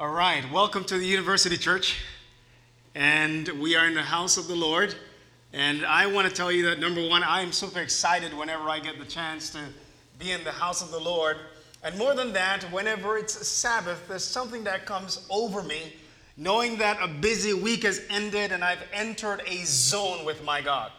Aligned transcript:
All 0.00 0.10
right, 0.10 0.48
welcome 0.52 0.84
to 0.84 0.96
the 0.96 1.04
University 1.04 1.56
Church. 1.56 1.96
And 2.94 3.48
we 3.60 3.74
are 3.74 3.84
in 3.84 3.94
the 3.94 4.02
house 4.02 4.36
of 4.36 4.46
the 4.46 4.54
Lord. 4.54 4.94
And 5.52 5.84
I 5.84 6.06
want 6.06 6.28
to 6.28 6.32
tell 6.32 6.52
you 6.52 6.66
that 6.66 6.78
number 6.78 7.04
one, 7.08 7.24
I 7.24 7.40
am 7.40 7.50
super 7.50 7.80
excited 7.80 8.32
whenever 8.32 8.70
I 8.70 8.78
get 8.78 9.00
the 9.00 9.04
chance 9.04 9.50
to 9.50 9.58
be 10.16 10.30
in 10.30 10.44
the 10.44 10.52
house 10.52 10.82
of 10.82 10.92
the 10.92 11.00
Lord. 11.00 11.38
And 11.82 11.98
more 11.98 12.14
than 12.14 12.32
that, 12.34 12.62
whenever 12.70 13.18
it's 13.18 13.44
Sabbath, 13.44 14.06
there's 14.06 14.22
something 14.22 14.62
that 14.62 14.86
comes 14.86 15.26
over 15.30 15.64
me, 15.64 15.96
knowing 16.36 16.78
that 16.78 16.98
a 17.02 17.08
busy 17.08 17.52
week 17.52 17.82
has 17.82 18.00
ended 18.08 18.52
and 18.52 18.62
I've 18.62 18.84
entered 18.92 19.42
a 19.48 19.64
zone 19.64 20.24
with 20.24 20.44
my 20.44 20.60
God. 20.60 20.92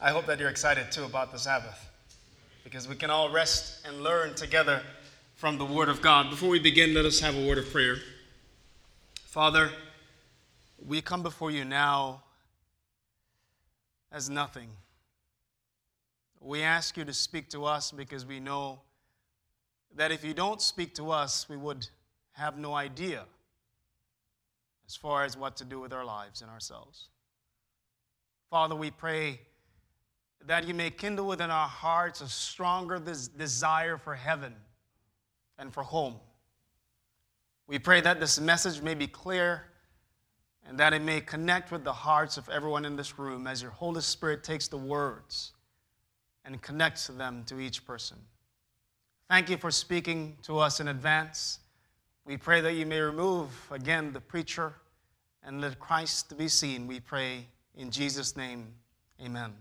I 0.00 0.12
hope 0.12 0.24
that 0.28 0.40
you're 0.40 0.48
excited 0.48 0.90
too 0.90 1.04
about 1.04 1.30
the 1.30 1.38
Sabbath 1.38 1.90
because 2.64 2.88
we 2.88 2.94
can 2.94 3.10
all 3.10 3.28
rest 3.28 3.86
and 3.86 4.02
learn 4.02 4.34
together 4.34 4.80
from 5.38 5.56
the 5.56 5.64
Word 5.64 5.88
of 5.88 6.02
God. 6.02 6.30
Before 6.30 6.48
we 6.48 6.58
begin, 6.58 6.94
let 6.94 7.04
us 7.04 7.20
have 7.20 7.36
a 7.36 7.46
word 7.46 7.58
of 7.58 7.70
prayer. 7.70 7.98
Father, 9.22 9.70
we 10.84 11.00
come 11.00 11.22
before 11.22 11.52
you 11.52 11.64
now 11.64 12.24
as 14.10 14.28
nothing. 14.28 14.68
We 16.40 16.62
ask 16.62 16.96
you 16.96 17.04
to 17.04 17.12
speak 17.12 17.48
to 17.50 17.64
us 17.64 17.92
because 17.92 18.26
we 18.26 18.40
know 18.40 18.80
that 19.94 20.10
if 20.10 20.24
you 20.24 20.34
don't 20.34 20.60
speak 20.60 20.92
to 20.96 21.12
us, 21.12 21.48
we 21.48 21.56
would 21.56 21.86
have 22.32 22.58
no 22.58 22.74
idea 22.74 23.22
as 24.88 24.96
far 24.96 25.22
as 25.22 25.36
what 25.36 25.54
to 25.58 25.64
do 25.64 25.78
with 25.78 25.92
our 25.92 26.04
lives 26.04 26.42
and 26.42 26.50
ourselves. 26.50 27.10
Father, 28.50 28.74
we 28.74 28.90
pray 28.90 29.38
that 30.44 30.66
you 30.66 30.74
may 30.74 30.90
kindle 30.90 31.28
within 31.28 31.52
our 31.52 31.68
hearts 31.68 32.22
a 32.22 32.28
stronger 32.28 32.98
des- 32.98 33.28
desire 33.38 33.98
for 33.98 34.16
heaven 34.16 34.52
and 35.58 35.72
for 35.72 35.82
home. 35.82 36.16
We 37.66 37.78
pray 37.78 38.00
that 38.00 38.20
this 38.20 38.40
message 38.40 38.80
may 38.80 38.94
be 38.94 39.06
clear 39.06 39.64
and 40.66 40.78
that 40.78 40.92
it 40.92 41.02
may 41.02 41.20
connect 41.20 41.72
with 41.72 41.84
the 41.84 41.92
hearts 41.92 42.36
of 42.36 42.48
everyone 42.48 42.84
in 42.84 42.96
this 42.96 43.18
room 43.18 43.46
as 43.46 43.62
your 43.62 43.70
Holy 43.70 44.00
Spirit 44.00 44.44
takes 44.44 44.68
the 44.68 44.76
words 44.76 45.52
and 46.44 46.60
connects 46.62 47.06
them 47.08 47.44
to 47.46 47.60
each 47.60 47.86
person. 47.86 48.16
Thank 49.28 49.50
you 49.50 49.58
for 49.58 49.70
speaking 49.70 50.36
to 50.42 50.58
us 50.58 50.80
in 50.80 50.88
advance. 50.88 51.60
We 52.24 52.36
pray 52.36 52.60
that 52.62 52.72
you 52.74 52.86
may 52.86 53.00
remove 53.00 53.50
again 53.70 54.12
the 54.12 54.20
preacher 54.20 54.74
and 55.42 55.60
let 55.60 55.78
Christ 55.78 56.36
be 56.36 56.48
seen. 56.48 56.86
We 56.86 57.00
pray 57.00 57.46
in 57.76 57.90
Jesus' 57.90 58.36
name. 58.36 58.68
Amen. 59.22 59.52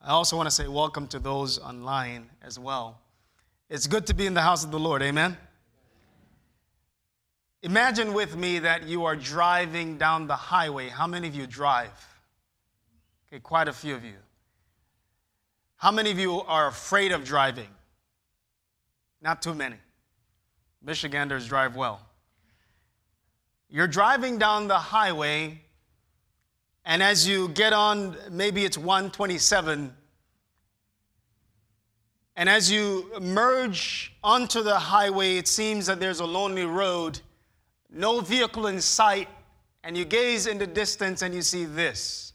I 0.00 0.10
also 0.10 0.36
want 0.36 0.46
to 0.46 0.50
say 0.50 0.68
welcome 0.68 1.06
to 1.08 1.18
those 1.18 1.58
online 1.58 2.28
as 2.42 2.58
well. 2.58 3.00
It's 3.72 3.86
good 3.86 4.06
to 4.08 4.14
be 4.14 4.26
in 4.26 4.34
the 4.34 4.42
house 4.42 4.64
of 4.64 4.70
the 4.70 4.78
Lord. 4.78 5.00
Amen. 5.00 5.34
Imagine 7.62 8.12
with 8.12 8.36
me 8.36 8.58
that 8.58 8.82
you 8.86 9.06
are 9.06 9.16
driving 9.16 9.96
down 9.96 10.26
the 10.26 10.36
highway. 10.36 10.90
How 10.90 11.06
many 11.06 11.26
of 11.26 11.34
you 11.34 11.46
drive? 11.46 11.90
Okay, 13.26 13.40
quite 13.40 13.68
a 13.68 13.72
few 13.72 13.94
of 13.94 14.04
you. 14.04 14.16
How 15.76 15.90
many 15.90 16.10
of 16.10 16.18
you 16.18 16.42
are 16.42 16.66
afraid 16.66 17.12
of 17.12 17.24
driving? 17.24 17.70
Not 19.22 19.40
too 19.40 19.54
many. 19.54 19.76
Michiganders 20.82 21.48
drive 21.48 21.74
well. 21.74 22.02
You're 23.70 23.88
driving 23.88 24.36
down 24.36 24.68
the 24.68 24.78
highway 24.78 25.62
and 26.84 27.02
as 27.02 27.26
you 27.26 27.48
get 27.48 27.72
on, 27.72 28.18
maybe 28.30 28.66
it's 28.66 28.76
127, 28.76 29.96
and 32.36 32.48
as 32.48 32.70
you 32.70 33.10
merge 33.20 34.14
onto 34.24 34.62
the 34.62 34.78
highway, 34.78 35.36
it 35.36 35.46
seems 35.46 35.86
that 35.86 36.00
there's 36.00 36.20
a 36.20 36.24
lonely 36.24 36.64
road, 36.64 37.20
no 37.90 38.20
vehicle 38.20 38.66
in 38.66 38.80
sight, 38.80 39.28
and 39.84 39.96
you 39.96 40.04
gaze 40.04 40.46
in 40.46 40.58
the 40.58 40.66
distance 40.66 41.22
and 41.22 41.34
you 41.34 41.42
see 41.42 41.64
this 41.64 42.32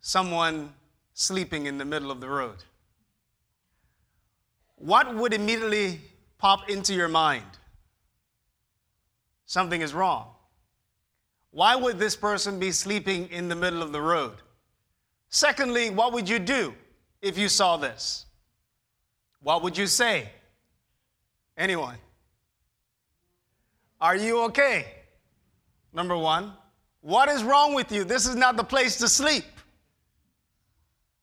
someone 0.00 0.72
sleeping 1.12 1.66
in 1.66 1.76
the 1.76 1.84
middle 1.84 2.10
of 2.10 2.20
the 2.20 2.28
road. 2.28 2.64
What 4.76 5.14
would 5.14 5.34
immediately 5.34 6.00
pop 6.38 6.70
into 6.70 6.94
your 6.94 7.08
mind? 7.08 7.44
Something 9.44 9.82
is 9.82 9.92
wrong. 9.92 10.28
Why 11.50 11.76
would 11.76 11.98
this 11.98 12.16
person 12.16 12.58
be 12.58 12.72
sleeping 12.72 13.28
in 13.28 13.48
the 13.48 13.54
middle 13.54 13.82
of 13.82 13.92
the 13.92 14.00
road? 14.00 14.36
Secondly, 15.28 15.90
what 15.90 16.12
would 16.12 16.28
you 16.28 16.38
do 16.38 16.74
if 17.22 17.38
you 17.38 17.48
saw 17.48 17.76
this? 17.76 18.26
What 19.42 19.62
would 19.62 19.76
you 19.76 19.86
say? 19.86 20.28
Anyone? 21.56 21.96
Are 24.00 24.16
you 24.16 24.42
okay? 24.44 24.86
Number 25.92 26.16
one, 26.16 26.52
what 27.00 27.28
is 27.28 27.42
wrong 27.42 27.74
with 27.74 27.92
you? 27.92 28.04
This 28.04 28.26
is 28.26 28.34
not 28.34 28.56
the 28.56 28.64
place 28.64 28.96
to 28.98 29.08
sleep. 29.08 29.44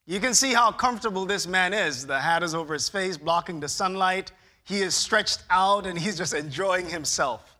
You 0.06 0.20
can 0.20 0.34
see 0.34 0.54
how 0.54 0.72
comfortable 0.72 1.26
this 1.26 1.48
man 1.48 1.74
is. 1.74 2.06
The 2.06 2.20
hat 2.20 2.44
is 2.44 2.56
over 2.56 2.74
his 2.74 2.88
face, 2.88 3.18
blocking 3.18 3.60
the 3.60 3.68
sunlight. 3.68 4.32
He 4.64 4.82
is 4.82 4.96
stretched 4.96 5.44
out 5.50 5.86
and 5.86 5.98
he's 5.98 6.18
just 6.18 6.34
enjoying 6.34 6.88
himself. 6.88 7.58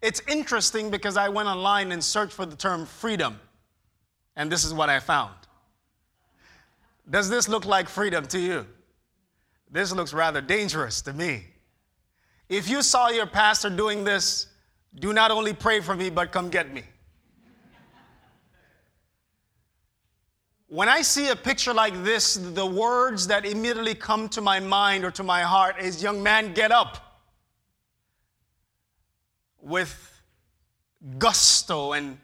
It's 0.00 0.20
interesting 0.26 0.90
because 0.90 1.16
I 1.16 1.28
went 1.28 1.48
online 1.48 1.92
and 1.92 2.02
searched 2.02 2.32
for 2.32 2.44
the 2.44 2.56
term 2.56 2.86
freedom, 2.86 3.38
and 4.34 4.50
this 4.50 4.64
is 4.64 4.74
what 4.74 4.88
I 4.88 4.98
found. 4.98 5.34
Does 7.08 7.28
this 7.28 7.48
look 7.48 7.64
like 7.64 7.88
freedom 7.88 8.26
to 8.28 8.38
you? 8.38 8.66
This 9.70 9.92
looks 9.92 10.12
rather 10.12 10.40
dangerous 10.40 11.02
to 11.02 11.12
me. 11.12 11.46
If 12.48 12.68
you 12.68 12.82
saw 12.82 13.08
your 13.08 13.26
pastor 13.26 13.70
doing 13.70 14.04
this, 14.04 14.46
do 14.94 15.12
not 15.12 15.30
only 15.30 15.54
pray 15.54 15.80
for 15.80 15.96
me, 15.96 16.10
but 16.10 16.32
come 16.32 16.50
get 16.50 16.72
me. 16.72 16.82
When 20.68 20.88
I 20.88 21.02
see 21.02 21.28
a 21.28 21.36
picture 21.36 21.74
like 21.74 22.02
this, 22.02 22.34
the 22.34 22.64
words 22.64 23.26
that 23.26 23.44
immediately 23.44 23.94
come 23.94 24.28
to 24.30 24.40
my 24.40 24.58
mind 24.58 25.04
or 25.04 25.10
to 25.10 25.22
my 25.22 25.42
heart 25.42 25.78
is, 25.78 26.02
Young 26.02 26.22
man, 26.22 26.54
get 26.54 26.72
up 26.72 27.20
with 29.60 30.22
gusto 31.18 31.92
and 31.92 32.18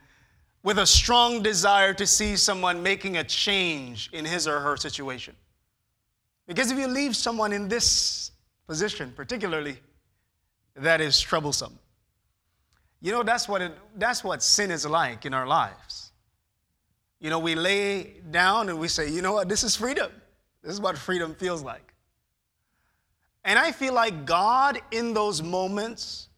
with 0.68 0.78
a 0.78 0.86
strong 0.86 1.42
desire 1.42 1.94
to 1.94 2.06
see 2.06 2.36
someone 2.36 2.82
making 2.82 3.16
a 3.16 3.24
change 3.24 4.10
in 4.12 4.22
his 4.22 4.46
or 4.46 4.60
her 4.60 4.76
situation. 4.76 5.34
Because 6.46 6.70
if 6.70 6.76
you 6.76 6.86
leave 6.86 7.16
someone 7.16 7.54
in 7.54 7.68
this 7.68 8.32
position, 8.66 9.10
particularly, 9.16 9.78
that 10.76 11.00
is 11.00 11.18
troublesome. 11.18 11.78
You 13.00 13.12
know, 13.12 13.22
that's 13.22 13.48
what, 13.48 13.62
it, 13.62 13.72
that's 13.96 14.22
what 14.22 14.42
sin 14.42 14.70
is 14.70 14.84
like 14.84 15.24
in 15.24 15.32
our 15.32 15.46
lives. 15.46 16.12
You 17.18 17.30
know, 17.30 17.38
we 17.38 17.54
lay 17.54 18.20
down 18.30 18.68
and 18.68 18.78
we 18.78 18.88
say, 18.88 19.10
you 19.10 19.22
know 19.22 19.32
what, 19.32 19.48
this 19.48 19.64
is 19.64 19.74
freedom. 19.74 20.12
This 20.62 20.74
is 20.74 20.82
what 20.82 20.98
freedom 20.98 21.34
feels 21.34 21.62
like. 21.62 21.94
And 23.42 23.58
I 23.58 23.72
feel 23.72 23.94
like 23.94 24.26
God, 24.26 24.82
in 24.90 25.14
those 25.14 25.42
moments, 25.42 26.28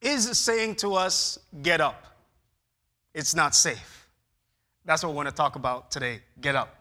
is 0.00 0.38
saying 0.38 0.76
to 0.76 0.94
us, 0.94 1.38
get 1.60 1.82
up. 1.82 2.07
It's 3.14 3.34
not 3.34 3.54
safe. 3.54 4.08
That's 4.84 5.02
what 5.02 5.10
we 5.10 5.16
want 5.16 5.28
to 5.28 5.34
talk 5.34 5.56
about 5.56 5.90
today. 5.90 6.20
Get 6.40 6.54
up. 6.54 6.74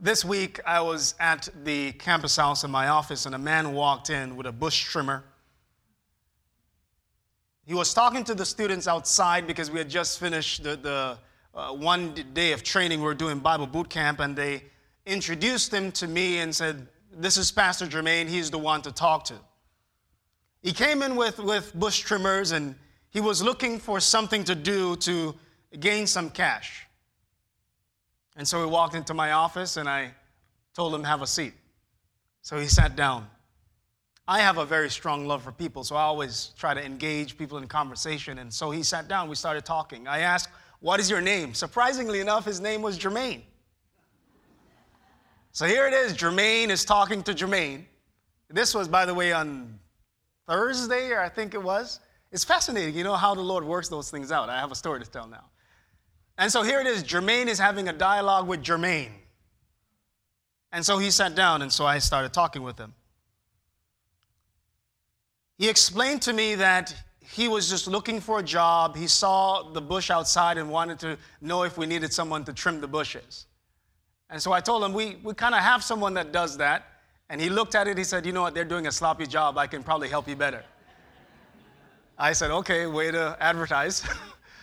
This 0.00 0.24
week, 0.24 0.60
I 0.64 0.80
was 0.80 1.14
at 1.18 1.48
the 1.64 1.92
campus 1.92 2.36
house 2.36 2.62
in 2.62 2.70
my 2.70 2.88
office, 2.88 3.26
and 3.26 3.34
a 3.34 3.38
man 3.38 3.72
walked 3.72 4.10
in 4.10 4.36
with 4.36 4.46
a 4.46 4.52
bush 4.52 4.84
trimmer. 4.84 5.24
He 7.66 7.74
was 7.74 7.92
talking 7.92 8.22
to 8.24 8.34
the 8.34 8.46
students 8.46 8.86
outside 8.86 9.46
because 9.46 9.70
we 9.70 9.78
had 9.78 9.90
just 9.90 10.20
finished 10.20 10.62
the, 10.62 10.76
the 10.76 11.18
uh, 11.54 11.72
one 11.74 12.14
day 12.32 12.52
of 12.52 12.62
training. 12.62 13.00
We 13.00 13.06
were 13.06 13.14
doing 13.14 13.40
Bible 13.40 13.66
boot 13.66 13.90
camp, 13.90 14.20
and 14.20 14.36
they 14.36 14.62
introduced 15.04 15.74
him 15.74 15.90
to 15.92 16.06
me 16.06 16.38
and 16.38 16.54
said, 16.54 16.86
This 17.12 17.36
is 17.36 17.50
Pastor 17.50 17.86
Jermaine. 17.86 18.28
He's 18.28 18.50
the 18.50 18.58
one 18.58 18.82
to 18.82 18.92
talk 18.92 19.24
to. 19.24 19.34
He 20.62 20.72
came 20.72 21.02
in 21.02 21.16
with, 21.16 21.38
with 21.38 21.74
bush 21.74 22.00
trimmers 22.00 22.52
and 22.52 22.74
he 23.10 23.20
was 23.20 23.42
looking 23.42 23.78
for 23.78 24.00
something 24.00 24.44
to 24.44 24.54
do 24.54 24.96
to 24.96 25.34
gain 25.80 26.06
some 26.06 26.30
cash. 26.30 26.86
And 28.36 28.46
so 28.46 28.60
he 28.64 28.70
walked 28.70 28.94
into 28.94 29.14
my 29.14 29.32
office 29.32 29.76
and 29.76 29.88
I 29.88 30.12
told 30.74 30.94
him, 30.94 31.02
Have 31.04 31.22
a 31.22 31.26
seat. 31.26 31.54
So 32.42 32.58
he 32.58 32.66
sat 32.66 32.96
down. 32.96 33.28
I 34.26 34.40
have 34.40 34.58
a 34.58 34.64
very 34.64 34.90
strong 34.90 35.26
love 35.26 35.42
for 35.42 35.52
people, 35.52 35.84
so 35.84 35.96
I 35.96 36.02
always 36.02 36.52
try 36.58 36.74
to 36.74 36.84
engage 36.84 37.38
people 37.38 37.56
in 37.58 37.66
conversation. 37.66 38.38
And 38.38 38.52
so 38.52 38.70
he 38.70 38.82
sat 38.82 39.08
down, 39.08 39.28
we 39.28 39.34
started 39.34 39.64
talking. 39.64 40.06
I 40.06 40.20
asked, 40.20 40.50
What 40.80 41.00
is 41.00 41.10
your 41.10 41.20
name? 41.20 41.54
Surprisingly 41.54 42.20
enough, 42.20 42.44
his 42.44 42.60
name 42.60 42.82
was 42.82 42.98
Jermaine. 42.98 43.42
So 45.52 45.66
here 45.66 45.88
it 45.88 45.94
is 45.94 46.12
Jermaine 46.12 46.68
is 46.68 46.84
talking 46.84 47.22
to 47.24 47.32
Jermaine. 47.32 47.84
This 48.50 48.74
was, 48.74 48.86
by 48.86 49.04
the 49.04 49.14
way, 49.14 49.32
on 49.32 49.78
Thursday, 50.46 51.10
or 51.10 51.20
I 51.20 51.28
think 51.28 51.54
it 51.54 51.62
was. 51.62 52.00
It's 52.30 52.44
fascinating, 52.44 52.94
you 52.94 53.04
know, 53.04 53.16
how 53.16 53.34
the 53.34 53.40
Lord 53.40 53.64
works 53.64 53.88
those 53.88 54.10
things 54.10 54.30
out. 54.30 54.48
I 54.48 54.60
have 54.60 54.70
a 54.70 54.74
story 54.74 55.00
to 55.00 55.10
tell 55.10 55.26
now. 55.26 55.44
And 56.36 56.52
so 56.52 56.62
here 56.62 56.80
it 56.80 56.86
is 56.86 57.02
Jermaine 57.02 57.46
is 57.46 57.58
having 57.58 57.88
a 57.88 57.92
dialogue 57.92 58.46
with 58.46 58.62
Jermaine. 58.62 59.10
And 60.72 60.84
so 60.84 60.98
he 60.98 61.10
sat 61.10 61.34
down, 61.34 61.62
and 61.62 61.72
so 61.72 61.86
I 61.86 61.98
started 61.98 62.32
talking 62.32 62.62
with 62.62 62.78
him. 62.78 62.94
He 65.56 65.68
explained 65.68 66.22
to 66.22 66.32
me 66.32 66.54
that 66.56 66.94
he 67.20 67.48
was 67.48 67.68
just 67.68 67.88
looking 67.88 68.20
for 68.20 68.38
a 68.38 68.42
job. 68.42 68.96
He 68.96 69.06
saw 69.06 69.62
the 69.72 69.80
bush 69.80 70.10
outside 70.10 70.58
and 70.58 70.70
wanted 70.70 70.98
to 71.00 71.18
know 71.40 71.62
if 71.64 71.76
we 71.76 71.86
needed 71.86 72.12
someone 72.12 72.44
to 72.44 72.52
trim 72.52 72.80
the 72.80 72.86
bushes. 72.86 73.46
And 74.30 74.40
so 74.40 74.52
I 74.52 74.60
told 74.60 74.84
him, 74.84 74.92
we, 74.92 75.16
we 75.22 75.34
kind 75.34 75.54
of 75.54 75.62
have 75.62 75.82
someone 75.82 76.14
that 76.14 76.32
does 76.32 76.58
that. 76.58 76.86
And 77.30 77.40
he 77.40 77.48
looked 77.50 77.74
at 77.74 77.88
it, 77.88 77.98
he 77.98 78.04
said, 78.04 78.24
You 78.24 78.32
know 78.32 78.42
what, 78.42 78.54
they're 78.54 78.64
doing 78.64 78.86
a 78.86 78.92
sloppy 78.92 79.26
job. 79.26 79.58
I 79.58 79.66
can 79.66 79.82
probably 79.82 80.08
help 80.08 80.28
you 80.28 80.36
better. 80.36 80.64
I 82.18 82.32
said, 82.32 82.50
Okay, 82.50 82.86
way 82.86 83.10
to 83.10 83.36
advertise. 83.40 84.06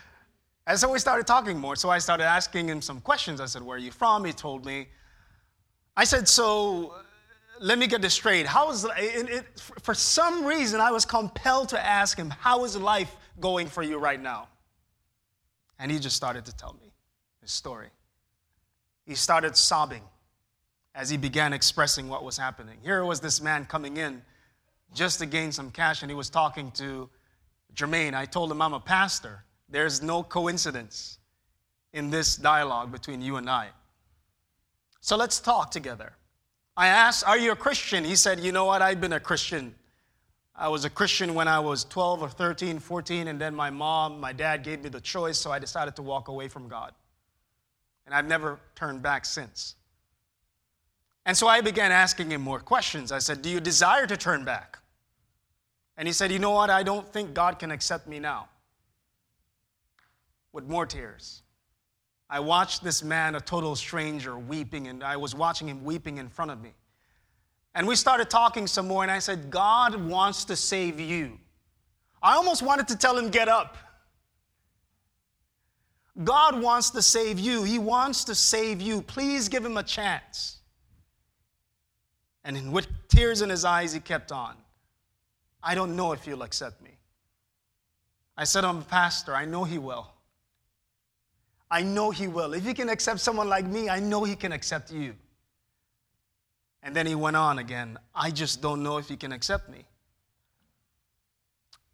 and 0.67 0.77
so 0.77 0.91
we 0.91 0.99
started 0.99 1.25
talking 1.25 1.57
more. 1.57 1.75
So 1.75 1.89
I 1.89 1.99
started 1.99 2.25
asking 2.25 2.67
him 2.67 2.81
some 2.81 3.01
questions. 3.01 3.39
I 3.39 3.45
said, 3.45 3.61
Where 3.61 3.77
are 3.77 3.79
you 3.79 3.91
from? 3.91 4.25
He 4.25 4.33
told 4.33 4.65
me. 4.65 4.87
I 5.97 6.03
said, 6.03 6.27
So 6.27 6.93
let 7.59 7.77
me 7.77 7.87
get 7.87 8.01
this 8.01 8.13
straight. 8.13 8.45
How 8.45 8.69
is 8.71 8.85
it, 8.97 9.29
it, 9.29 9.59
for 9.81 9.93
some 9.93 10.45
reason 10.45 10.81
I 10.81 10.91
was 10.91 11.05
compelled 11.05 11.69
to 11.69 11.83
ask 11.83 12.17
him, 12.17 12.29
"How 12.29 12.63
is 12.65 12.75
life 12.75 13.15
going 13.39 13.67
for 13.67 13.83
you 13.83 13.97
right 13.97 14.21
now?" 14.21 14.49
And 15.79 15.91
he 15.91 15.99
just 15.99 16.15
started 16.15 16.45
to 16.45 16.55
tell 16.55 16.73
me 16.73 16.91
his 17.41 17.51
story. 17.51 17.89
He 19.05 19.15
started 19.15 19.55
sobbing 19.55 20.03
as 20.93 21.09
he 21.09 21.17
began 21.17 21.53
expressing 21.53 22.07
what 22.07 22.23
was 22.23 22.37
happening. 22.37 22.77
Here 22.81 23.03
was 23.03 23.19
this 23.19 23.41
man 23.41 23.65
coming 23.65 23.97
in 23.97 24.21
just 24.93 25.19
to 25.19 25.25
gain 25.25 25.51
some 25.51 25.71
cash, 25.71 26.01
and 26.01 26.09
he 26.09 26.15
was 26.15 26.29
talking 26.29 26.71
to 26.71 27.09
Jermaine. 27.75 28.13
I 28.13 28.25
told 28.25 28.51
him 28.51 28.61
I'm 28.61 28.73
a 28.73 28.79
pastor. 28.79 29.43
There's 29.69 30.01
no 30.01 30.23
coincidence 30.23 31.17
in 31.93 32.09
this 32.09 32.35
dialogue 32.35 32.91
between 32.91 33.21
you 33.21 33.37
and 33.37 33.49
I. 33.49 33.69
So 35.01 35.15
let's 35.15 35.39
talk 35.39 35.71
together. 35.71 36.13
I 36.77 36.87
asked, 36.87 37.25
Are 37.25 37.37
you 37.37 37.51
a 37.51 37.55
Christian? 37.55 38.03
He 38.03 38.15
said, 38.15 38.39
You 38.39 38.51
know 38.51 38.65
what? 38.65 38.81
I've 38.81 38.99
been 38.99 39.13
a 39.13 39.19
Christian. 39.19 39.75
I 40.55 40.69
was 40.69 40.85
a 40.85 40.89
Christian 40.89 41.33
when 41.33 41.47
I 41.47 41.59
was 41.59 41.83
12 41.83 42.21
or 42.21 42.29
13, 42.29 42.79
14, 42.79 43.27
and 43.27 43.39
then 43.39 43.53
my 43.53 43.69
mom, 43.69 44.21
my 44.21 44.31
dad 44.31 44.63
gave 44.63 44.81
me 44.81 44.89
the 44.89 45.01
choice, 45.01 45.37
so 45.37 45.51
I 45.51 45.59
decided 45.59 45.97
to 45.97 46.01
walk 46.01 46.29
away 46.29 46.47
from 46.47 46.69
God. 46.69 46.93
And 48.05 48.15
I've 48.15 48.25
never 48.25 48.59
turned 48.73 49.01
back 49.01 49.25
since. 49.25 49.75
And 51.25 51.35
so 51.35 51.47
I 51.47 51.59
began 51.61 51.91
asking 51.91 52.31
him 52.31 52.41
more 52.41 52.59
questions. 52.59 53.11
I 53.11 53.19
said, 53.19 53.41
Do 53.41 53.49
you 53.49 53.59
desire 53.59 54.07
to 54.07 54.15
turn 54.15 54.45
back? 54.45 54.79
And 55.97 56.07
he 56.07 56.13
said, 56.13 56.31
You 56.31 56.39
know 56.39 56.51
what? 56.51 56.69
I 56.69 56.83
don't 56.83 57.07
think 57.11 57.33
God 57.33 57.59
can 57.59 57.71
accept 57.71 58.07
me 58.07 58.19
now. 58.19 58.49
With 60.51 60.65
more 60.65 60.85
tears. 60.85 61.41
I 62.29 62.39
watched 62.39 62.83
this 62.83 63.03
man, 63.03 63.35
a 63.35 63.39
total 63.39 63.75
stranger, 63.75 64.37
weeping, 64.37 64.87
and 64.87 65.03
I 65.03 65.17
was 65.17 65.35
watching 65.35 65.69
him 65.69 65.83
weeping 65.83 66.17
in 66.17 66.27
front 66.27 66.51
of 66.51 66.61
me. 66.61 66.73
And 67.75 67.87
we 67.87 67.95
started 67.95 68.29
talking 68.29 68.67
some 68.67 68.87
more, 68.87 69.03
and 69.03 69.11
I 69.11 69.19
said, 69.19 69.49
God 69.49 69.95
wants 69.95 70.45
to 70.45 70.55
save 70.55 70.99
you. 70.99 71.37
I 72.23 72.35
almost 72.35 72.63
wanted 72.63 72.87
to 72.87 72.97
tell 72.97 73.17
him, 73.17 73.29
Get 73.29 73.47
up. 73.47 73.77
God 76.23 76.61
wants 76.61 76.91
to 76.91 77.01
save 77.01 77.39
you. 77.39 77.63
He 77.63 77.77
wants 77.77 78.23
to 78.25 78.35
save 78.35 78.81
you. 78.81 79.01
Please 79.01 79.49
give 79.49 79.65
him 79.65 79.75
a 79.75 79.83
chance. 79.83 80.59
And 82.45 82.71
with 82.71 82.87
tears 83.09 83.41
in 83.41 83.49
his 83.49 83.65
eyes, 83.65 83.91
he 83.91 83.99
kept 83.99 84.31
on. 84.31 84.55
I 85.65 85.75
don't 85.75 85.97
know 85.97 86.13
if 86.13 86.23
he'll 86.23 86.43
accept 86.43 86.81
me. 86.81 86.91
I 88.37 88.45
said, 88.45 88.63
I'm 88.63 88.77
a 88.77 88.83
pastor. 88.83 89.35
I 89.35 89.43
know 89.43 89.65
he 89.65 89.77
will. 89.77 90.15
I 91.69 91.81
know 91.81 92.11
He 92.11 92.27
will. 92.27 92.53
If 92.53 92.63
He 92.63 92.73
can 92.73 92.89
accept 92.89 93.19
someone 93.19 93.49
like 93.49 93.65
me, 93.65 93.89
I 93.89 93.99
know 93.99 94.23
He 94.23 94.35
can 94.35 94.51
accept 94.51 94.91
you. 94.91 95.15
And 96.83 96.95
then 96.95 97.07
he 97.07 97.15
went 97.15 97.35
on 97.35 97.59
again. 97.59 97.97
I 98.13 98.29
just 98.31 98.61
don't 98.61 98.83
know 98.83 98.97
if 98.97 99.09
He 99.09 99.17
can 99.17 99.31
accept 99.31 99.69
me. 99.69 99.85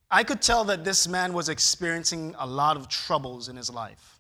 I 0.10 0.24
could 0.24 0.42
tell 0.42 0.66
that 0.66 0.84
this 0.84 1.08
man 1.08 1.32
was 1.32 1.48
experiencing 1.48 2.36
a 2.38 2.46
lot 2.46 2.76
of 2.76 2.90
troubles 2.90 3.48
in 3.48 3.56
his 3.56 3.70
life. 3.70 4.20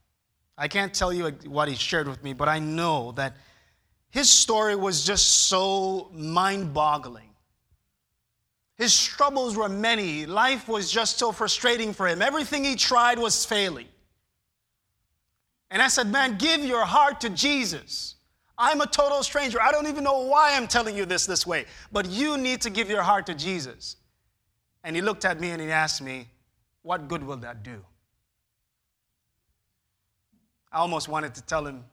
I 0.57 0.69
can't 0.69 0.93
tell 0.93 1.11
you 1.11 1.27
what 1.45 1.67
he 1.67 1.75
shared 1.75 2.07
with 2.07 2.23
me, 2.23 2.31
but 2.31 2.47
I 2.47 2.59
know 2.59 3.11
that 3.13 3.35
his 4.09 4.29
story 4.29 4.75
was 4.75 5.03
just 5.03 5.49
so 5.49 6.09
mind 6.13 6.73
boggling. 6.73 7.30
His 8.81 8.99
troubles 8.99 9.55
were 9.55 9.69
many. 9.69 10.25
Life 10.25 10.67
was 10.67 10.91
just 10.91 11.19
so 11.19 11.31
frustrating 11.31 11.93
for 11.93 12.07
him. 12.07 12.19
Everything 12.19 12.63
he 12.63 12.75
tried 12.75 13.19
was 13.19 13.45
failing. 13.45 13.85
And 15.69 15.83
I 15.83 15.87
said, 15.87 16.07
Man, 16.07 16.39
give 16.39 16.65
your 16.65 16.83
heart 16.83 17.21
to 17.21 17.29
Jesus. 17.29 18.15
I'm 18.57 18.81
a 18.81 18.87
total 18.87 19.21
stranger. 19.21 19.61
I 19.61 19.71
don't 19.71 19.85
even 19.85 20.03
know 20.03 20.25
why 20.25 20.55
I'm 20.55 20.67
telling 20.67 20.97
you 20.97 21.05
this 21.05 21.27
this 21.27 21.45
way, 21.45 21.65
but 21.91 22.09
you 22.09 22.39
need 22.39 22.61
to 22.61 22.71
give 22.71 22.89
your 22.89 23.03
heart 23.03 23.27
to 23.27 23.35
Jesus. 23.35 23.97
And 24.83 24.95
he 24.95 25.01
looked 25.03 25.25
at 25.25 25.39
me 25.39 25.51
and 25.51 25.61
he 25.61 25.69
asked 25.69 26.01
me, 26.01 26.27
What 26.81 27.07
good 27.07 27.21
will 27.21 27.37
that 27.37 27.61
do? 27.61 27.85
I 30.71 30.79
almost 30.79 31.07
wanted 31.07 31.35
to 31.35 31.43
tell 31.43 31.67
him, 31.67 31.83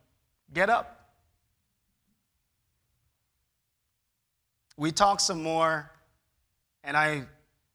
Get 0.55 0.71
up. 0.71 1.11
We 4.79 4.91
talked 4.91 5.21
some 5.21 5.43
more, 5.43 5.91
and 6.89 6.97
I 6.97 7.25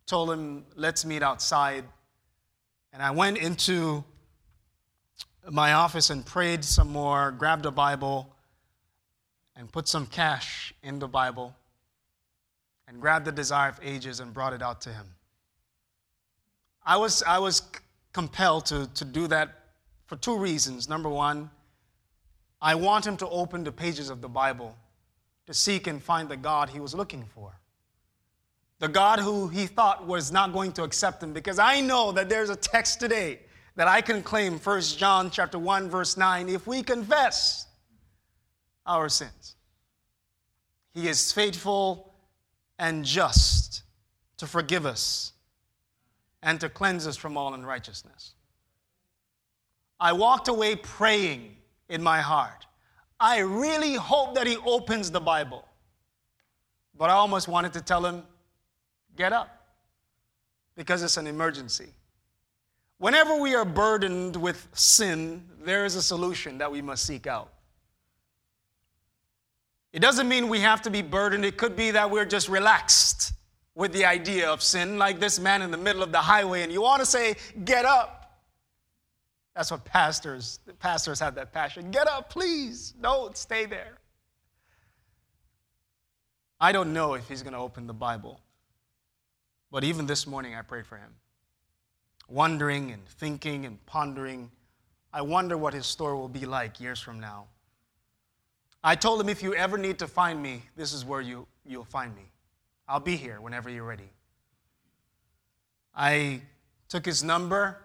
told 0.08 0.32
him, 0.32 0.66
Let's 0.76 1.06
meet 1.06 1.22
outside. 1.22 1.86
And 2.92 3.02
I 3.02 3.12
went 3.12 3.38
into 3.38 4.04
my 5.50 5.74
office 5.74 6.10
and 6.10 6.26
prayed 6.26 6.66
some 6.66 6.92
more, 6.92 7.32
grabbed 7.32 7.68
a 7.68 7.72
Bible, 7.72 8.34
and 9.56 9.72
put 9.72 9.88
some 9.88 10.08
cash 10.08 10.74
in 10.82 10.98
the 10.98 11.08
Bible, 11.08 11.56
and 12.88 13.00
grabbed 13.00 13.26
the 13.26 13.32
Desire 13.32 13.70
of 13.70 13.80
Ages 13.84 14.20
and 14.20 14.34
brought 14.34 14.52
it 14.52 14.64
out 14.64 14.82
to 14.82 14.90
him. 14.90 15.06
I 16.84 16.98
was, 16.98 17.22
I 17.22 17.38
was 17.38 17.62
compelled 18.14 18.66
to, 18.68 18.90
to 18.96 19.06
do 19.06 19.28
that 19.28 19.50
for 20.08 20.16
two 20.16 20.38
reasons. 20.38 20.90
Number 20.90 21.10
one, 21.10 21.52
I 22.60 22.74
want 22.74 23.06
him 23.06 23.18
to 23.18 23.30
open 23.30 23.64
the 23.64 23.72
pages 23.72 24.10
of 24.10 24.22
the 24.22 24.30
Bible 24.30 24.76
to 25.46 25.54
seek 25.54 25.86
and 25.86 26.02
find 26.02 26.30
the 26.30 26.38
God 26.38 26.70
he 26.70 26.80
was 26.80 26.96
looking 26.96 27.26
for. 27.36 27.60
The 28.84 28.90
God 28.90 29.20
who 29.20 29.48
he 29.48 29.66
thought 29.66 30.06
was 30.06 30.30
not 30.30 30.52
going 30.52 30.74
to 30.74 30.84
accept 30.84 31.24
him, 31.24 31.32
because 31.32 31.58
I 31.58 31.80
know 31.80 32.12
that 32.12 32.28
there's 32.28 32.50
a 32.50 32.56
text 32.58 33.00
today 33.00 33.40
that 33.78 33.88
I 33.88 34.02
can 34.02 34.22
claim 34.22 34.60
1 34.60 34.82
John 34.82 35.32
chapter 35.32 35.58
1 35.58 35.90
verse 35.90 36.18
9 36.18 36.50
if 36.50 36.68
we 36.68 36.84
confess 36.84 37.66
our 38.86 39.08
sins. 39.08 39.56
He 40.94 41.08
is 41.08 41.32
faithful 41.32 42.14
and 42.78 43.06
just 43.06 43.84
to 44.36 44.46
forgive 44.46 44.86
us 44.86 45.32
and 46.42 46.60
to 46.60 46.68
cleanse 46.68 47.08
us 47.08 47.16
from 47.16 47.38
all 47.38 47.54
unrighteousness. 47.54 48.34
I 49.98 50.12
walked 50.12 50.50
away 50.50 50.76
praying 50.76 51.56
in 51.88 52.04
my 52.04 52.20
heart. 52.20 52.66
I 53.18 53.40
really 53.40 53.94
hope 53.94 54.36
that 54.36 54.46
he 54.46 54.58
opens 54.58 55.10
the 55.10 55.22
Bible. 55.22 55.66
But 56.98 57.10
I 57.12 57.14
almost 57.14 57.48
wanted 57.48 57.72
to 57.72 57.82
tell 57.82 58.06
him, 58.06 58.24
get 59.16 59.34
up, 59.34 59.68
because 60.76 61.04
it's 61.04 61.18
an 61.18 61.28
emergency. 61.28 61.90
Whenever 62.98 63.36
we 63.36 63.56
are 63.56 63.66
burdened 63.66 64.36
with 64.36 64.68
sin, 64.74 65.44
there 65.64 65.86
is 65.86 65.96
a 65.96 66.02
solution 66.02 66.58
that 66.60 66.72
we 66.72 66.82
must 66.82 67.06
seek 67.06 67.28
out. 67.28 67.52
It 69.92 70.02
doesn't 70.02 70.28
mean 70.28 70.50
we 70.50 70.60
have 70.60 70.82
to 70.84 70.90
be 70.90 71.02
burdened. 71.02 71.46
It 71.46 71.58
could 71.58 71.76
be 71.76 71.92
that 71.92 72.10
we're 72.10 72.26
just 72.26 72.50
relaxed 72.50 73.34
with 73.76 73.92
the 73.92 74.06
idea 74.06 74.50
of 74.50 74.62
sin, 74.62 74.98
like 74.98 75.20
this 75.20 75.40
man 75.40 75.62
in 75.62 75.72
the 75.72 75.78
middle 75.78 76.04
of 76.04 76.12
the 76.12 76.20
highway, 76.20 76.64
and 76.64 76.72
you 76.72 76.82
want 76.82 77.00
to 77.00 77.06
say, 77.06 77.36
Get 77.64 77.86
up. 77.86 78.20
That's 79.56 79.70
what 79.70 79.86
pastors, 79.86 80.60
pastors 80.80 81.20
have 81.20 81.36
that 81.36 81.54
passion. 81.54 81.92
Get 81.92 82.08
up, 82.08 82.30
please. 82.30 82.94
Don't 83.02 83.38
stay 83.38 83.66
there. 83.66 84.00
I 86.60 86.72
don't 86.72 86.92
know 86.92 87.14
if 87.14 87.28
he's 87.28 87.44
going 87.44 87.54
to 87.54 87.60
open 87.60 87.86
the 87.86 87.94
Bible, 87.94 88.40
but 89.74 89.84
even 89.84 90.06
this 90.06 90.28
morning 90.28 90.54
I 90.54 90.62
prayed 90.62 90.86
for 90.86 90.98
him 90.98 91.10
wondering 92.30 92.92
and 92.92 93.04
thinking 93.08 93.66
and 93.66 93.84
pondering. 93.88 94.52
I 95.12 95.22
wonder 95.22 95.58
what 95.58 95.74
his 95.74 95.88
story 95.88 96.14
will 96.14 96.30
be 96.30 96.46
like 96.46 96.80
years 96.80 97.00
from 97.00 97.20
now. 97.20 97.48
I 98.84 98.96
told 98.96 99.20
him, 99.20 99.30
if 99.30 99.42
you 99.42 99.56
ever 99.56 99.78
need 99.78 99.98
to 100.00 100.08
find 100.08 100.42
me, 100.42 100.62
this 100.76 100.94
is 100.94 101.04
where 101.04 101.22
you, 101.22 101.48
you'll 101.66 101.86
find 101.86 102.16
me. 102.16 102.24
I'll 102.88 103.00
be 103.00 103.16
here 103.16 103.42
whenever 103.42 103.70
you're 103.70 103.84
ready. 103.84 104.10
I 105.96 106.42
took 106.88 107.06
his 107.06 107.24
number 107.24 107.78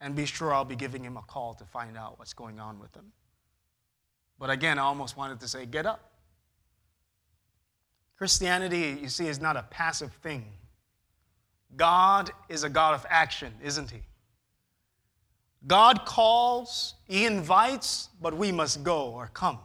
and 0.00 0.16
be 0.16 0.26
sure 0.26 0.52
I'll 0.52 0.64
be 0.64 0.76
giving 0.76 1.04
him 1.04 1.16
a 1.16 1.22
call 1.22 1.54
to 1.54 1.64
find 1.64 1.96
out 1.96 2.18
what's 2.18 2.32
going 2.32 2.58
on 2.58 2.80
with 2.80 2.94
him. 2.94 3.12
But 4.40 4.50
again, 4.50 4.78
I 4.78 4.82
almost 4.82 5.16
wanted 5.16 5.38
to 5.40 5.48
say, 5.48 5.66
get 5.66 5.86
up. 5.86 6.12
Christianity, 8.16 8.98
you 9.00 9.08
see, 9.08 9.28
is 9.28 9.40
not 9.40 9.56
a 9.56 9.62
passive 9.70 10.12
thing. 10.14 10.44
God 11.76 12.30
is 12.48 12.64
a 12.64 12.68
God 12.68 12.94
of 12.94 13.06
action, 13.08 13.52
isn't 13.62 13.90
He? 13.90 14.00
God 15.66 16.04
calls, 16.04 16.94
He 17.06 17.26
invites, 17.26 18.08
but 18.20 18.36
we 18.36 18.52
must 18.52 18.82
go 18.82 19.08
or 19.08 19.30
come. 19.34 19.58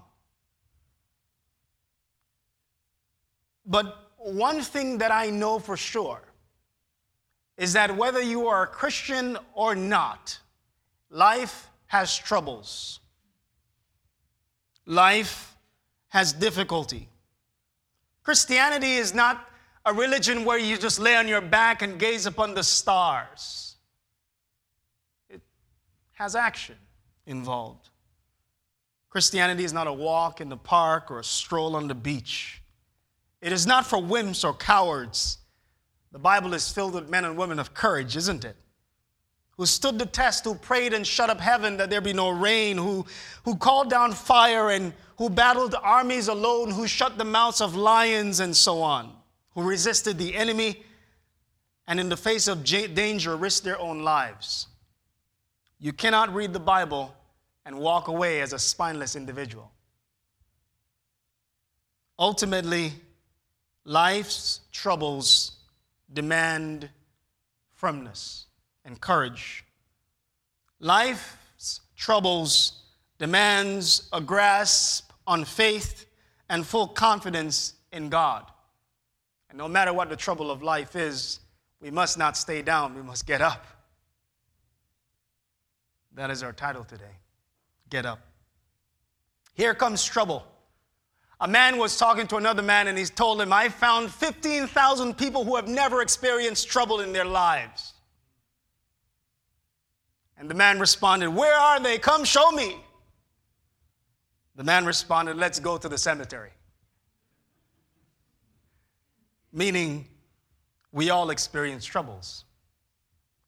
But 3.66 3.98
one 4.18 4.62
thing 4.62 4.98
that 4.98 5.12
I 5.12 5.30
know 5.30 5.60
for 5.60 5.78
sure 5.78 6.22
is 7.58 7.74
that 7.74 7.96
whether 7.96 8.22
you 8.22 8.48
are 8.48 8.64
a 8.64 8.68
Christian 8.68 9.38
or 9.54 9.76
not, 9.76 10.40
life 11.10 11.70
has 11.88 12.18
troubles. 12.18 13.00
Life 14.86 15.56
has 16.10 16.34
difficulty. 16.34 17.08
Christianity 18.24 18.96
is 18.96 19.14
not 19.14 19.48
a 19.86 19.94
religion 19.94 20.46
where 20.46 20.58
you 20.58 20.78
just 20.78 21.00
lay 21.00 21.16
on 21.16 21.28
your 21.28 21.42
back 21.42 21.82
and 21.82 22.00
gaze 22.00 22.26
upon 22.26 22.54
the 22.54 22.64
stars. 22.64 23.76
It 25.30 25.42
has 26.14 26.36
action 26.36 26.76
involved. 27.26 27.90
Christianity 29.10 29.64
is 29.64 29.74
not 29.74 29.88
a 29.88 29.94
walk 29.94 30.42
in 30.42 30.50
the 30.50 30.58
park 30.58 31.12
or 31.12 31.20
a 31.20 31.24
stroll 31.24 31.76
on 31.76 31.88
the 31.88 31.96
beach. 31.96 32.62
It 33.42 33.52
is 33.52 33.68
not 33.68 33.86
for 33.86 34.00
wimps 34.00 34.44
or 34.44 34.54
cowards. 34.54 35.38
The 36.12 36.20
Bible 36.20 36.54
is 36.54 36.72
filled 36.72 36.94
with 36.94 37.10
men 37.10 37.26
and 37.26 37.38
women 37.38 37.60
of 37.60 37.74
courage, 37.74 38.16
isn't 38.16 38.46
it? 38.46 38.56
Who 39.58 39.66
stood 39.66 40.00
the 40.00 40.06
test, 40.06 40.46
who 40.46 40.56
prayed 40.56 40.94
and 40.94 41.06
shut 41.06 41.30
up 41.30 41.40
heaven 41.40 41.78
that 41.78 41.90
there 41.90 42.02
be 42.02 42.14
no 42.14 42.30
rain, 42.30 42.78
who, 42.78 43.06
who 43.44 43.56
called 43.56 43.90
down 43.90 44.14
fire 44.14 44.72
and 44.72 44.94
who 45.18 45.30
battled 45.30 45.76
armies 45.84 46.28
alone, 46.28 46.72
who 46.72 46.88
shut 46.88 47.18
the 47.18 47.26
mouths 47.26 47.62
of 47.62 47.76
lions 47.76 48.40
and 48.40 48.56
so 48.56 48.82
on, 48.82 49.14
who 49.56 49.64
resisted 49.64 50.18
the 50.18 50.36
enemy 50.36 50.84
and 51.88 52.00
in 52.00 52.10
the 52.10 52.18
face 52.18 52.48
of 52.48 52.64
danger 52.64 53.36
risked 53.36 53.64
their 53.64 53.80
own 53.80 54.04
lives. 54.04 54.68
You 55.80 55.94
cannot 55.94 56.34
read 56.34 56.54
the 56.54 56.60
Bible 56.60 57.14
and 57.66 57.78
walk 57.78 58.08
away 58.08 58.42
as 58.42 58.54
a 58.54 58.60
spineless 58.60 59.16
individual. 59.16 59.72
Ultimately, 62.18 62.94
life's 63.84 64.62
troubles 64.72 65.58
demand 66.12 66.90
firmness 67.74 68.46
and 68.86 69.00
courage. 69.02 69.66
Life's 70.80 71.82
troubles 71.98 72.84
demands 73.18 74.08
a 74.14 74.22
grasp 74.22 75.12
on 75.26 75.44
faith 75.44 76.06
and 76.50 76.66
full 76.66 76.88
confidence 76.88 77.74
in 77.92 78.10
God. 78.10 78.46
And 79.54 79.60
no 79.60 79.68
matter 79.68 79.94
what 79.94 80.10
the 80.10 80.16
trouble 80.16 80.50
of 80.50 80.64
life 80.64 80.96
is, 80.96 81.40
we 81.80 81.92
must 81.92 82.18
not 82.18 82.36
stay 82.36 82.64
down, 82.64 82.96
we 82.96 83.04
must 83.04 83.28
get 83.28 83.40
up. 83.40 83.68
That 86.16 86.32
is 86.32 86.42
our 86.42 86.54
title 86.54 86.84
today. 86.84 87.20
Get 87.92 88.04
up. 88.04 88.20
Here 89.54 89.76
comes 89.76 90.04
trouble. 90.04 90.44
A 91.40 91.48
man 91.48 91.78
was 91.78 92.00
talking 92.00 92.26
to 92.28 92.38
another 92.38 92.64
man 92.64 92.88
and 92.88 92.98
he 92.98 93.06
told 93.06 93.40
him, 93.40 93.54
I 93.54 93.70
found 93.70 94.10
15,000 94.10 95.16
people 95.16 95.46
who 95.46 95.56
have 95.56 95.68
never 95.68 96.02
experienced 96.02 96.68
trouble 96.68 97.02
in 97.02 97.14
their 97.14 97.24
lives. 97.24 97.94
And 100.36 100.50
the 100.50 100.56
man 100.56 100.80
responded, 100.80 101.30
Where 101.30 101.56
are 101.56 101.80
they? 101.80 102.00
Come 102.00 102.24
show 102.24 102.50
me. 102.50 102.78
The 104.56 104.64
man 104.64 104.84
responded, 104.84 105.38
Let's 105.38 105.60
go 105.60 105.78
to 105.78 105.88
the 105.88 105.98
cemetery. 106.00 106.54
Meaning, 109.54 110.08
we 110.92 111.12
all 111.12 111.30
experience 111.30 111.86
troubles. 111.86 112.46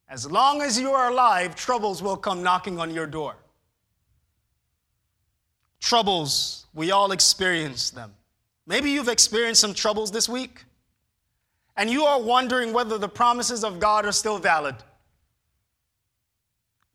As 0.08 0.30
long 0.30 0.62
as 0.62 0.78
you 0.78 0.92
are 0.92 1.10
alive, 1.10 1.56
troubles 1.56 2.00
will 2.00 2.16
come 2.16 2.42
knocking 2.42 2.78
on 2.78 2.94
your 2.94 3.08
door. 3.08 3.34
Troubles, 5.80 6.66
we 6.74 6.92
all 6.92 7.10
experience 7.10 7.90
them. 7.90 8.14
Maybe 8.66 8.90
you've 8.90 9.08
experienced 9.08 9.60
some 9.60 9.74
troubles 9.74 10.12
this 10.12 10.28
week, 10.28 10.64
and 11.76 11.90
you 11.90 12.04
are 12.04 12.20
wondering 12.20 12.72
whether 12.72 12.98
the 12.98 13.08
promises 13.08 13.64
of 13.64 13.80
God 13.80 14.06
are 14.06 14.12
still 14.12 14.38
valid. 14.38 14.76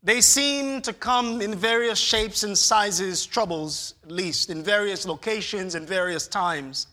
They 0.03 0.21
seem 0.21 0.81
to 0.81 0.93
come 0.93 1.41
in 1.41 1.53
various 1.53 1.99
shapes 1.99 2.43
and 2.43 2.57
sizes, 2.57 3.25
troubles 3.25 3.93
at 4.03 4.11
least, 4.11 4.49
in 4.49 4.63
various 4.63 5.05
locations 5.05 5.75
and 5.75 5.87
various 5.87 6.27
times. 6.27 6.87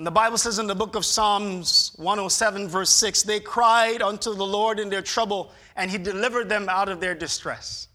And 0.00 0.06
the 0.06 0.10
Bible 0.10 0.38
says 0.38 0.58
in 0.58 0.66
the 0.66 0.74
book 0.74 0.94
of 0.94 1.04
Psalms 1.04 1.92
107, 1.96 2.68
verse 2.68 2.88
6, 2.88 3.22
they 3.24 3.38
cried 3.38 4.00
unto 4.00 4.34
the 4.34 4.46
Lord 4.46 4.80
in 4.80 4.88
their 4.88 5.02
trouble, 5.02 5.52
and 5.76 5.90
he 5.90 5.98
delivered 5.98 6.48
them 6.48 6.70
out 6.70 6.88
of 6.88 7.00
their 7.00 7.14
distress. 7.14 7.86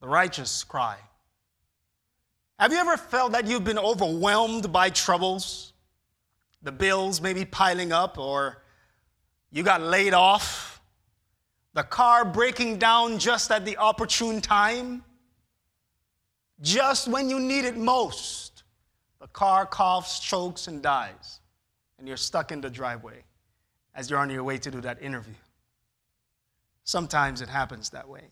The 0.00 0.06
righteous 0.06 0.62
cry. 0.62 0.98
Have 2.60 2.70
you 2.70 2.78
ever 2.78 2.96
felt 2.96 3.32
that 3.32 3.48
you've 3.48 3.64
been 3.64 3.76
overwhelmed 3.76 4.70
by 4.70 4.90
troubles? 4.90 5.72
The 6.62 6.70
bills 6.70 7.20
maybe 7.20 7.44
piling 7.44 7.90
up, 7.90 8.16
or 8.16 8.62
you 9.50 9.64
got 9.64 9.82
laid 9.82 10.14
off, 10.14 10.80
the 11.74 11.82
car 11.82 12.24
breaking 12.24 12.78
down 12.78 13.18
just 13.18 13.50
at 13.50 13.64
the 13.64 13.78
opportune 13.78 14.40
time, 14.40 15.02
just 16.60 17.08
when 17.08 17.28
you 17.28 17.40
need 17.40 17.64
it 17.64 17.76
most 17.76 18.49
the 19.20 19.28
car 19.28 19.66
coughs, 19.66 20.18
chokes, 20.18 20.66
and 20.66 20.82
dies, 20.82 21.40
and 21.98 22.08
you're 22.08 22.16
stuck 22.16 22.50
in 22.50 22.60
the 22.60 22.70
driveway 22.70 23.22
as 23.94 24.08
you're 24.08 24.18
on 24.18 24.30
your 24.30 24.44
way 24.44 24.58
to 24.58 24.70
do 24.70 24.80
that 24.80 25.02
interview. 25.02 25.34
Sometimes 26.84 27.40
it 27.40 27.48
happens 27.48 27.90
that 27.90 28.08
way. 28.08 28.22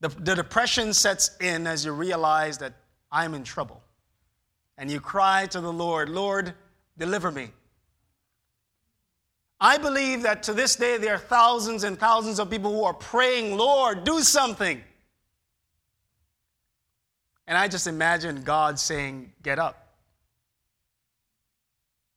The, 0.00 0.08
the 0.08 0.34
depression 0.34 0.92
sets 0.92 1.36
in 1.40 1.66
as 1.66 1.84
you 1.84 1.92
realize 1.92 2.58
that 2.58 2.74
I'm 3.10 3.34
in 3.34 3.42
trouble. 3.42 3.82
And 4.76 4.90
you 4.90 5.00
cry 5.00 5.46
to 5.46 5.60
the 5.60 5.72
Lord, 5.72 6.08
Lord, 6.08 6.54
deliver 6.96 7.32
me. 7.32 7.50
I 9.60 9.76
believe 9.76 10.22
that 10.22 10.44
to 10.44 10.54
this 10.54 10.76
day 10.76 10.98
there 10.98 11.14
are 11.14 11.18
thousands 11.18 11.82
and 11.82 11.98
thousands 11.98 12.38
of 12.38 12.48
people 12.48 12.70
who 12.70 12.84
are 12.84 12.94
praying, 12.94 13.56
Lord, 13.56 14.04
do 14.04 14.20
something. 14.20 14.80
And 17.48 17.56
I 17.56 17.66
just 17.66 17.86
imagine 17.86 18.42
God 18.42 18.78
saying, 18.78 19.32
Get 19.42 19.58
up. 19.58 19.88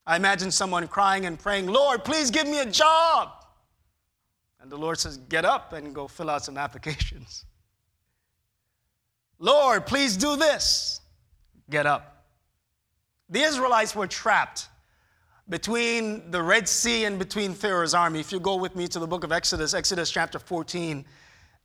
I 0.05 0.17
imagine 0.17 0.51
someone 0.51 0.88
crying 0.89 1.25
and 1.25 1.39
praying, 1.39 1.67
Lord, 1.67 2.03
please 2.03 2.29
give 2.29 2.45
me 2.45 2.59
a 2.59 2.65
job. 2.65 3.29
And 4.59 4.69
the 4.69 4.77
Lord 4.77 5.00
says, 5.00 5.15
Get 5.17 5.45
up 5.45 5.71
and 5.71 5.95
go 5.95 6.09
fill 6.09 6.29
out 6.29 6.43
some 6.43 6.57
applications. 6.57 7.45
Lord, 9.39 9.85
please 9.85 10.17
do 10.17 10.35
this. 10.35 11.00
Get 11.69 11.85
up. 11.85 12.25
The 13.29 13.41
Israelites 13.41 13.95
were 13.95 14.07
trapped 14.07 14.67
between 15.47 16.29
the 16.29 16.43
Red 16.43 16.67
Sea 16.67 17.05
and 17.05 17.17
between 17.17 17.53
Pharaoh's 17.53 17.93
army. 17.93 18.19
If 18.19 18.33
you 18.33 18.39
go 18.41 18.57
with 18.57 18.75
me 18.75 18.89
to 18.89 19.00
the 19.00 19.07
book 19.07 19.23
of 19.23 19.31
Exodus, 19.31 19.73
Exodus 19.73 20.11
chapter 20.11 20.39
14, 20.39 21.05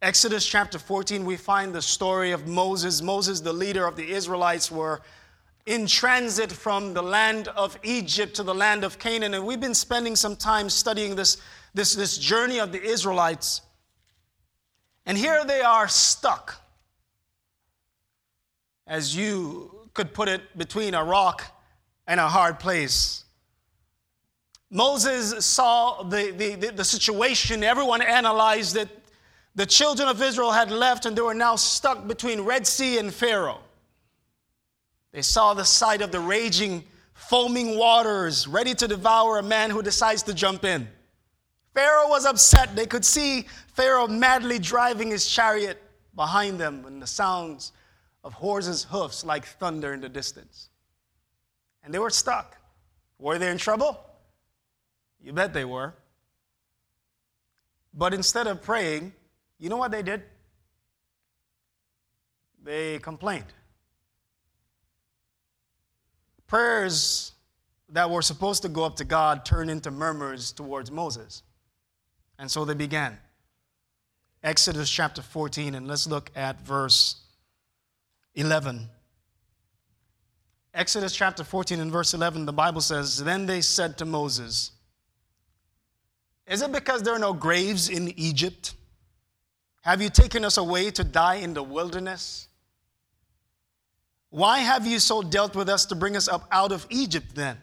Exodus 0.03 0.47
chapter 0.47 0.79
14, 0.79 1.25
we 1.25 1.37
find 1.37 1.75
the 1.75 1.81
story 1.81 2.33
of 2.33 2.47
Moses. 2.47 3.01
Moses, 3.01 3.41
the 3.41 3.53
leader 3.53 3.87
of 3.87 3.97
the 3.97 4.11
Israelites, 4.11 4.71
were 4.71 5.01
in 5.65 5.87
transit 5.87 6.53
from 6.53 6.93
the 6.93 7.03
land 7.03 7.49
of 7.49 7.79
Egypt 7.83 8.37
to 8.37 8.43
the 8.43 8.55
land 8.55 8.85
of 8.85 8.99
Canaan. 8.99 9.33
And 9.33 9.47
we've 9.47 9.61
been 9.61 9.75
spending 9.75 10.15
some 10.15 10.37
time 10.37 10.69
studying 10.69 11.17
this, 11.17 11.39
this, 11.73 11.95
this 11.95 12.19
journey 12.19 12.61
of 12.61 12.73
the 12.73 12.83
Israelites. 12.83 13.63
And 15.07 15.17
here 15.17 15.43
they 15.47 15.63
are 15.63 15.89
stuck, 15.89 16.61
as 18.87 19.17
you 19.17 19.89
could 19.95 20.13
put 20.13 20.29
it, 20.29 20.59
between 20.59 20.93
a 20.93 21.03
rock 21.03 21.43
and 22.07 22.21
a 22.21 22.29
hard 22.29 22.61
place. 22.61 23.25
Moses 24.71 25.47
saw 25.47 26.03
the, 26.03 26.33
the, 26.37 26.55
the, 26.57 26.73
the 26.73 26.85
situation, 26.85 27.65
everyone 27.65 28.03
analyzed 28.03 28.77
it 28.77 28.91
the 29.57 29.67
children 29.67 30.07
of 30.07 30.23
Israel 30.23 30.53
had 30.53 30.71
left 30.71 31.07
and 31.07 31.17
they 31.17 31.23
were 31.23 31.35
now 31.35 31.57
stuck 31.57 32.07
between 32.07 32.43
Red 32.43 32.67
Sea 32.67 32.99
and 32.99 33.13
Pharaoh. 33.13 33.61
They 35.13 35.23
saw 35.23 35.55
the 35.55 35.65
sight 35.65 36.03
of 36.03 36.13
the 36.13 36.21
raging, 36.21 36.85
foaming 37.15 37.79
waters 37.79 38.47
ready 38.47 38.75
to 38.75 38.87
devour 38.87 39.39
a 39.39 39.43
man 39.43 39.71
who 39.71 39.83
decides 39.83 40.23
to 40.25 40.35
jump 40.35 40.65
in. 40.65 40.87
Pharaoh 41.73 42.09
was 42.09 42.27
upset. 42.27 42.77
They 42.77 42.85
could 42.85 43.05
see 43.05 43.47
Pharaoh 43.73 44.07
madly 44.07 44.59
driving 44.59 45.11
his 45.11 45.27
chariot 45.27 45.83
behind 46.15 46.61
them 46.61 46.85
and 46.87 47.01
the 47.01 47.07
sounds 47.07 47.73
of 48.23 48.35
horses' 48.35 48.85
hoofs 48.85 49.25
like 49.25 49.47
thunder 49.47 49.95
in 49.95 50.03
the 50.03 50.09
distance. 50.09 50.69
And 51.83 51.95
they 51.95 51.99
were 51.99 52.11
stuck. 52.11 52.59
Were 53.19 53.39
they 53.39 53.51
in 53.51 53.57
trouble? 53.57 53.99
You 55.23 55.33
bet 55.33 55.55
they 55.55 55.65
were. 55.65 55.95
But 57.95 58.13
instead 58.13 58.47
of 58.47 58.63
praying, 58.63 59.15
you 59.59 59.69
know 59.69 59.77
what 59.77 59.91
they 59.91 60.03
did? 60.03 60.23
They 62.63 62.99
complained. 62.99 63.47
Prayers 66.47 67.33
that 67.91 68.11
were 68.11 68.23
supposed 68.23 68.63
to 68.63 68.69
go 68.69 68.85
up 68.85 68.97
to 68.97 69.05
God 69.05 69.45
turned 69.45 69.71
into 69.71 69.91
murmurs 69.91 70.53
towards 70.53 70.91
Moses. 70.91 71.43
And 72.39 72.51
so 72.51 72.65
they 72.65 72.75
began. 72.75 73.19
Exodus 74.43 74.91
chapter 74.91 75.23
14, 75.23 75.75
and 75.75 75.89
let's 75.89 76.07
look 76.07 76.31
at 76.37 76.61
verse 76.61 77.17
11. 78.35 78.89
Exodus 80.75 81.17
chapter 81.17 81.43
14 81.43 81.81
and 81.81 81.91
verse 81.91 82.13
11, 82.13 82.45
the 82.45 82.53
Bible 82.53 82.83
says, 82.83 83.25
Then 83.25 83.47
they 83.47 83.61
said 83.63 83.97
to 83.99 84.05
Moses, 84.05 84.73
Is 86.47 86.61
it 86.61 86.71
because 86.71 87.03
there 87.03 87.15
are 87.15 87.19
no 87.19 87.33
graves 87.33 87.89
in 87.89 88.13
Egypt? 88.19 88.75
Have 89.87 90.03
you 90.03 90.11
taken 90.11 90.45
us 90.45 90.57
away 90.57 90.91
to 90.91 91.05
die 91.05 91.37
in 91.37 91.55
the 91.55 91.63
wilderness? 91.63 92.49
Why 94.31 94.59
have 94.59 94.85
you 94.85 94.99
so 94.99 95.23
dealt 95.23 95.55
with 95.55 95.69
us 95.69 95.87
to 95.87 95.95
bring 95.95 96.17
us 96.17 96.27
up 96.27 96.49
out 96.51 96.73
of 96.73 96.85
Egypt 96.91 97.37
then? 97.37 97.57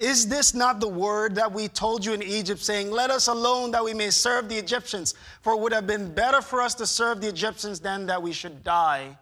Is 0.00 0.26
this 0.26 0.54
not 0.54 0.80
the 0.80 0.88
word 0.88 1.36
that 1.36 1.52
we 1.52 1.68
told 1.68 2.04
you 2.04 2.14
in 2.14 2.22
Egypt, 2.24 2.58
saying, 2.58 2.90
Let 2.90 3.12
us 3.12 3.28
alone 3.28 3.70
that 3.70 3.84
we 3.84 3.94
may 3.94 4.10
serve 4.10 4.48
the 4.48 4.56
Egyptians? 4.56 5.14
For 5.40 5.52
it 5.52 5.60
would 5.60 5.72
have 5.72 5.86
been 5.86 6.12
better 6.12 6.42
for 6.42 6.60
us 6.60 6.74
to 6.74 6.86
serve 6.86 7.20
the 7.20 7.28
Egyptians 7.28 7.78
than 7.78 8.06
that 8.06 8.20
we 8.20 8.32
should 8.32 8.64
die 8.64 9.16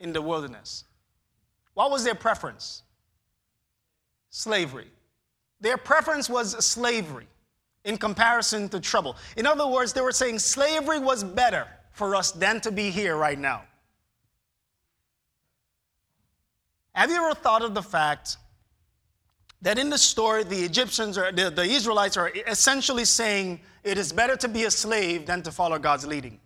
in 0.00 0.12
the 0.12 0.20
wilderness. 0.20 0.84
What 1.72 1.90
was 1.90 2.04
their 2.04 2.14
preference? 2.14 2.82
Slavery. 4.28 4.90
Their 5.62 5.78
preference 5.78 6.28
was 6.28 6.62
slavery 6.62 7.26
in 7.86 7.96
comparison 7.96 8.68
to 8.68 8.80
trouble. 8.80 9.16
In 9.36 9.46
other 9.46 9.66
words, 9.66 9.92
they 9.94 10.02
were 10.02 10.12
saying 10.12 10.40
slavery 10.40 10.98
was 10.98 11.24
better 11.24 11.66
for 11.92 12.14
us 12.14 12.32
than 12.32 12.60
to 12.60 12.70
be 12.70 12.90
here 12.90 13.16
right 13.16 13.38
now. 13.38 13.62
Have 16.92 17.10
you 17.10 17.16
ever 17.16 17.34
thought 17.34 17.62
of 17.62 17.74
the 17.74 17.82
fact 17.82 18.36
that 19.62 19.78
in 19.78 19.88
the 19.88 19.98
story, 19.98 20.44
the 20.44 20.64
Egyptians 20.64 21.16
or 21.16 21.30
the, 21.30 21.48
the 21.48 21.62
Israelites 21.62 22.16
are 22.16 22.32
essentially 22.46 23.04
saying 23.04 23.60
it 23.84 23.98
is 23.98 24.12
better 24.12 24.36
to 24.36 24.48
be 24.48 24.64
a 24.64 24.70
slave 24.70 25.24
than 25.24 25.42
to 25.42 25.52
follow 25.52 25.78
God's 25.78 26.06
leading? 26.06 26.40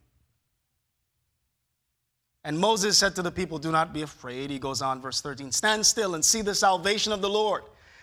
And 2.44 2.59
Moses 2.59 2.99
said 2.99 3.14
to 3.16 3.23
the 3.23 3.30
people, 3.30 3.59
Do 3.59 3.70
not 3.73 3.92
be 3.92 4.02
afraid. 4.02 4.50
He 4.50 4.59
goes 4.59 4.82
on, 4.82 5.00
verse 5.00 5.20
13 5.20 5.52
Stand 5.52 5.87
still 5.87 6.14
and 6.14 6.25
see 6.25 6.42
the 6.42 6.54
salvation 6.54 7.12
of 7.12 7.23
the 7.23 7.30
Lord, 7.30 7.62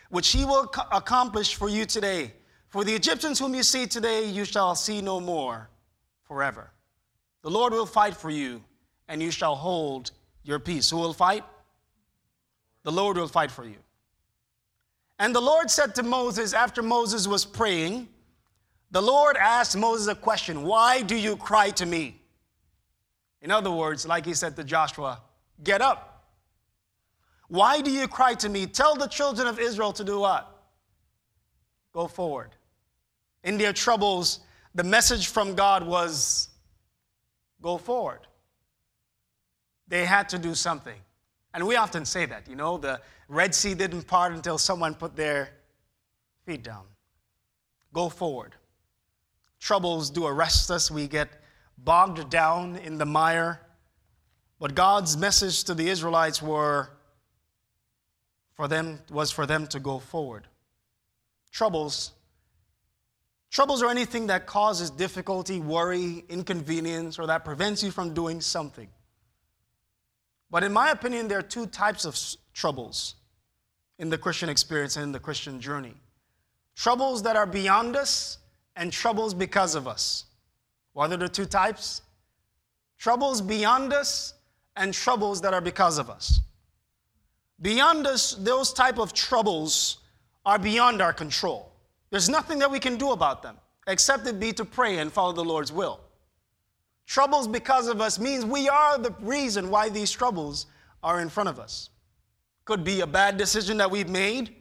which 0.09 0.29
he 0.29 0.43
will 0.43 0.71
accomplish 0.91 1.55
for 1.55 1.69
you 1.69 1.85
today. 1.85 2.33
For 2.77 2.83
the 2.83 2.93
Egyptians 2.93 3.39
whom 3.39 3.55
you 3.55 3.63
see 3.63 3.87
today, 3.87 4.25
you 4.25 4.45
shall 4.45 4.75
see 4.75 5.01
no 5.01 5.19
more 5.19 5.67
forever. 6.27 6.69
The 7.41 7.49
Lord 7.49 7.73
will 7.73 7.87
fight 7.87 8.15
for 8.15 8.29
you, 8.29 8.63
and 9.07 9.19
you 9.19 9.31
shall 9.31 9.55
hold 9.55 10.11
your 10.43 10.59
peace. 10.59 10.91
Who 10.91 10.97
will 10.97 11.11
fight? 11.11 11.43
The 12.83 12.91
Lord 12.91 13.17
will 13.17 13.29
fight 13.29 13.49
for 13.49 13.65
you. 13.65 13.77
And 15.17 15.33
the 15.33 15.41
Lord 15.41 15.71
said 15.71 15.95
to 15.95 16.03
Moses, 16.03 16.53
after 16.53 16.83
Moses 16.83 17.27
was 17.27 17.45
praying, 17.45 18.09
the 18.91 19.01
Lord 19.01 19.37
asked 19.37 19.75
Moses 19.75 20.05
a 20.05 20.13
question 20.13 20.61
Why 20.61 21.01
do 21.01 21.15
you 21.15 21.35
cry 21.35 21.71
to 21.71 21.85
me? 21.87 22.21
In 23.41 23.49
other 23.49 23.71
words, 23.71 24.05
like 24.05 24.23
he 24.23 24.35
said 24.35 24.55
to 24.55 24.63
Joshua, 24.63 25.23
get 25.63 25.81
up. 25.81 26.27
Why 27.47 27.81
do 27.81 27.89
you 27.89 28.07
cry 28.07 28.35
to 28.35 28.47
me? 28.47 28.67
Tell 28.67 28.93
the 28.93 29.07
children 29.07 29.47
of 29.47 29.57
Israel 29.57 29.93
to 29.93 30.03
do 30.03 30.19
what? 30.19 30.47
Go 31.91 32.05
forward. 32.05 32.51
In 33.43 33.57
their 33.57 33.73
troubles, 33.73 34.39
the 34.75 34.83
message 34.83 35.27
from 35.27 35.55
God 35.55 35.85
was 35.85 36.49
go 37.61 37.77
forward. 37.77 38.19
They 39.87 40.05
had 40.05 40.29
to 40.29 40.37
do 40.37 40.53
something. 40.53 40.99
And 41.53 41.65
we 41.65 41.75
often 41.75 42.05
say 42.05 42.25
that, 42.25 42.47
you 42.47 42.55
know, 42.55 42.77
the 42.77 43.01
Red 43.27 43.55
Sea 43.55 43.73
didn't 43.73 44.03
part 44.03 44.33
until 44.33 44.57
someone 44.57 44.93
put 44.93 45.15
their 45.15 45.49
feet 46.45 46.63
down. 46.63 46.83
Go 47.93 48.09
forward. 48.09 48.53
Troubles 49.59 50.09
do 50.09 50.25
arrest 50.25 50.69
us. 50.69 50.91
We 50.91 51.07
get 51.07 51.29
bogged 51.77 52.29
down 52.29 52.75
in 52.75 52.97
the 52.97 53.05
mire. 53.05 53.61
But 54.59 54.75
God's 54.75 55.17
message 55.17 55.63
to 55.65 55.73
the 55.73 55.89
Israelites 55.89 56.41
were 56.41 56.89
for 58.55 58.67
them 58.67 58.99
was 59.11 59.29
for 59.31 59.45
them 59.45 59.67
to 59.67 59.79
go 59.79 59.99
forward. 59.99 60.47
Troubles 61.51 62.11
troubles 63.57 63.81
are 63.81 63.89
anything 63.89 64.27
that 64.27 64.45
causes 64.45 64.91
difficulty, 64.91 65.59
worry, 65.59 66.23
inconvenience 66.29 67.17
or 67.17 67.25
that 67.25 67.43
prevents 67.43 67.81
you 67.81 67.89
from 67.89 68.13
doing 68.13 68.39
something. 68.39 68.87
But 70.51 70.63
in 70.63 70.71
my 70.71 70.91
opinion 70.91 71.27
there 71.27 71.39
are 71.39 71.49
two 71.55 71.65
types 71.65 72.05
of 72.05 72.15
troubles 72.53 73.15
in 73.97 74.11
the 74.11 74.17
Christian 74.19 74.47
experience 74.47 74.95
and 74.95 75.05
in 75.05 75.11
the 75.11 75.19
Christian 75.19 75.59
journey. 75.59 75.95
Troubles 76.75 77.23
that 77.23 77.35
are 77.35 77.47
beyond 77.47 77.95
us 77.95 78.37
and 78.75 78.93
troubles 78.93 79.33
because 79.33 79.73
of 79.73 79.87
us. 79.87 80.25
What 80.93 81.11
are 81.11 81.17
the 81.17 81.27
two 81.27 81.45
types? 81.47 82.03
Troubles 82.99 83.41
beyond 83.41 83.91
us 83.91 84.35
and 84.75 84.93
troubles 84.93 85.41
that 85.41 85.55
are 85.55 85.61
because 85.61 85.97
of 85.97 86.11
us. 86.11 86.41
Beyond 87.59 88.05
us, 88.05 88.35
those 88.35 88.71
type 88.71 88.99
of 88.99 89.13
troubles 89.13 89.97
are 90.45 90.59
beyond 90.59 91.01
our 91.01 91.11
control. 91.11 91.66
There's 92.09 92.29
nothing 92.29 92.59
that 92.59 92.71
we 92.71 92.79
can 92.79 92.97
do 92.97 93.11
about 93.11 93.43
them 93.43 93.57
except 93.87 94.27
it 94.27 94.39
be 94.39 94.51
to 94.53 94.65
pray 94.65 94.99
and 94.99 95.11
follow 95.11 95.33
the 95.33 95.43
Lord's 95.43 95.71
will. 95.71 95.99
Troubles 97.05 97.47
because 97.47 97.87
of 97.87 98.01
us 98.01 98.19
means 98.19 98.45
we 98.45 98.67
are 98.67 98.97
the 98.97 99.15
reason 99.21 99.69
why 99.69 99.89
these 99.89 100.11
troubles 100.11 100.65
are 101.01 101.21
in 101.21 101.29
front 101.29 101.47
of 101.47 101.59
us. 101.59 101.89
Could 102.65 102.83
be 102.83 102.99
a 102.99 103.07
bad 103.07 103.37
decision 103.37 103.77
that 103.77 103.89
we've 103.89 104.09
made, 104.09 104.53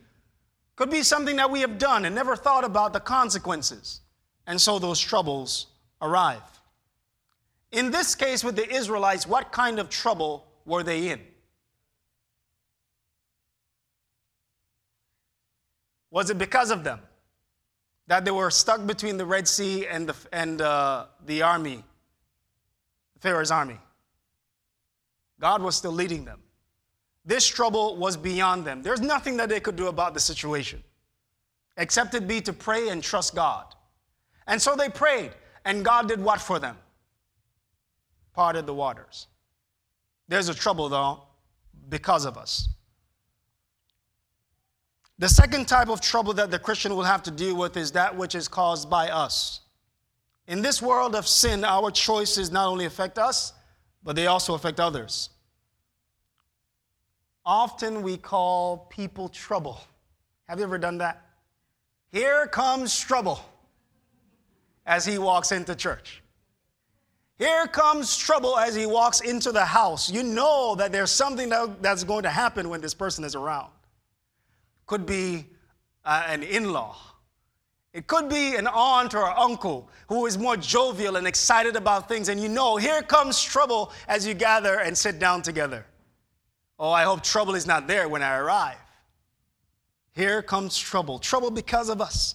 could 0.76 0.90
be 0.90 1.02
something 1.02 1.36
that 1.36 1.50
we 1.50 1.60
have 1.60 1.78
done 1.78 2.04
and 2.04 2.14
never 2.14 2.36
thought 2.36 2.62
about 2.62 2.92
the 2.92 3.00
consequences. 3.00 4.02
And 4.46 4.60
so 4.60 4.78
those 4.78 5.00
troubles 5.00 5.66
arrive. 6.00 6.42
In 7.72 7.90
this 7.90 8.14
case, 8.14 8.44
with 8.44 8.54
the 8.54 8.72
Israelites, 8.72 9.26
what 9.26 9.50
kind 9.50 9.80
of 9.80 9.88
trouble 9.88 10.46
were 10.64 10.84
they 10.84 11.08
in? 11.08 11.20
Was 16.10 16.30
it 16.30 16.38
because 16.38 16.70
of 16.70 16.84
them 16.84 17.00
that 18.06 18.24
they 18.24 18.30
were 18.30 18.50
stuck 18.50 18.86
between 18.86 19.16
the 19.16 19.26
Red 19.26 19.48
Sea 19.48 19.86
and 19.86 20.08
the, 20.08 20.14
and, 20.32 20.60
uh, 20.60 21.06
the 21.24 21.42
army, 21.42 21.82
Pharaoh's 23.20 23.50
army? 23.50 23.78
God 25.40 25.62
was 25.62 25.76
still 25.76 25.92
leading 25.92 26.24
them. 26.24 26.40
This 27.24 27.46
trouble 27.46 27.96
was 27.96 28.16
beyond 28.16 28.64
them. 28.64 28.82
There's 28.82 29.00
nothing 29.00 29.36
that 29.38 29.48
they 29.48 29.60
could 29.60 29.76
do 29.76 29.88
about 29.88 30.14
the 30.14 30.20
situation 30.20 30.82
except 31.76 32.14
it 32.14 32.26
be 32.26 32.40
to 32.40 32.52
pray 32.52 32.88
and 32.88 33.02
trust 33.02 33.34
God. 33.34 33.74
And 34.46 34.60
so 34.60 34.76
they 34.76 34.88
prayed. 34.88 35.32
And 35.64 35.84
God 35.84 36.08
did 36.08 36.22
what 36.22 36.40
for 36.40 36.58
them? 36.58 36.76
Parted 38.32 38.66
the 38.66 38.74
waters. 38.74 39.26
There's 40.28 40.48
a 40.48 40.54
trouble, 40.54 40.88
though, 40.88 41.22
because 41.88 42.24
of 42.24 42.38
us. 42.38 42.68
The 45.18 45.28
second 45.28 45.66
type 45.66 45.88
of 45.88 46.00
trouble 46.00 46.34
that 46.34 46.50
the 46.50 46.58
Christian 46.58 46.94
will 46.94 47.04
have 47.04 47.22
to 47.22 47.30
deal 47.30 47.56
with 47.56 47.76
is 47.76 47.92
that 47.92 48.14
which 48.14 48.34
is 48.34 48.48
caused 48.48 48.90
by 48.90 49.08
us. 49.08 49.60
In 50.46 50.62
this 50.62 50.82
world 50.82 51.14
of 51.14 51.26
sin, 51.26 51.64
our 51.64 51.90
choices 51.90 52.52
not 52.52 52.68
only 52.68 52.84
affect 52.84 53.18
us, 53.18 53.52
but 54.04 54.14
they 54.14 54.26
also 54.26 54.54
affect 54.54 54.78
others. 54.78 55.30
Often 57.44 58.02
we 58.02 58.16
call 58.16 58.88
people 58.90 59.28
trouble. 59.28 59.80
Have 60.48 60.58
you 60.58 60.64
ever 60.64 60.78
done 60.78 60.98
that? 60.98 61.22
Here 62.12 62.46
comes 62.46 62.98
trouble 63.00 63.40
as 64.84 65.04
he 65.06 65.18
walks 65.18 65.50
into 65.50 65.74
church. 65.74 66.22
Here 67.38 67.66
comes 67.66 68.16
trouble 68.16 68.58
as 68.58 68.74
he 68.74 68.86
walks 68.86 69.20
into 69.20 69.50
the 69.52 69.64
house. 69.64 70.10
You 70.10 70.22
know 70.22 70.74
that 70.76 70.92
there's 70.92 71.10
something 71.10 71.48
that, 71.50 71.82
that's 71.82 72.04
going 72.04 72.22
to 72.22 72.30
happen 72.30 72.68
when 72.68 72.80
this 72.80 72.94
person 72.94 73.24
is 73.24 73.34
around. 73.34 73.70
Could 74.86 75.06
be 75.06 75.46
uh, 76.04 76.24
an 76.28 76.42
in 76.42 76.72
law, 76.72 76.96
it 77.92 78.06
could 78.06 78.28
be 78.28 78.56
an 78.56 78.66
aunt 78.66 79.14
or 79.14 79.26
uncle 79.26 79.88
who 80.08 80.26
is 80.26 80.36
more 80.36 80.56
jovial 80.56 81.16
and 81.16 81.26
excited 81.26 81.76
about 81.76 82.08
things, 82.08 82.28
and 82.28 82.38
you 82.38 82.48
know, 82.48 82.76
here 82.76 83.00
comes 83.00 83.42
trouble 83.42 83.90
as 84.06 84.26
you 84.26 84.34
gather 84.34 84.80
and 84.80 84.96
sit 84.96 85.18
down 85.18 85.40
together. 85.40 85.86
Oh, 86.78 86.90
I 86.90 87.04
hope 87.04 87.22
trouble 87.22 87.54
is 87.54 87.66
not 87.66 87.86
there 87.86 88.06
when 88.08 88.22
I 88.22 88.36
arrive. 88.36 88.76
Here 90.12 90.42
comes 90.42 90.76
trouble. 90.76 91.18
Trouble 91.18 91.50
because 91.50 91.88
of 91.88 92.00
us. 92.00 92.34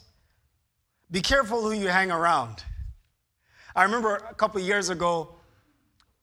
Be 1.12 1.22
careful 1.22 1.62
who 1.62 1.74
you 1.74 1.88
hang 1.90 2.12
around. 2.12 2.64
I 3.76 3.84
remember 3.84 4.16
a 4.16 4.34
couple 4.34 4.60
years 4.62 4.90
ago, 4.90 5.36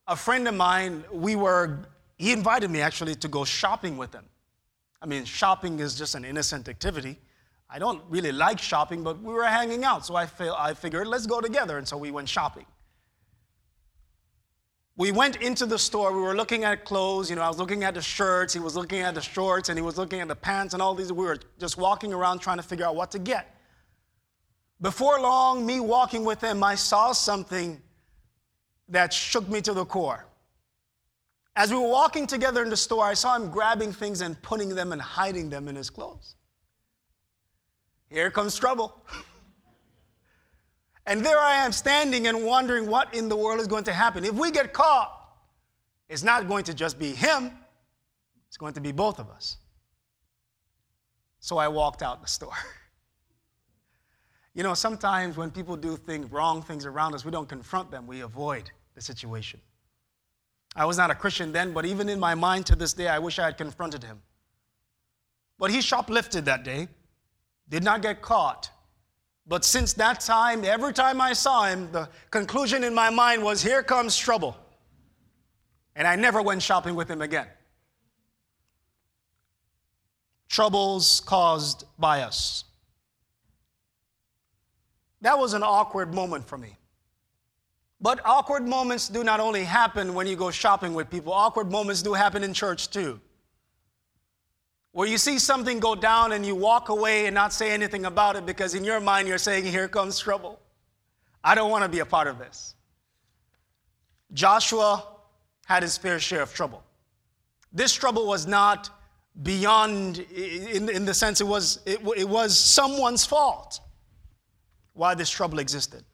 a 0.07 0.17
friend 0.17 0.49
of 0.49 0.55
mine, 0.55 1.05
we 1.13 1.37
were, 1.37 1.81
he 2.17 2.33
invited 2.33 2.71
me 2.71 2.81
actually 2.81 3.15
to 3.17 3.29
go 3.29 3.45
shopping 3.45 3.97
with 3.97 4.13
him. 4.13 4.25
I 5.01 5.07
mean, 5.07 5.25
shopping 5.25 5.79
is 5.79 5.97
just 5.97 6.15
an 6.15 6.25
innocent 6.25 6.69
activity. 6.69 7.19
I 7.71 7.79
don't 7.79 8.03
really 8.09 8.33
like 8.33 8.59
shopping, 8.59 9.05
but 9.05 9.23
we 9.23 9.33
were 9.33 9.45
hanging 9.45 9.85
out, 9.85 10.07
so 10.07 10.17
I, 10.17 10.27
feel, 10.27 10.57
I 10.59 10.75
figured 10.75 11.07
let's 11.07 11.27
go 11.27 11.41
together, 11.41 11.79
and 11.79 11.87
so 11.87 11.97
we 11.97 12.11
went 12.11 12.29
shopping. 12.29 12.65
We 14.97 15.13
went 15.13 15.37
into 15.37 15.67
the 15.67 15.79
store, 15.79 16.13
we 16.13 16.21
were 16.21 16.35
looking 16.35 16.65
at 16.65 16.85
clothes, 16.85 17.31
you 17.31 17.37
know, 17.37 17.43
I 17.43 17.49
was 17.49 17.59
looking 17.59 17.85
at 17.85 17.95
the 17.95 18.03
shirts, 18.03 18.53
he 18.53 18.59
was 18.59 18.75
looking 18.75 19.01
at 19.01 19.15
the 19.15 19.21
shorts, 19.21 19.69
and 19.69 19.79
he 19.79 19.83
was 19.83 19.97
looking 19.97 20.21
at 20.21 20.27
the 20.29 20.35
pants 20.35 20.75
and 20.75 20.83
all 20.83 20.95
these. 20.95 21.13
We 21.13 21.25
were 21.25 21.39
just 21.61 21.77
walking 21.77 22.13
around 22.13 22.41
trying 22.41 22.57
to 22.57 22.65
figure 22.65 22.87
out 22.87 22.97
what 22.97 23.13
to 23.13 23.19
get. 23.19 23.55
Before 24.81 25.21
long, 25.21 25.65
me 25.65 25.79
walking 25.79 26.25
with 26.25 26.41
him, 26.41 26.65
I 26.65 26.75
saw 26.75 27.13
something 27.13 27.81
that 28.89 29.13
shook 29.13 29.49
me 29.49 29.61
to 29.61 29.75
the 29.75 29.85
core. 29.85 30.25
As 31.59 31.73
we 31.73 31.77
were 31.77 31.89
walking 31.89 32.29
together 32.29 32.63
in 32.63 32.71
the 32.71 32.77
store, 32.77 33.05
I 33.05 33.15
saw 33.15 33.35
him 33.35 33.51
grabbing 33.51 33.93
things 33.93 34.21
and 34.21 34.41
putting 34.43 34.77
them 34.77 34.93
and 34.93 35.03
hiding 35.03 35.51
them 35.51 35.67
in 35.67 35.75
his 35.75 35.91
clothes. 35.91 36.37
Here 38.11 38.31
comes 38.31 38.57
trouble. 38.57 39.05
and 41.07 41.27
there 41.27 41.41
I 41.41 41.55
am 41.57 41.73
standing 41.73 42.29
and 42.29 42.47
wondering 42.47 42.87
what 42.87 43.13
in 43.13 43.29
the 43.29 43.35
world 43.35 43.59
is 43.59 43.67
going 43.67 43.83
to 43.85 43.93
happen. 43.93 44.25
If 44.25 44.35
we 44.35 44.53
get 44.53 44.73
caught, 44.73 45.11
it's 46.09 46.23
not 46.23 46.47
going 46.47 46.63
to 46.63 46.75
just 46.75 46.97
be 46.97 47.11
him, 47.11 47.51
it's 48.47 48.57
going 48.57 48.75
to 48.75 48.81
be 48.81 48.93
both 48.93 49.19
of 49.19 49.29
us. 49.29 49.57
So 51.41 51.59
I 51.59 51.67
walked 51.67 52.03
out 52.03 52.23
the 52.23 52.29
store. 52.29 52.53
You 54.55 54.65
know, 54.65 54.75
sometimes 54.75 55.37
when 55.37 55.53
people 55.53 55.77
do 55.77 55.97
things, 55.97 56.33
wrong 56.33 56.63
things 56.63 56.85
around 56.85 57.15
us, 57.15 57.25
we 57.25 57.31
don't 57.31 57.49
confront 57.49 57.93
them, 57.93 58.09
we 58.09 58.23
avoid 58.23 58.69
the 58.97 59.01
situation. 59.01 59.61
I 60.77 60.85
was 60.85 60.97
not 60.97 61.11
a 61.11 61.15
Christian 61.15 61.53
then, 61.53 61.73
but 61.73 61.85
even 61.85 62.09
in 62.09 62.21
my 62.21 62.35
mind 62.35 62.67
to 62.67 62.77
this 62.77 62.93
day, 62.93 63.09
I 63.09 63.19
wish 63.19 63.39
I 63.39 63.47
had 63.47 63.57
confronted 63.57 64.05
him. 64.05 64.23
But 65.59 65.71
he 65.71 65.79
shoplifted 65.79 66.45
that 66.45 66.63
day, 66.63 66.89
did 67.69 67.83
not 67.83 68.01
get 68.03 68.23
caught. 68.23 68.71
But 69.47 69.65
since 69.65 69.95
that 69.95 70.21
time, 70.21 70.65
every 70.65 70.93
time 70.93 71.21
I 71.21 71.33
saw 71.33 71.65
him, 71.65 71.91
the 71.91 72.09
conclusion 72.31 72.85
in 72.85 72.95
my 72.95 73.11
mind 73.11 73.43
was, 73.43 73.63
here 73.63 73.83
comes 73.83 74.17
trouble. 74.17 74.57
And 75.97 76.07
I 76.07 76.17
never 76.17 76.41
went 76.43 76.63
shopping 76.63 76.95
with 76.95 77.11
him 77.11 77.23
again. 77.23 77.49
Troubles 80.49 81.21
caused 81.21 81.85
by 81.99 82.23
us. 82.23 82.65
That 85.23 85.39
was 85.39 85.55
an 85.55 85.63
awkward 85.63 86.15
moment 86.15 86.47
for 86.47 86.57
me. 86.57 86.78
But 88.01 88.21
awkward 88.25 88.67
moments 88.67 89.09
do 89.09 89.25
not 89.25 89.41
only 89.41 89.65
happen 89.65 90.15
when 90.15 90.27
you 90.27 90.37
go 90.37 90.51
shopping 90.51 90.95
with 90.95 91.11
people, 91.11 91.33
awkward 91.33 91.71
moments 91.71 92.03
do 92.03 92.13
happen 92.13 92.45
in 92.45 92.55
church 92.55 92.91
too. 92.91 93.21
Where 94.93 95.09
you 95.09 95.19
see 95.19 95.39
something 95.39 95.81
go 95.81 95.95
down 95.95 96.33
and 96.33 96.47
you 96.47 96.55
walk 96.55 96.89
away 96.89 97.27
and 97.27 97.35
not 97.35 97.53
say 97.53 97.71
anything 97.71 98.05
about 98.05 98.37
it 98.37 98.47
because 98.47 98.75
in 98.75 98.85
your 98.85 99.01
mind 99.01 99.29
you're 99.29 99.39
saying, 99.39 99.65
Here 99.65 99.89
comes 99.89 100.19
trouble. 100.19 100.61
I 101.43 101.55
don't 101.55 101.71
want 101.71 101.85
to 101.85 101.89
be 101.89 101.99
a 102.01 102.07
part 102.07 102.29
of 102.29 102.39
this. 102.39 102.75
Joshua 104.33 105.05
had 105.67 105.83
his 105.83 105.97
fair 105.97 106.19
share 106.19 106.43
of 106.43 106.53
trouble. 106.55 106.83
This 107.73 107.93
trouble 107.93 108.27
was 108.27 108.47
not 108.47 108.91
beyond, 109.43 110.19
in, 110.19 110.89
in 110.89 111.05
the 111.05 111.15
sense 111.15 111.41
it 111.41 111.47
was, 111.47 111.81
it, 111.87 112.01
it 112.17 112.29
was 112.29 112.59
someone's 112.59 113.25
fault 113.25 113.81
why 114.95 115.15
this 115.15 115.31
trouble 115.31 115.59
existed. 115.59 116.05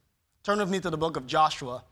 Turn 0.45 0.59
with 0.59 0.69
me 0.69 0.79
to 0.79 0.91
the 0.91 0.99
book 0.99 1.17
of 1.17 1.27
Joshua. 1.27 1.83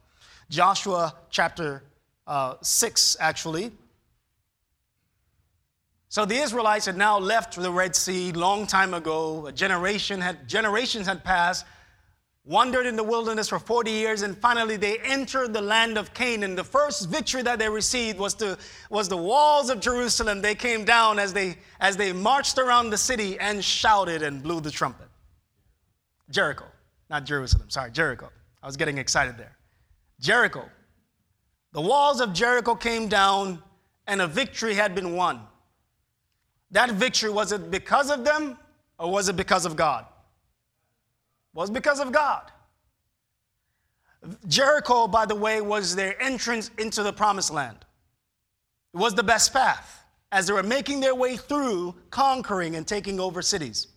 Joshua 0.51 1.15
chapter 1.31 1.83
uh, 2.27 2.57
6, 2.61 3.17
actually. 3.19 3.73
So 6.11 6.27
the 6.27 6.37
Israelites 6.37 6.85
had 6.85 6.99
now 6.99 7.19
left 7.19 7.57
the 7.57 7.71
Red 7.71 7.97
Sea 7.97 8.31
long 8.33 8.67
time 8.67 8.93
ago. 8.93 9.47
A 9.47 9.53
generation 9.53 10.21
had, 10.21 10.47
generations 10.47 11.07
had 11.07 11.25
passed, 11.25 11.65
wandered 12.45 12.85
in 12.85 12.95
the 12.95 13.03
wilderness 13.03 13.49
for 13.49 13.59
40 13.59 13.91
years, 13.91 14.21
and 14.21 14.37
finally 14.37 14.77
they 14.77 14.99
entered 14.99 15.55
the 15.55 15.63
land 15.63 15.97
of 15.97 16.13
Canaan. 16.13 16.55
The 16.55 16.63
first 16.63 17.09
victory 17.09 17.41
that 17.41 17.59
they 17.59 17.71
received 17.71 18.19
was, 18.19 18.35
to, 18.35 18.59
was 18.91 19.09
the 19.09 19.17
walls 19.17 19.71
of 19.71 19.81
Jerusalem. 19.81 20.43
They 20.43 20.55
came 20.55 20.85
down 20.85 21.19
as 21.19 21.33
they, 21.33 21.57
as 21.81 21.97
they 21.97 22.13
marched 22.13 22.59
around 22.59 22.91
the 22.91 22.99
city 22.99 23.41
and 23.41 23.65
shouted 23.65 24.21
and 24.21 24.43
blew 24.43 24.61
the 24.61 24.71
trumpet. 24.71 25.09
Jericho, 26.29 26.67
not 27.09 27.25
Jerusalem, 27.25 27.71
sorry, 27.71 27.91
Jericho. 27.91 28.29
I 28.63 28.67
was 28.67 28.77
getting 28.77 28.99
excited 28.99 29.37
there. 29.37 29.57
Jericho. 30.21 30.69
The 31.73 31.81
walls 31.81 32.21
of 32.21 32.33
Jericho 32.33 32.75
came 32.75 33.09
down 33.09 33.63
and 34.07 34.21
a 34.21 34.27
victory 34.27 34.75
had 34.75 34.95
been 34.95 35.17
won. 35.17 35.41
That 36.71 36.91
victory, 36.91 37.31
was 37.31 37.53
it 37.53 37.71
because 37.71 38.11
of 38.11 38.25
them 38.25 38.59
or 38.99 39.11
was 39.11 39.29
it 39.29 39.37
because 39.37 39.65
of 39.65 39.75
God? 39.75 40.05
It 40.05 41.59
was 41.59 41.71
because 41.71 42.01
of 42.01 42.13
God. 42.13 42.51
Jericho, 44.47 45.09
by 45.09 45.27
the 45.27 45.35
way, 45.35 45.61
was 45.61 45.97
their 45.97 46.21
entrance 46.23 46.71
into 46.79 47.03
the 47.03 47.13
promised 47.13 47.53
land. 47.53 47.79
It 48.95 48.99
was 48.99 49.15
the 49.15 49.23
best 49.23 49.53
path 49.53 50.05
as 50.31 50.47
they 50.47 50.53
were 50.53 50.63
making 50.63 51.01
their 51.01 51.15
way 51.15 51.37
through 51.37 51.95
conquering 52.11 52.77
and 52.77 52.87
taking 52.87 53.19
over 53.19 53.43
cities. 53.43 53.89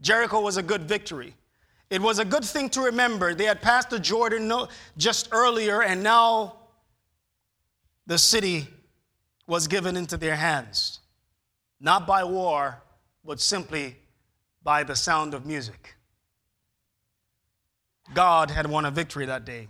Jericho 0.00 0.40
was 0.40 0.56
a 0.56 0.62
good 0.62 0.82
victory. 0.82 1.34
It 1.90 2.00
was 2.00 2.18
a 2.18 2.24
good 2.24 2.44
thing 2.44 2.70
to 2.70 2.80
remember. 2.82 3.34
They 3.34 3.44
had 3.44 3.62
passed 3.62 3.90
the 3.90 3.98
Jordan 3.98 4.50
just 4.96 5.28
earlier, 5.32 5.82
and 5.82 6.02
now 6.02 6.56
the 8.06 8.18
city 8.18 8.66
was 9.46 9.68
given 9.68 9.96
into 9.96 10.16
their 10.16 10.36
hands, 10.36 11.00
not 11.80 12.06
by 12.06 12.24
war, 12.24 12.82
but 13.24 13.40
simply 13.40 13.96
by 14.62 14.82
the 14.82 14.96
sound 14.96 15.34
of 15.34 15.44
music. 15.44 15.94
God 18.12 18.50
had 18.50 18.66
won 18.66 18.84
a 18.84 18.90
victory 18.90 19.26
that 19.26 19.44
day. 19.44 19.68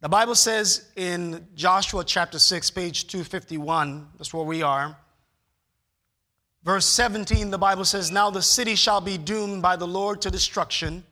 The 0.00 0.08
Bible 0.08 0.36
says 0.36 0.88
in 0.94 1.46
Joshua 1.54 2.04
chapter 2.04 2.38
6, 2.38 2.70
page 2.70 3.08
251, 3.08 4.08
that's 4.16 4.32
where 4.32 4.44
we 4.44 4.62
are. 4.62 4.96
Verse 6.64 6.86
17, 6.86 7.50
the 7.50 7.58
Bible 7.58 7.84
says, 7.84 8.10
Now 8.10 8.30
the 8.30 8.42
city 8.42 8.74
shall 8.74 9.00
be 9.00 9.16
doomed 9.16 9.62
by 9.62 9.76
the 9.76 9.86
Lord 9.86 10.20
to 10.22 10.30
destruction, 10.30 11.04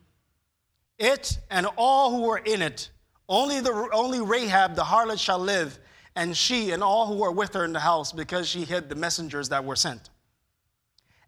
it 0.98 1.38
and 1.50 1.66
all 1.76 2.10
who 2.10 2.28
are 2.30 2.38
in 2.38 2.62
it. 2.62 2.90
Only, 3.28 3.60
the, 3.60 3.88
only 3.92 4.20
Rahab 4.20 4.76
the 4.76 4.82
harlot 4.82 5.18
shall 5.18 5.38
live, 5.38 5.78
and 6.14 6.36
she 6.36 6.70
and 6.70 6.82
all 6.82 7.06
who 7.06 7.22
are 7.22 7.32
with 7.32 7.54
her 7.54 7.64
in 7.64 7.72
the 7.72 7.80
house, 7.80 8.12
because 8.12 8.48
she 8.48 8.64
hid 8.64 8.88
the 8.88 8.94
messengers 8.94 9.48
that 9.48 9.64
were 9.64 9.76
sent. 9.76 10.10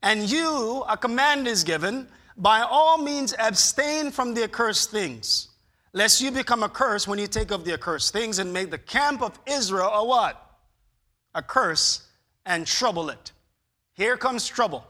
And 0.02 0.30
you, 0.30 0.84
a 0.88 0.96
command 0.96 1.48
is 1.48 1.64
given, 1.64 2.08
by 2.36 2.60
all 2.60 2.98
means 2.98 3.34
abstain 3.38 4.10
from 4.12 4.32
the 4.34 4.44
accursed 4.44 4.90
things, 4.90 5.48
lest 5.92 6.20
you 6.20 6.30
become 6.30 6.62
accursed 6.62 7.08
when 7.08 7.18
you 7.18 7.26
take 7.26 7.50
of 7.50 7.64
the 7.64 7.74
accursed 7.74 8.12
things 8.12 8.38
and 8.38 8.52
make 8.52 8.70
the 8.70 8.78
camp 8.78 9.22
of 9.22 9.38
Israel 9.46 9.90
a 9.92 10.04
what? 10.04 10.58
A 11.34 11.42
curse 11.42 12.06
and 12.46 12.66
trouble 12.66 13.10
it. 13.10 13.32
Here 13.98 14.16
comes 14.16 14.46
trouble. 14.46 14.86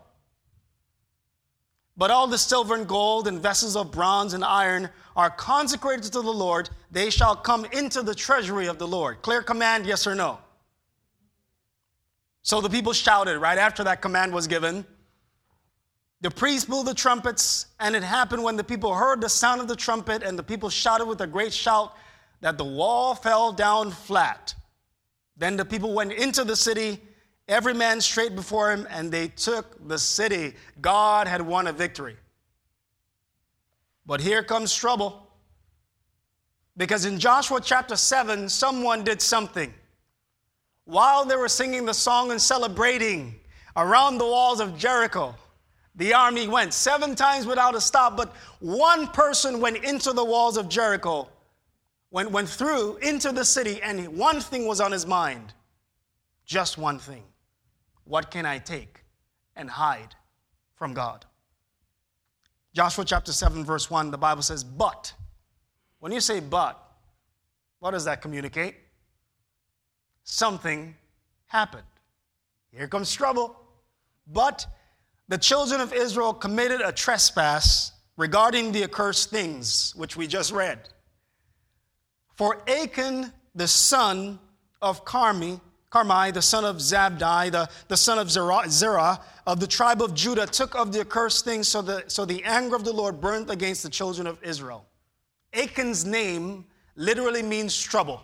But 1.97 2.11
all 2.11 2.27
the 2.27 2.37
silver 2.37 2.75
and 2.75 2.87
gold 2.87 3.27
and 3.27 3.40
vessels 3.40 3.75
of 3.75 3.90
bronze 3.90 4.35
and 4.35 4.44
iron 4.44 4.90
are 5.16 5.31
consecrated 5.31 6.12
to 6.12 6.21
the 6.21 6.31
Lord. 6.31 6.68
They 6.90 7.09
shall 7.09 7.35
come 7.35 7.64
into 7.73 8.03
the 8.03 8.14
treasury 8.14 8.66
of 8.66 8.79
the 8.79 8.87
Lord. 8.87 9.23
Clear 9.23 9.40
command, 9.40 9.87
yes 9.87 10.07
or 10.07 10.14
no? 10.14 10.38
So 12.42 12.61
the 12.61 12.68
people 12.68 12.92
shouted 12.92 13.38
right 13.38 13.57
after 13.57 13.83
that 13.85 14.03
command 14.03 14.35
was 14.35 14.47
given. 14.47 14.85
The 16.21 16.31
priests 16.31 16.66
blew 16.66 16.85
the 16.85 16.92
trumpets, 16.92 17.68
and 17.81 17.97
it 17.97 18.03
happened 18.03 18.42
when 18.42 18.57
the 18.57 18.64
people 18.64 18.92
heard 18.92 19.23
the 19.23 19.31
sound 19.31 19.62
of 19.62 19.68
the 19.68 19.77
trumpet, 19.77 20.23
and 20.23 20.38
the 20.38 20.42
people 20.42 20.68
shouted 20.68 21.07
with 21.07 21.23
a 21.23 21.27
great 21.27 21.55
shout 21.55 21.97
that 22.42 22.59
the 22.59 22.64
wall 22.64 23.14
fell 23.14 23.53
down 23.53 23.90
flat. 23.90 24.55
Then 25.38 25.57
the 25.57 25.64
people 25.64 25.94
went 25.94 26.12
into 26.12 26.44
the 26.44 26.57
city 26.57 27.01
every 27.48 27.74
man 27.74 28.00
straight 28.00 28.37
before 28.37 28.70
him, 28.70 28.87
and 28.90 29.11
they 29.11 29.28
took 29.28 29.88
the 29.88 29.98
city. 29.98 30.54
God 30.80 31.26
had 31.26 31.42
won 31.42 31.66
a 31.66 31.72
victory. 31.72 32.16
But 34.06 34.20
here 34.20 34.42
comes 34.42 34.74
trouble. 34.74 35.26
Because 36.76 37.04
in 37.04 37.18
Joshua 37.18 37.61
chapter 37.61 37.96
7, 37.96 38.48
someone 38.48 39.02
did 39.02 39.20
something. 39.20 39.72
While 40.84 41.24
they 41.24 41.37
were 41.37 41.48
singing 41.48 41.84
the 41.84 41.94
song 41.94 42.30
and 42.30 42.40
celebrating 42.40 43.34
around 43.76 44.18
the 44.18 44.24
walls 44.24 44.61
of 44.61 44.78
Jericho, 44.78 45.34
the 45.96 46.14
army 46.14 46.46
went 46.46 46.72
seven 46.72 47.14
times 47.16 47.44
without 47.44 47.74
a 47.74 47.80
stop, 47.80 48.16
but 48.16 48.34
one 48.61 49.08
person 49.08 49.61
went 49.61 49.84
into 49.84 50.12
the 50.12 50.24
walls 50.24 50.56
of 50.56 50.68
Jericho, 50.68 51.28
went, 52.11 52.30
went 52.30 52.48
through 52.48 52.96
into 52.98 53.32
the 53.32 53.44
city, 53.44 53.82
and 53.82 54.16
one 54.16 54.40
thing 54.40 54.66
was 54.66 54.80
on 54.80 54.92
his 54.92 55.06
mind 55.06 55.52
just 56.48 56.78
one 56.78 56.98
thing 56.98 57.22
what 58.09 58.31
can 58.31 58.47
I 58.47 58.59
take 58.59 59.05
and 59.55 59.68
hide 59.68 60.14
from 60.75 60.94
God? 60.94 61.27
Joshua 62.75 63.05
chapter 63.05 63.33
7, 63.33 63.64
verse 63.64 63.90
1, 63.90 64.11
the 64.11 64.18
Bible 64.18 64.42
says, 64.42 64.64
But. 64.64 65.12
When 66.01 66.12
you 66.12 66.21
say 66.21 66.40
but, 66.40 66.81
what 67.81 67.90
does 67.90 68.05
that 68.05 68.23
communicate? 68.23 68.77
Something 70.23 70.94
happened. 71.47 71.83
Here 72.73 72.88
comes 72.88 73.12
trouble. 73.12 73.57
But 74.27 74.66
the 75.29 75.38
children 75.38 75.81
of 75.81 75.92
Israel 75.92 76.33
committed 76.33 76.81
a 76.81 76.92
trespass 76.92 77.92
regarding 78.16 78.73
the 78.73 78.85
accursed 78.85 79.31
things, 79.31 79.92
which 79.97 80.16
we 80.16 80.27
just 80.27 80.53
read. 80.53 80.88
For 82.37 82.62
Achan, 82.68 83.33
the 83.55 83.68
son 83.68 84.38
of 84.81 85.05
Carmi, 85.05 85.61
Carmi, 85.90 86.33
the 86.35 86.42
son 86.42 86.64
of 86.64 86.77
Zabdi, 86.77 87.51
the, 87.51 87.68
the 87.88 87.96
son 87.96 88.18
of 88.18 88.31
Zerah, 88.31 89.20
of 89.46 89.61
the 89.61 89.66
tribe 89.66 90.03
of 90.03 90.14
Judah, 90.14 90.46
took 90.46 90.74
of 90.74 90.92
the 90.92 91.01
accursed 91.01 91.44
things, 91.44 91.66
so 91.66 91.81
the, 91.81 92.05
so 92.09 92.24
the 92.24 92.44
anger 92.44 92.77
of 92.77 92.85
the 92.85 92.92
Lord 92.92 93.20
burned 93.20 93.51
against 93.51 93.83
the 93.83 93.88
children 93.88 94.27
of 94.27 94.42
Israel. 94.42 94.85
Achan's 95.55 96.05
name 96.05 96.66
literally 96.94 97.42
means 97.42 97.81
trouble. 97.81 98.20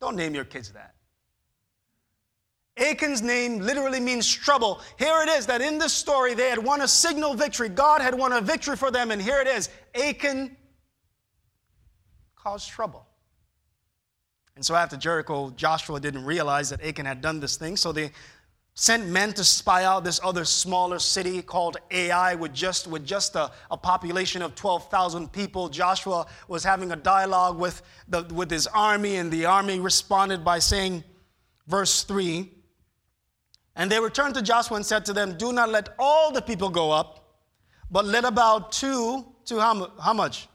Don't 0.00 0.16
name 0.16 0.34
your 0.34 0.44
kids 0.44 0.72
that. 0.72 0.94
Achan's 2.76 3.22
name 3.22 3.58
literally 3.58 4.00
means 4.00 4.30
trouble. 4.30 4.80
Here 4.98 5.22
it 5.22 5.28
is 5.28 5.46
that 5.46 5.60
in 5.60 5.78
this 5.78 5.92
story 5.92 6.34
they 6.34 6.48
had 6.48 6.58
won 6.58 6.82
a 6.82 6.88
signal 6.88 7.34
victory. 7.34 7.68
God 7.68 8.00
had 8.00 8.14
won 8.14 8.32
a 8.32 8.40
victory 8.40 8.76
for 8.76 8.90
them, 8.90 9.10
and 9.10 9.20
here 9.20 9.40
it 9.40 9.46
is 9.46 9.68
Achan 9.94 10.56
caused 12.36 12.68
trouble. 12.68 13.06
And 14.56 14.64
so 14.64 14.74
after 14.74 14.96
Jericho, 14.96 15.50
Joshua 15.56 16.00
didn't 16.00 16.24
realize 16.24 16.70
that 16.70 16.82
Achan 16.82 17.06
had 17.06 17.20
done 17.20 17.40
this 17.40 17.56
thing, 17.56 17.76
so 17.76 17.92
they 17.92 18.10
sent 18.74 19.06
men 19.06 19.32
to 19.34 19.44
spy 19.44 19.84
out 19.84 20.04
this 20.04 20.20
other 20.22 20.44
smaller 20.44 20.98
city 20.98 21.42
called 21.42 21.76
Ai 21.90 22.34
with 22.34 22.54
just, 22.54 22.86
with 22.86 23.04
just 23.04 23.36
a, 23.36 23.50
a 23.70 23.76
population 23.76 24.42
of 24.42 24.54
12,000 24.54 25.32
people. 25.32 25.68
Joshua 25.68 26.26
was 26.48 26.64
having 26.64 26.92
a 26.92 26.96
dialogue 26.96 27.58
with, 27.58 27.82
the, 28.08 28.22
with 28.34 28.50
his 28.50 28.66
army, 28.68 29.16
and 29.16 29.30
the 29.30 29.44
army 29.46 29.80
responded 29.80 30.44
by 30.44 30.58
saying, 30.58 31.04
verse 31.66 32.04
3 32.04 32.50
And 33.76 33.90
they 33.90 34.00
returned 34.00 34.34
to 34.36 34.42
Joshua 34.42 34.76
and 34.76 34.86
said 34.86 35.04
to 35.06 35.12
them, 35.12 35.36
Do 35.36 35.52
not 35.52 35.68
let 35.68 35.90
all 35.98 36.32
the 36.32 36.42
people 36.42 36.70
go 36.70 36.90
up, 36.90 37.40
but 37.90 38.04
let 38.04 38.24
about 38.24 38.72
two, 38.72 39.26
to 39.46 39.60
how, 39.60 39.92
how 40.00 40.12
much? 40.12 40.48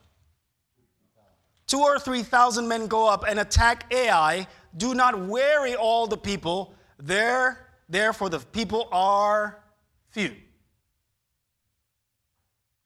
Two 1.75 1.81
or 1.81 1.99
three 1.99 2.23
thousand 2.23 2.69
men 2.69 2.87
go 2.87 3.05
up 3.05 3.25
and 3.27 3.37
attack 3.37 3.93
Ai. 3.93 4.47
Do 4.77 4.93
not 4.93 5.19
weary 5.19 5.75
all 5.75 6.07
the 6.07 6.15
people. 6.15 6.73
There 6.97 7.67
therefore 7.89 8.29
the 8.29 8.39
people 8.39 8.87
are 8.93 9.61
few. 10.07 10.31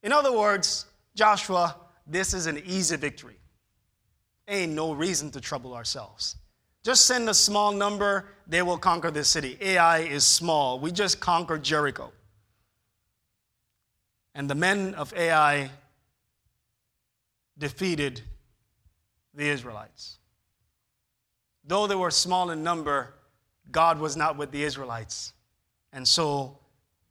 In 0.02 0.12
other 0.12 0.36
words, 0.36 0.88
Joshua, 1.14 1.76
this 2.08 2.34
is 2.34 2.48
an 2.48 2.64
easy 2.66 2.96
victory. 2.96 3.36
Ain't 4.48 4.72
no 4.72 4.94
reason 4.94 5.30
to 5.34 5.40
trouble 5.40 5.76
ourselves. 5.76 6.38
Just 6.84 7.06
send 7.06 7.30
a 7.30 7.34
small 7.36 7.72
number, 7.72 8.26
they 8.48 8.64
will 8.64 8.80
conquer 8.80 9.12
this 9.12 9.28
city. 9.28 9.56
Ai 9.62 10.00
is 10.00 10.26
small. 10.26 10.80
We 10.80 10.92
just 10.92 11.20
conquered 11.20 11.62
Jericho. 11.62 12.12
And 14.34 14.50
the 14.50 14.56
men 14.56 14.96
of 14.96 15.14
Ai 15.16 15.70
defeated 17.56 18.24
the 19.34 19.48
Israelites. 19.48 20.18
Though 21.66 21.88
they 21.88 21.96
were 21.96 22.12
small 22.12 22.50
in 22.50 22.64
number, 22.64 23.14
God 23.72 24.00
was 24.00 24.18
not 24.18 24.38
with 24.38 24.52
the 24.52 24.64
Israelites. 24.64 25.34
And 25.94 26.08
so 26.08 26.58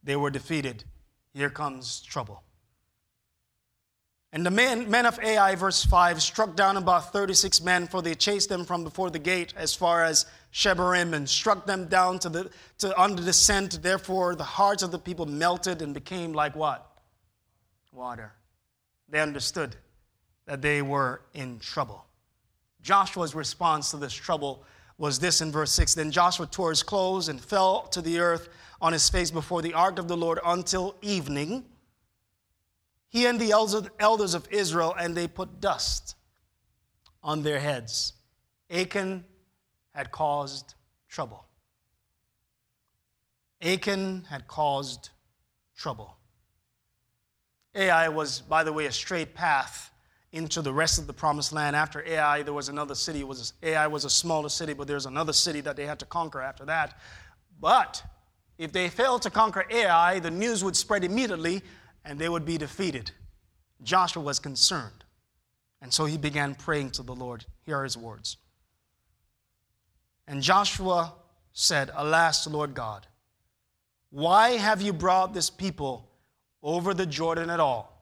they 0.02 0.16
were 0.16 0.30
defeated. 0.30 0.84
Here 1.32 1.50
comes 1.50 2.00
trouble. 2.00 2.42
And 4.32 4.44
the 4.44 4.50
men, 4.50 4.90
men 4.90 5.06
of 5.06 5.18
Ai, 5.20 5.54
verse 5.54 5.84
5, 5.84 6.20
struck 6.20 6.54
down 6.54 6.76
about 6.76 7.12
36 7.12 7.62
men, 7.62 7.86
for 7.86 8.02
they 8.02 8.14
chased 8.14 8.50
them 8.50 8.64
from 8.64 8.84
before 8.84 9.08
the 9.08 9.18
gate 9.18 9.54
as 9.56 9.74
far 9.74 10.04
as 10.04 10.26
Shebarim 10.52 11.14
and 11.14 11.28
struck 11.28 11.64
them 11.64 11.86
down 11.86 12.18
to 12.20 12.28
the, 12.28 12.50
to 12.78 13.00
under 13.00 13.22
the 13.22 13.32
scent. 13.32 13.82
Therefore, 13.82 14.34
the 14.34 14.44
hearts 14.44 14.82
of 14.82 14.90
the 14.90 14.98
people 14.98 15.24
melted 15.24 15.80
and 15.80 15.94
became 15.94 16.34
like 16.34 16.54
what? 16.54 16.86
Water. 17.90 18.32
They 19.08 19.20
understood 19.20 19.76
that 20.44 20.60
they 20.60 20.82
were 20.82 21.22
in 21.32 21.58
trouble. 21.58 22.04
Joshua's 22.82 23.34
response 23.34 23.90
to 23.90 23.96
this 23.96 24.12
trouble 24.12 24.64
was 24.98 25.18
this 25.18 25.40
in 25.40 25.52
verse 25.52 25.72
6 25.72 25.94
Then 25.94 26.10
Joshua 26.10 26.46
tore 26.46 26.70
his 26.70 26.82
clothes 26.82 27.28
and 27.28 27.40
fell 27.40 27.82
to 27.88 28.02
the 28.02 28.18
earth 28.18 28.48
on 28.80 28.92
his 28.92 29.08
face 29.08 29.30
before 29.30 29.62
the 29.62 29.74
ark 29.74 29.98
of 29.98 30.08
the 30.08 30.16
Lord 30.16 30.38
until 30.44 30.96
evening. 31.02 31.64
He 33.08 33.26
and 33.26 33.40
the 33.40 33.52
elders 33.98 34.34
of 34.34 34.48
Israel, 34.50 34.94
and 34.98 35.16
they 35.16 35.26
put 35.26 35.60
dust 35.60 36.14
on 37.22 37.42
their 37.42 37.58
heads. 37.58 38.12
Achan 38.70 39.24
had 39.94 40.10
caused 40.10 40.74
trouble. 41.08 41.46
Achan 43.62 44.26
had 44.28 44.46
caused 44.46 45.10
trouble. 45.76 46.16
Ai 47.74 48.08
was, 48.08 48.40
by 48.40 48.62
the 48.62 48.72
way, 48.72 48.86
a 48.86 48.92
straight 48.92 49.34
path 49.34 49.87
into 50.32 50.60
the 50.62 50.72
rest 50.72 50.98
of 50.98 51.06
the 51.06 51.12
promised 51.12 51.52
land. 51.52 51.74
After 51.74 52.06
Ai, 52.06 52.42
there 52.42 52.52
was 52.52 52.68
another 52.68 52.94
city. 52.94 53.20
It 53.20 53.28
was 53.28 53.54
Ai 53.62 53.86
was 53.86 54.04
a 54.04 54.10
smaller 54.10 54.48
city, 54.48 54.74
but 54.74 54.86
there's 54.86 55.06
another 55.06 55.32
city 55.32 55.60
that 55.62 55.76
they 55.76 55.86
had 55.86 55.98
to 56.00 56.06
conquer 56.06 56.40
after 56.40 56.64
that. 56.66 56.98
But 57.60 58.02
if 58.58 58.72
they 58.72 58.88
failed 58.88 59.22
to 59.22 59.30
conquer 59.30 59.64
Ai, 59.70 60.18
the 60.18 60.30
news 60.30 60.62
would 60.62 60.76
spread 60.76 61.04
immediately 61.04 61.62
and 62.04 62.18
they 62.18 62.28
would 62.28 62.44
be 62.44 62.58
defeated. 62.58 63.10
Joshua 63.82 64.22
was 64.22 64.38
concerned. 64.38 65.04
And 65.80 65.92
so 65.92 66.04
he 66.04 66.18
began 66.18 66.54
praying 66.54 66.90
to 66.92 67.02
the 67.02 67.14
Lord. 67.14 67.44
Here 67.64 67.76
are 67.76 67.84
his 67.84 67.96
words. 67.96 68.36
And 70.26 70.42
Joshua 70.42 71.14
said, 71.52 71.90
Alas, 71.94 72.46
Lord 72.46 72.74
God, 72.74 73.06
why 74.10 74.50
have 74.50 74.82
you 74.82 74.92
brought 74.92 75.34
this 75.34 75.50
people 75.50 76.08
over 76.62 76.94
the 76.94 77.06
Jordan 77.06 77.50
at 77.50 77.60
all? 77.60 77.97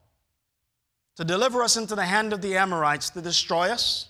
To 1.16 1.24
deliver 1.24 1.62
us 1.62 1.76
into 1.76 1.94
the 1.94 2.04
hand 2.04 2.32
of 2.32 2.42
the 2.42 2.56
Amorites 2.56 3.10
to 3.10 3.20
destroy 3.20 3.70
us? 3.70 4.08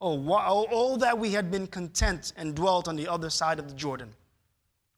Oh, 0.00 0.18
oh, 0.28 0.66
oh, 0.70 0.96
that 0.96 1.18
we 1.18 1.30
had 1.30 1.50
been 1.50 1.66
content 1.66 2.32
and 2.36 2.54
dwelt 2.54 2.88
on 2.88 2.96
the 2.96 3.08
other 3.08 3.30
side 3.30 3.58
of 3.58 3.68
the 3.68 3.74
Jordan. 3.74 4.12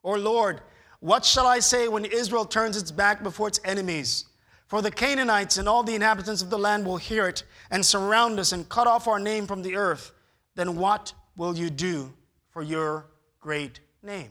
Or, 0.03 0.19
Lord, 0.19 0.61
what 1.01 1.25
shall 1.25 1.47
I 1.47 1.59
say 1.59 1.89
when 1.89 2.07
Israel 2.07 2.47
turns 2.47 2.77
its 2.77 2.91
back 2.91 3.23
before 3.23 3.49
its 3.49 3.61
enemies? 3.65 4.25
For 4.67 4.81
the 4.81 4.91
Canaanites 4.91 5.59
and 5.59 5.69
all 5.69 5.83
the 5.83 5.95
inhabitants 5.95 6.41
of 6.41 6.51
the 6.51 6.59
land 6.59 6.87
will 6.87 6.97
hear 6.97 7.29
it 7.29 7.45
and 7.71 7.85
surround 7.85 8.41
us 8.41 8.53
and 8.53 8.69
cut 8.69 8.87
off 8.87 9.07
our 9.07 9.19
name 9.19 9.47
from 9.47 9.63
the 9.63 9.77
earth. 9.77 10.13
Then 10.55 10.77
what 10.77 11.13
will 11.37 11.57
you 11.57 11.69
do 11.69 12.13
for 12.51 12.63
your 12.63 13.07
great 13.41 13.81
name? 14.03 14.31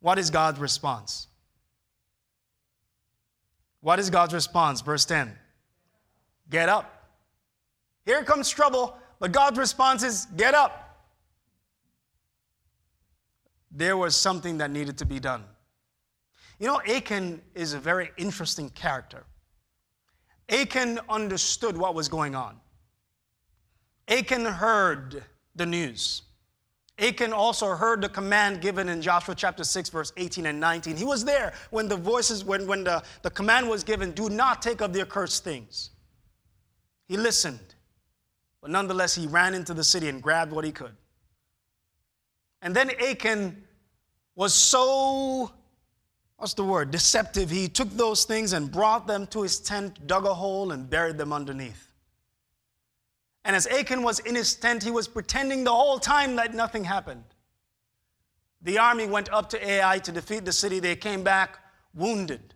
What 0.00 0.18
is 0.18 0.30
God's 0.30 0.58
response? 0.58 1.26
What 3.80 3.98
is 3.98 4.10
God's 4.10 4.34
response? 4.34 4.80
Verse 4.80 5.04
10 5.04 5.36
Get 6.50 6.68
up. 6.68 6.94
Here 8.04 8.24
comes 8.24 8.48
trouble, 8.48 8.96
but 9.18 9.32
God's 9.32 9.58
response 9.58 10.02
is 10.02 10.26
get 10.36 10.54
up. 10.54 11.06
There 13.70 13.96
was 13.96 14.16
something 14.16 14.58
that 14.58 14.70
needed 14.70 14.98
to 14.98 15.04
be 15.04 15.20
done. 15.20 15.44
You 16.58 16.66
know, 16.66 16.80
Achan 16.88 17.42
is 17.54 17.74
a 17.74 17.78
very 17.78 18.10
interesting 18.16 18.70
character. 18.70 19.24
Achan 20.48 20.98
understood 21.08 21.76
what 21.76 21.94
was 21.94 22.08
going 22.08 22.34
on. 22.34 22.56
Achan 24.08 24.46
heard 24.46 25.22
the 25.54 25.66
news. 25.66 26.22
Achan 26.98 27.32
also 27.32 27.76
heard 27.76 28.00
the 28.00 28.08
command 28.08 28.60
given 28.60 28.88
in 28.88 29.00
Joshua 29.00 29.34
chapter 29.34 29.62
6, 29.62 29.88
verse 29.90 30.12
18 30.16 30.46
and 30.46 30.58
19. 30.58 30.96
He 30.96 31.04
was 31.04 31.24
there 31.24 31.52
when 31.70 31.86
the 31.86 31.96
voices, 31.96 32.44
when, 32.44 32.66
when 32.66 32.82
the, 32.82 33.02
the 33.22 33.30
command 33.30 33.68
was 33.68 33.84
given, 33.84 34.10
do 34.10 34.28
not 34.28 34.62
take 34.62 34.80
of 34.80 34.92
the 34.92 35.02
accursed 35.02 35.44
things. 35.44 35.90
He 37.06 37.16
listened, 37.16 37.74
but 38.60 38.70
nonetheless, 38.70 39.14
he 39.14 39.26
ran 39.28 39.54
into 39.54 39.74
the 39.74 39.84
city 39.84 40.08
and 40.08 40.20
grabbed 40.20 40.52
what 40.52 40.64
he 40.64 40.72
could. 40.72 40.96
And 42.62 42.74
then 42.74 42.90
Achan 43.00 43.62
was 44.34 44.52
so, 44.52 45.52
what's 46.36 46.54
the 46.54 46.64
word, 46.64 46.90
deceptive. 46.90 47.48
He 47.48 47.68
took 47.68 47.90
those 47.90 48.24
things 48.24 48.52
and 48.52 48.70
brought 48.70 49.06
them 49.06 49.28
to 49.28 49.42
his 49.42 49.60
tent, 49.60 50.04
dug 50.08 50.26
a 50.26 50.34
hole, 50.34 50.72
and 50.72 50.90
buried 50.90 51.16
them 51.16 51.32
underneath. 51.32 51.87
And 53.48 53.56
as 53.56 53.66
Achan 53.66 54.02
was 54.02 54.18
in 54.18 54.34
his 54.34 54.54
tent, 54.54 54.82
he 54.82 54.90
was 54.90 55.08
pretending 55.08 55.64
the 55.64 55.72
whole 55.72 55.98
time 55.98 56.36
that 56.36 56.52
nothing 56.52 56.84
happened. 56.84 57.24
The 58.60 58.76
army 58.76 59.06
went 59.06 59.32
up 59.32 59.48
to 59.48 59.66
Ai 59.66 60.00
to 60.00 60.12
defeat 60.12 60.44
the 60.44 60.52
city. 60.52 60.80
They 60.80 60.94
came 60.94 61.24
back 61.24 61.58
wounded. 61.94 62.52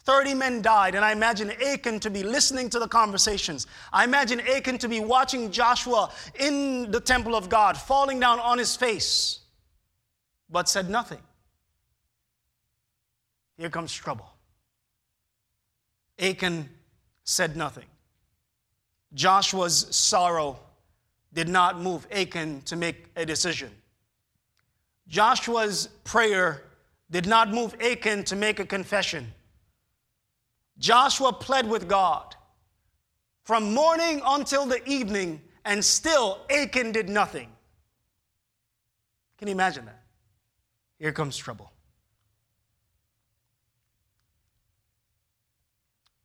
30 0.00 0.34
men 0.34 0.60
died, 0.60 0.94
and 0.94 1.02
I 1.02 1.12
imagine 1.12 1.50
Achan 1.50 2.00
to 2.00 2.10
be 2.10 2.22
listening 2.22 2.68
to 2.68 2.78
the 2.78 2.86
conversations. 2.86 3.66
I 3.94 4.04
imagine 4.04 4.40
Achan 4.40 4.76
to 4.78 4.88
be 4.88 5.00
watching 5.00 5.50
Joshua 5.50 6.12
in 6.38 6.90
the 6.90 7.00
temple 7.00 7.34
of 7.34 7.48
God, 7.48 7.78
falling 7.78 8.20
down 8.20 8.38
on 8.38 8.58
his 8.58 8.76
face, 8.76 9.40
but 10.50 10.68
said 10.68 10.90
nothing. 10.90 11.22
Here 13.56 13.70
comes 13.70 13.90
trouble. 13.94 14.30
Achan 16.18 16.68
said 17.24 17.56
nothing. 17.56 17.86
Joshua's 19.16 19.86
sorrow 19.90 20.60
did 21.32 21.48
not 21.48 21.80
move 21.80 22.06
Achan 22.12 22.60
to 22.66 22.76
make 22.76 23.06
a 23.16 23.24
decision. 23.24 23.70
Joshua's 25.08 25.88
prayer 26.04 26.62
did 27.10 27.26
not 27.26 27.50
move 27.50 27.74
Achan 27.80 28.24
to 28.24 28.36
make 28.36 28.60
a 28.60 28.66
confession. 28.66 29.32
Joshua 30.78 31.32
pled 31.32 31.66
with 31.68 31.88
God 31.88 32.36
from 33.44 33.72
morning 33.72 34.20
until 34.26 34.66
the 34.66 34.86
evening, 34.86 35.40
and 35.64 35.82
still 35.82 36.40
Achan 36.50 36.92
did 36.92 37.08
nothing. 37.08 37.48
Can 39.38 39.48
you 39.48 39.52
imagine 39.52 39.86
that? 39.86 40.02
Here 40.98 41.12
comes 41.12 41.38
trouble. 41.38 41.72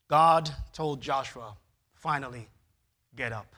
God 0.10 0.50
told 0.74 1.00
Joshua, 1.00 1.56
finally, 1.94 2.50
get 3.16 3.32
up. 3.32 3.56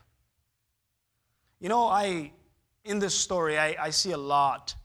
You 1.59 1.69
know, 1.69 1.85
I, 1.85 2.31
in 2.83 2.99
this 2.99 3.15
story, 3.15 3.57
I, 3.57 3.75
I 3.79 3.89
see 3.89 4.11
a 4.11 4.17
lot 4.17 4.75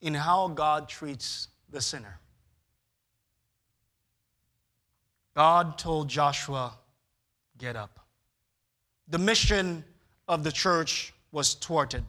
in 0.00 0.14
how 0.14 0.48
God 0.48 0.88
treats 0.88 1.48
the 1.70 1.80
sinner. 1.80 2.18
God 5.34 5.78
told 5.78 6.08
Joshua, 6.08 6.74
Get 7.58 7.76
up. 7.76 8.00
The 9.08 9.18
mission 9.18 9.84
of 10.26 10.44
the 10.44 10.50
church 10.50 11.12
was 11.30 11.52
thwarted. 11.52 12.04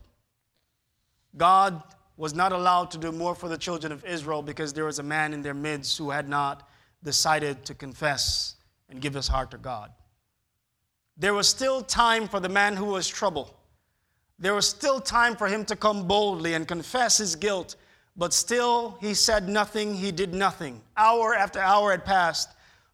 God 1.35 1.83
was 2.15 2.33
not 2.33 2.53
allowed 2.53 2.91
to 2.91 2.97
do 2.97 3.11
more 3.11 3.35
for 3.35 3.49
the 3.49 3.57
children 3.57 3.91
of 3.91 4.05
Israel 4.05 4.41
because 4.41 4.71
there 4.71 4.85
was 4.85 4.99
a 4.99 5.03
man 5.03 5.33
in 5.33 5.41
their 5.41 5.53
midst 5.53 5.97
who 5.97 6.09
had 6.09 6.29
not 6.29 6.69
decided 7.03 7.65
to 7.65 7.73
confess 7.73 8.55
and 8.89 9.01
give 9.01 9.13
his 9.13 9.27
heart 9.27 9.51
to 9.51 9.57
God. 9.57 9.91
There 11.17 11.33
was 11.33 11.47
still 11.47 11.81
time 11.81 12.27
for 12.27 12.39
the 12.39 12.49
man 12.49 12.75
who 12.75 12.85
was 12.85 13.07
trouble. 13.07 13.55
There 14.39 14.55
was 14.55 14.67
still 14.67 14.99
time 14.99 15.35
for 15.35 15.47
him 15.47 15.65
to 15.65 15.75
come 15.75 16.07
boldly 16.07 16.55
and 16.55 16.67
confess 16.67 17.17
his 17.17 17.35
guilt, 17.35 17.75
but 18.17 18.33
still 18.33 18.97
he 18.99 19.13
said 19.13 19.47
nothing, 19.47 19.93
he 19.93 20.11
did 20.11 20.33
nothing. 20.33 20.81
Hour 20.97 21.35
after 21.35 21.59
hour 21.59 21.91
had 21.91 22.05
passed. 22.05 22.49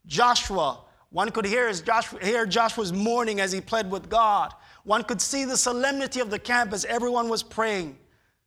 Joshua, 0.05 0.79
one 1.09 1.31
could 1.31 1.45
hear, 1.45 1.67
his 1.67 1.81
Joshua, 1.81 2.19
hear 2.21 2.45
Joshua's 2.45 2.91
mourning 2.91 3.39
as 3.39 3.51
he 3.51 3.61
pled 3.61 3.89
with 3.89 4.09
God. 4.09 4.53
One 4.83 5.03
could 5.03 5.21
see 5.21 5.45
the 5.45 5.57
solemnity 5.57 6.19
of 6.19 6.29
the 6.29 6.39
camp 6.39 6.73
as 6.73 6.85
everyone 6.85 7.29
was 7.29 7.43
praying. 7.43 7.97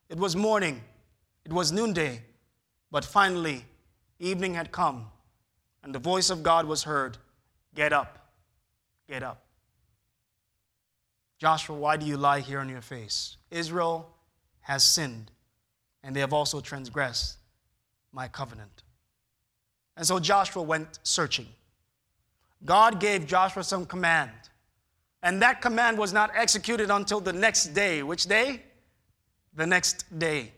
It 0.09 0.19
was 0.19 0.37
morning, 0.37 0.83
it 1.45 1.53
was 1.53 1.73
noonday, 1.73 2.23
but 2.91 3.05
finally, 3.05 3.65
evening 4.19 4.55
had 4.55 4.73
come, 4.73 5.07
and 5.83 5.95
the 5.95 5.99
voice 5.99 6.29
of 6.29 6.43
God 6.43 6.67
was 6.67 6.83
heard 6.83 7.17
Get 7.75 7.93
up, 7.93 8.31
get 9.09 9.23
up. 9.23 9.45
Joshua, 11.41 11.75
why 11.75 11.97
do 11.97 12.05
you 12.05 12.19
lie 12.19 12.41
here 12.41 12.61
on 12.61 12.69
your 12.69 12.83
face? 12.83 13.39
Israel 13.51 14.11
has 14.61 14.85
sinned, 14.85 15.31
and 16.05 16.15
they 16.15 16.21
have 16.21 16.35
also 16.35 16.61
transgressed 16.61 17.39
my 18.13 18.29
covenant. 18.29 18.83
And 19.97 20.07
so 20.07 20.21
Joshua 20.21 20.63
went 20.63 20.99
searching. 21.03 21.49
God 22.63 23.01
gave 23.01 23.27
Joshua 23.27 23.65
some 23.65 23.87
command, 23.87 24.31
and 25.23 25.41
that 25.41 25.63
command 25.63 25.97
was 25.97 26.13
not 26.13 26.31
executed 26.35 26.91
until 26.91 27.21
the 27.21 27.33
next 27.33 27.69
day. 27.69 28.03
Which 28.03 28.25
day? 28.25 28.63
The 29.55 29.67
next 29.67 30.19
day. 30.19 30.53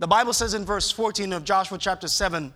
The 0.00 0.08
Bible 0.08 0.32
says 0.32 0.54
in 0.54 0.64
verse 0.64 0.90
14 0.90 1.32
of 1.32 1.44
Joshua 1.44 1.78
chapter 1.78 2.08
7 2.08 2.52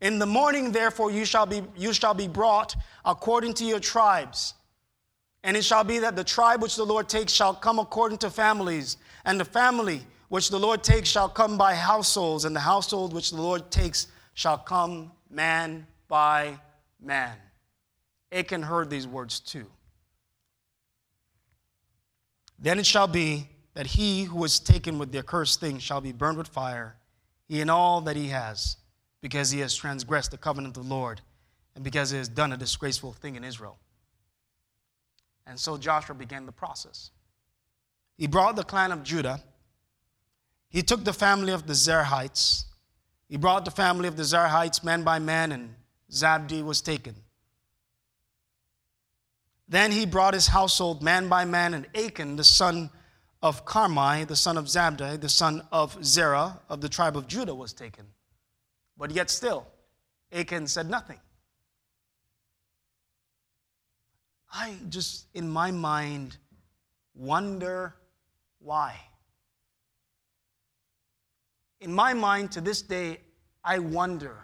In 0.00 0.20
the 0.20 0.26
morning, 0.26 0.70
therefore, 0.70 1.10
you 1.10 1.24
shall 1.24 1.46
be, 1.46 1.62
you 1.76 1.92
shall 1.92 2.14
be 2.14 2.28
brought 2.28 2.76
according 3.04 3.54
to 3.54 3.64
your 3.64 3.80
tribes 3.80 4.54
and 5.46 5.56
it 5.56 5.64
shall 5.64 5.84
be 5.84 6.00
that 6.00 6.16
the 6.16 6.24
tribe 6.24 6.60
which 6.60 6.74
the 6.74 6.84
Lord 6.84 7.08
takes 7.08 7.32
shall 7.32 7.54
come 7.54 7.78
according 7.78 8.18
to 8.18 8.30
families, 8.30 8.96
and 9.24 9.38
the 9.38 9.44
family 9.44 10.02
which 10.28 10.50
the 10.50 10.58
Lord 10.58 10.82
takes 10.82 11.08
shall 11.08 11.28
come 11.28 11.56
by 11.56 11.72
households, 11.72 12.44
and 12.44 12.54
the 12.54 12.60
household 12.60 13.14
which 13.14 13.30
the 13.30 13.40
Lord 13.40 13.70
takes 13.70 14.08
shall 14.34 14.58
come 14.58 15.12
man 15.30 15.86
by 16.08 16.58
man. 17.00 17.36
Achan 18.32 18.60
heard 18.60 18.90
these 18.90 19.06
words 19.06 19.38
too. 19.38 19.66
Then 22.58 22.80
it 22.80 22.86
shall 22.86 23.06
be 23.06 23.48
that 23.74 23.86
he 23.86 24.24
who 24.24 24.42
is 24.42 24.58
taken 24.58 24.98
with 24.98 25.12
the 25.12 25.20
accursed 25.20 25.60
thing 25.60 25.78
shall 25.78 26.00
be 26.00 26.10
burned 26.10 26.38
with 26.38 26.48
fire, 26.48 26.96
he 27.46 27.60
and 27.60 27.70
all 27.70 28.00
that 28.00 28.16
he 28.16 28.28
has, 28.28 28.78
because 29.20 29.52
he 29.52 29.60
has 29.60 29.76
transgressed 29.76 30.32
the 30.32 30.38
covenant 30.38 30.76
of 30.76 30.82
the 30.82 30.92
Lord, 30.92 31.20
and 31.76 31.84
because 31.84 32.10
he 32.10 32.18
has 32.18 32.28
done 32.28 32.52
a 32.52 32.56
disgraceful 32.56 33.12
thing 33.12 33.36
in 33.36 33.44
Israel. 33.44 33.78
And 35.46 35.58
so 35.58 35.76
Joshua 35.76 36.14
began 36.14 36.46
the 36.46 36.52
process. 36.52 37.10
He 38.16 38.26
brought 38.26 38.56
the 38.56 38.64
clan 38.64 38.92
of 38.92 39.02
Judah. 39.02 39.40
He 40.68 40.82
took 40.82 41.04
the 41.04 41.12
family 41.12 41.52
of 41.52 41.66
the 41.66 41.74
Zerahites. 41.74 42.64
He 43.28 43.36
brought 43.36 43.64
the 43.64 43.70
family 43.70 44.08
of 44.08 44.16
the 44.16 44.22
Zerahites 44.22 44.82
man 44.82 45.02
by 45.02 45.18
man, 45.18 45.52
and 45.52 45.74
Zabdi 46.10 46.64
was 46.64 46.80
taken. 46.80 47.14
Then 49.68 49.92
he 49.92 50.06
brought 50.06 50.34
his 50.34 50.48
household 50.48 51.02
man 51.02 51.28
by 51.28 51.44
man, 51.44 51.74
and 51.74 51.86
Achan, 51.94 52.36
the 52.36 52.44
son 52.44 52.90
of 53.42 53.64
Carmi, 53.64 54.26
the 54.26 54.36
son 54.36 54.56
of 54.56 54.66
Zabdi, 54.66 55.20
the 55.20 55.28
son 55.28 55.62
of 55.70 56.02
Zerah 56.04 56.60
of 56.68 56.80
the 56.80 56.88
tribe 56.88 57.16
of 57.16 57.26
Judah, 57.26 57.54
was 57.54 57.72
taken. 57.72 58.06
But 58.96 59.10
yet 59.10 59.28
still, 59.30 59.66
Achan 60.32 60.66
said 60.68 60.88
nothing. 60.88 61.18
I 64.58 64.74
just, 64.88 65.26
in 65.34 65.50
my 65.50 65.70
mind, 65.70 66.38
wonder 67.14 67.94
why. 68.58 68.98
In 71.80 71.92
my 71.92 72.14
mind, 72.14 72.52
to 72.52 72.62
this 72.62 72.80
day, 72.80 73.20
I 73.62 73.78
wonder 73.80 74.34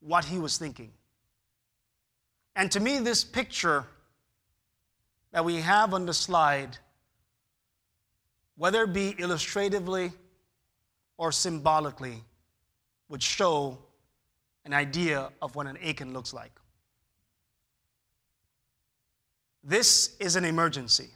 what 0.00 0.24
he 0.24 0.38
was 0.38 0.56
thinking. 0.56 0.92
And 2.56 2.72
to 2.72 2.80
me, 2.80 3.00
this 3.00 3.22
picture 3.22 3.84
that 5.32 5.44
we 5.44 5.56
have 5.56 5.92
on 5.92 6.06
the 6.06 6.14
slide, 6.14 6.78
whether 8.56 8.84
it 8.84 8.94
be 8.94 9.10
illustratively 9.18 10.12
or 11.18 11.32
symbolically, 11.32 12.24
would 13.10 13.22
show 13.22 13.76
an 14.64 14.72
idea 14.72 15.28
of 15.42 15.54
what 15.54 15.66
an 15.66 15.76
Achan 15.84 16.14
looks 16.14 16.32
like. 16.32 16.61
This 19.64 20.16
is 20.18 20.36
an 20.36 20.44
emergency, 20.44 21.10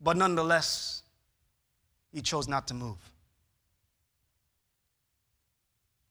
but 0.00 0.16
nonetheless, 0.16 1.02
he 2.12 2.22
chose 2.22 2.48
not 2.48 2.68
to 2.68 2.74
move. 2.74 2.98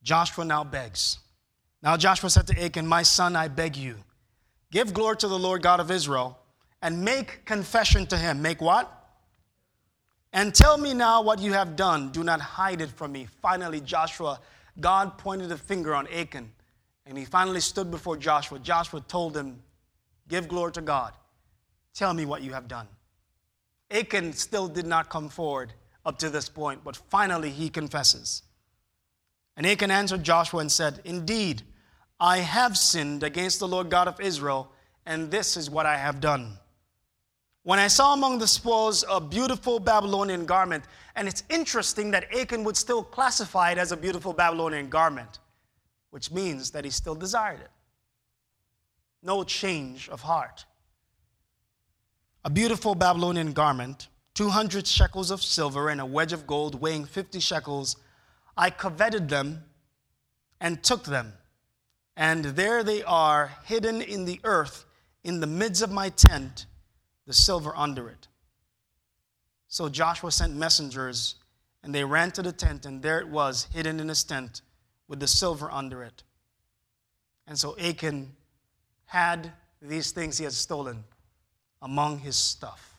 Joshua 0.03 0.45
now 0.45 0.63
begs. 0.63 1.19
Now 1.81 1.95
Joshua 1.97 2.29
said 2.29 2.47
to 2.47 2.63
Achan, 2.63 2.85
My 2.85 3.03
son, 3.03 3.35
I 3.35 3.47
beg 3.47 3.75
you, 3.75 3.95
give 4.71 4.93
glory 4.93 5.17
to 5.17 5.27
the 5.27 5.39
Lord 5.39 5.61
God 5.61 5.79
of 5.79 5.91
Israel 5.91 6.37
and 6.81 7.03
make 7.03 7.45
confession 7.45 8.05
to 8.07 8.17
him. 8.17 8.41
Make 8.41 8.61
what? 8.61 8.93
And 10.33 10.53
tell 10.53 10.77
me 10.77 10.93
now 10.93 11.21
what 11.21 11.39
you 11.39 11.53
have 11.53 11.75
done. 11.75 12.09
Do 12.09 12.23
not 12.23 12.41
hide 12.41 12.81
it 12.81 12.89
from 12.89 13.11
me. 13.11 13.27
Finally, 13.41 13.81
Joshua, 13.81 14.39
God 14.79 15.17
pointed 15.17 15.51
a 15.51 15.57
finger 15.57 15.95
on 15.95 16.07
Achan, 16.07 16.51
and 17.05 17.17
he 17.17 17.25
finally 17.25 17.61
stood 17.61 17.89
before 17.89 18.17
Joshua. 18.17 18.59
Joshua 18.59 19.01
told 19.01 19.35
him, 19.35 19.59
Give 20.27 20.47
glory 20.47 20.73
to 20.73 20.81
God. 20.81 21.13
Tell 21.97 22.13
me 22.13 22.25
what 22.25 22.43
you 22.43 22.53
have 22.53 22.67
done. 22.67 22.87
Achan 23.89 24.33
still 24.33 24.67
did 24.67 24.85
not 24.85 25.09
come 25.09 25.29
forward 25.29 25.73
up 26.05 26.19
to 26.19 26.29
this 26.29 26.47
point, 26.47 26.83
but 26.83 26.95
finally 26.95 27.49
he 27.49 27.69
confesses. 27.69 28.43
And 29.55 29.65
Achan 29.65 29.89
answered 29.89 30.23
Joshua 30.23 30.59
and 30.59 30.71
said, 30.71 31.01
Indeed, 31.05 31.63
I 32.19 32.37
have 32.37 32.77
sinned 32.77 33.23
against 33.23 33.59
the 33.59 33.67
Lord 33.67 33.89
God 33.89 34.07
of 34.07 34.21
Israel, 34.21 34.71
and 35.07 35.31
this 35.31 35.57
is 35.57 35.71
what 35.71 35.87
I 35.87 35.97
have 35.97 36.21
done. 36.21 36.59
When 37.63 37.79
I 37.79 37.87
saw 37.87 38.13
among 38.13 38.37
the 38.37 38.47
spoils 38.47 39.03
a 39.09 39.19
beautiful 39.19 39.79
Babylonian 39.79 40.45
garment, 40.45 40.83
and 41.15 41.27
it's 41.27 41.43
interesting 41.49 42.11
that 42.11 42.31
Achan 42.31 42.63
would 42.63 42.77
still 42.77 43.03
classify 43.03 43.71
it 43.71 43.79
as 43.79 43.91
a 43.91 43.97
beautiful 43.97 44.33
Babylonian 44.33 44.89
garment, 44.89 45.39
which 46.11 46.29
means 46.29 46.69
that 46.71 46.85
he 46.85 46.91
still 46.91 47.15
desired 47.15 47.61
it. 47.61 47.71
No 49.23 49.43
change 49.43 50.09
of 50.09 50.21
heart 50.21 50.63
a 52.47 52.49
beautiful 52.49 52.95
Babylonian 52.95 53.51
garment, 53.51 54.07
200 54.35 54.87
shekels 54.87 55.31
of 55.31 55.43
silver, 55.43 55.89
and 55.89 55.99
a 55.99 56.05
wedge 56.05 56.31
of 56.31 56.47
gold 56.47 56.79
weighing 56.79 57.03
50 57.03 57.41
shekels. 57.41 57.97
I 58.55 58.69
coveted 58.69 59.27
them 59.27 59.65
and 60.61 60.81
took 60.81 61.03
them. 61.03 61.33
And 62.15 62.45
there 62.45 62.85
they 62.85 63.03
are, 63.03 63.51
hidden 63.65 64.01
in 64.01 64.23
the 64.23 64.39
earth, 64.45 64.85
in 65.25 65.41
the 65.41 65.45
midst 65.45 65.81
of 65.81 65.91
my 65.91 66.07
tent, 66.07 66.67
the 67.25 67.33
silver 67.33 67.73
under 67.75 68.07
it. 68.07 68.29
So 69.67 69.89
Joshua 69.89 70.31
sent 70.31 70.55
messengers, 70.55 71.35
and 71.83 71.93
they 71.93 72.05
ran 72.05 72.31
to 72.31 72.41
the 72.41 72.53
tent, 72.53 72.85
and 72.85 73.01
there 73.01 73.19
it 73.19 73.27
was, 73.27 73.67
hidden 73.73 73.99
in 73.99 74.07
his 74.07 74.23
tent, 74.23 74.61
with 75.09 75.19
the 75.19 75.27
silver 75.27 75.69
under 75.69 76.01
it. 76.01 76.23
And 77.45 77.59
so 77.59 77.77
Achan 77.77 78.37
had 79.03 79.51
these 79.81 80.11
things 80.11 80.37
he 80.37 80.45
had 80.45 80.53
stolen 80.53 81.03
among 81.81 82.19
his 82.19 82.35
stuff. 82.35 82.97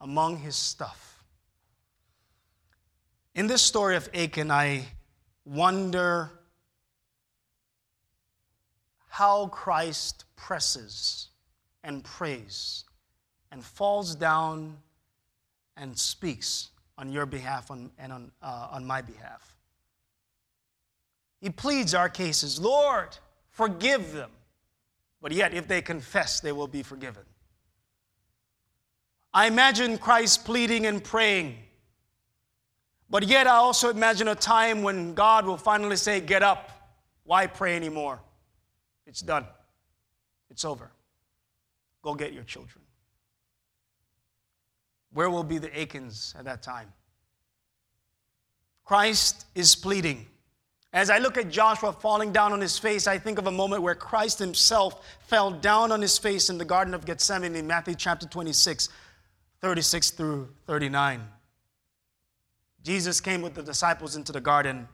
Among 0.00 0.38
his 0.38 0.56
stuff. 0.56 1.24
In 3.34 3.46
this 3.46 3.62
story 3.62 3.96
of 3.96 4.08
Achan, 4.14 4.50
I 4.50 4.84
wonder 5.44 6.30
how 9.08 9.46
Christ 9.48 10.24
presses 10.36 11.28
and 11.82 12.04
prays 12.04 12.84
and 13.50 13.64
falls 13.64 14.14
down 14.14 14.76
and 15.76 15.98
speaks 15.98 16.70
on 16.96 17.12
your 17.12 17.26
behalf 17.26 17.70
and 17.70 17.90
on, 17.98 18.30
uh, 18.42 18.68
on 18.72 18.84
my 18.84 19.02
behalf. 19.02 19.56
He 21.40 21.50
pleads 21.50 21.94
our 21.94 22.08
cases 22.08 22.60
Lord, 22.60 23.16
forgive 23.50 24.12
them. 24.12 24.30
But 25.20 25.32
yet, 25.32 25.52
if 25.54 25.66
they 25.66 25.82
confess, 25.82 26.40
they 26.40 26.52
will 26.52 26.68
be 26.68 26.82
forgiven. 26.82 27.24
I 29.34 29.46
imagine 29.46 29.98
Christ 29.98 30.44
pleading 30.44 30.86
and 30.86 31.02
praying. 31.02 31.56
But 33.10 33.26
yet, 33.26 33.46
I 33.46 33.56
also 33.56 33.90
imagine 33.90 34.28
a 34.28 34.34
time 34.34 34.82
when 34.82 35.14
God 35.14 35.46
will 35.46 35.56
finally 35.56 35.96
say, 35.96 36.20
Get 36.20 36.42
up. 36.42 36.70
Why 37.24 37.46
pray 37.46 37.76
anymore? 37.76 38.20
It's 39.06 39.20
done. 39.20 39.46
It's 40.50 40.64
over. 40.64 40.90
Go 42.02 42.14
get 42.14 42.32
your 42.32 42.44
children. 42.44 42.84
Where 45.12 45.30
will 45.30 45.44
be 45.44 45.58
the 45.58 45.78
Achans 45.78 46.34
at 46.38 46.44
that 46.44 46.62
time? 46.62 46.92
Christ 48.84 49.46
is 49.54 49.74
pleading. 49.74 50.26
As 50.92 51.10
I 51.10 51.18
look 51.18 51.36
at 51.36 51.50
Joshua 51.50 51.92
falling 51.92 52.32
down 52.32 52.52
on 52.52 52.60
his 52.60 52.78
face, 52.78 53.06
I 53.06 53.18
think 53.18 53.38
of 53.38 53.46
a 53.46 53.50
moment 53.50 53.82
where 53.82 53.94
Christ 53.94 54.38
himself 54.38 55.06
fell 55.26 55.50
down 55.50 55.92
on 55.92 56.00
his 56.00 56.16
face 56.16 56.48
in 56.48 56.56
the 56.56 56.64
Garden 56.64 56.94
of 56.94 57.04
Gethsemane 57.04 57.54
in 57.54 57.66
Matthew 57.66 57.94
chapter 57.94 58.26
26, 58.26 58.88
36 59.60 60.10
through 60.12 60.48
39. 60.66 61.22
Jesus 62.82 63.20
came 63.20 63.42
with 63.42 63.54
the 63.54 63.62
disciples 63.62 64.16
into 64.16 64.32
the 64.32 64.40
garden, 64.40 64.88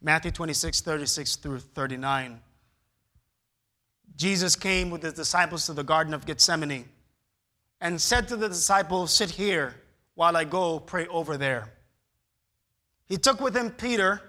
Matthew 0.00 0.30
26, 0.30 0.82
36 0.82 1.36
through 1.36 1.58
39. 1.58 2.40
Jesus 4.14 4.54
came 4.54 4.90
with 4.90 5.02
his 5.02 5.14
disciples 5.14 5.66
to 5.66 5.72
the 5.72 5.82
Garden 5.82 6.14
of 6.14 6.26
Gethsemane 6.26 6.88
and 7.80 8.00
said 8.00 8.28
to 8.28 8.36
the 8.36 8.48
disciples, 8.48 9.12
Sit 9.12 9.30
here 9.30 9.74
while 10.14 10.36
I 10.36 10.44
go 10.44 10.78
pray 10.78 11.08
over 11.08 11.36
there. 11.36 11.72
He 13.06 13.16
took 13.16 13.40
with 13.40 13.56
him 13.56 13.70
Peter 13.70 14.20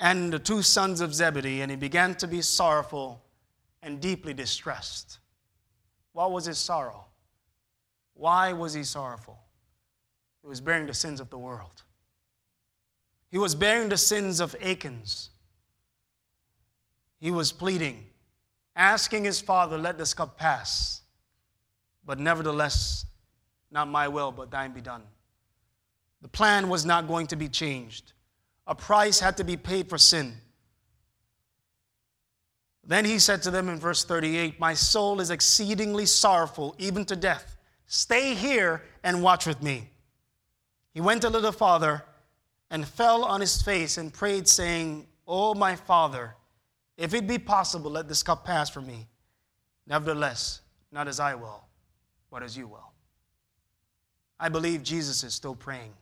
and 0.00 0.32
the 0.32 0.38
two 0.38 0.62
sons 0.62 1.02
of 1.02 1.14
Zebedee, 1.14 1.60
and 1.60 1.70
he 1.70 1.76
began 1.76 2.14
to 2.16 2.26
be 2.26 2.40
sorrowful 2.40 3.22
and 3.82 4.00
deeply 4.00 4.32
distressed. 4.32 5.18
What 6.12 6.32
was 6.32 6.46
his 6.46 6.58
sorrow? 6.58 7.04
Why 8.14 8.54
was 8.54 8.72
he 8.72 8.82
sorrowful? 8.82 9.38
He 10.42 10.48
was 10.48 10.60
bearing 10.60 10.86
the 10.86 10.94
sins 10.94 11.20
of 11.20 11.28
the 11.28 11.38
world. 11.38 11.82
He 13.30 13.38
was 13.38 13.54
bearing 13.54 13.90
the 13.90 13.98
sins 13.98 14.40
of 14.40 14.56
Achans. 14.60 15.30
He 17.20 17.30
was 17.30 17.52
pleading, 17.52 18.06
asking 18.74 19.24
his 19.24 19.40
father, 19.40 19.76
Let 19.76 19.98
this 19.98 20.14
cup 20.14 20.38
pass. 20.38 21.02
But 22.06 22.18
nevertheless, 22.18 23.04
not 23.70 23.86
my 23.86 24.08
will, 24.08 24.32
but 24.32 24.50
thine 24.50 24.72
be 24.72 24.80
done. 24.80 25.02
The 26.22 26.28
plan 26.28 26.70
was 26.70 26.86
not 26.86 27.06
going 27.06 27.26
to 27.28 27.36
be 27.36 27.48
changed. 27.48 28.14
A 28.70 28.74
price 28.74 29.18
had 29.18 29.36
to 29.38 29.44
be 29.44 29.56
paid 29.56 29.88
for 29.88 29.98
sin. 29.98 30.32
Then 32.84 33.04
he 33.04 33.18
said 33.18 33.42
to 33.42 33.50
them 33.50 33.68
in 33.68 33.80
verse 33.80 34.04
38 34.04 34.60
My 34.60 34.74
soul 34.74 35.20
is 35.20 35.30
exceedingly 35.30 36.06
sorrowful, 36.06 36.76
even 36.78 37.04
to 37.06 37.16
death. 37.16 37.56
Stay 37.86 38.32
here 38.34 38.84
and 39.02 39.24
watch 39.24 39.44
with 39.44 39.60
me. 39.60 39.90
He 40.94 41.00
went 41.00 41.24
a 41.24 41.28
little 41.28 41.50
farther 41.50 42.04
and 42.70 42.86
fell 42.86 43.24
on 43.24 43.40
his 43.40 43.60
face 43.60 43.98
and 43.98 44.12
prayed, 44.12 44.46
saying, 44.46 45.08
Oh, 45.26 45.52
my 45.52 45.74
father, 45.74 46.36
if 46.96 47.12
it 47.12 47.26
be 47.26 47.38
possible, 47.38 47.90
let 47.90 48.06
this 48.06 48.22
cup 48.22 48.44
pass 48.44 48.70
from 48.70 48.86
me. 48.86 49.08
Nevertheless, 49.88 50.60
not 50.92 51.08
as 51.08 51.18
I 51.18 51.34
will, 51.34 51.64
but 52.30 52.44
as 52.44 52.56
you 52.56 52.68
will. 52.68 52.92
I 54.38 54.48
believe 54.48 54.84
Jesus 54.84 55.24
is 55.24 55.34
still 55.34 55.56
praying. 55.56 55.92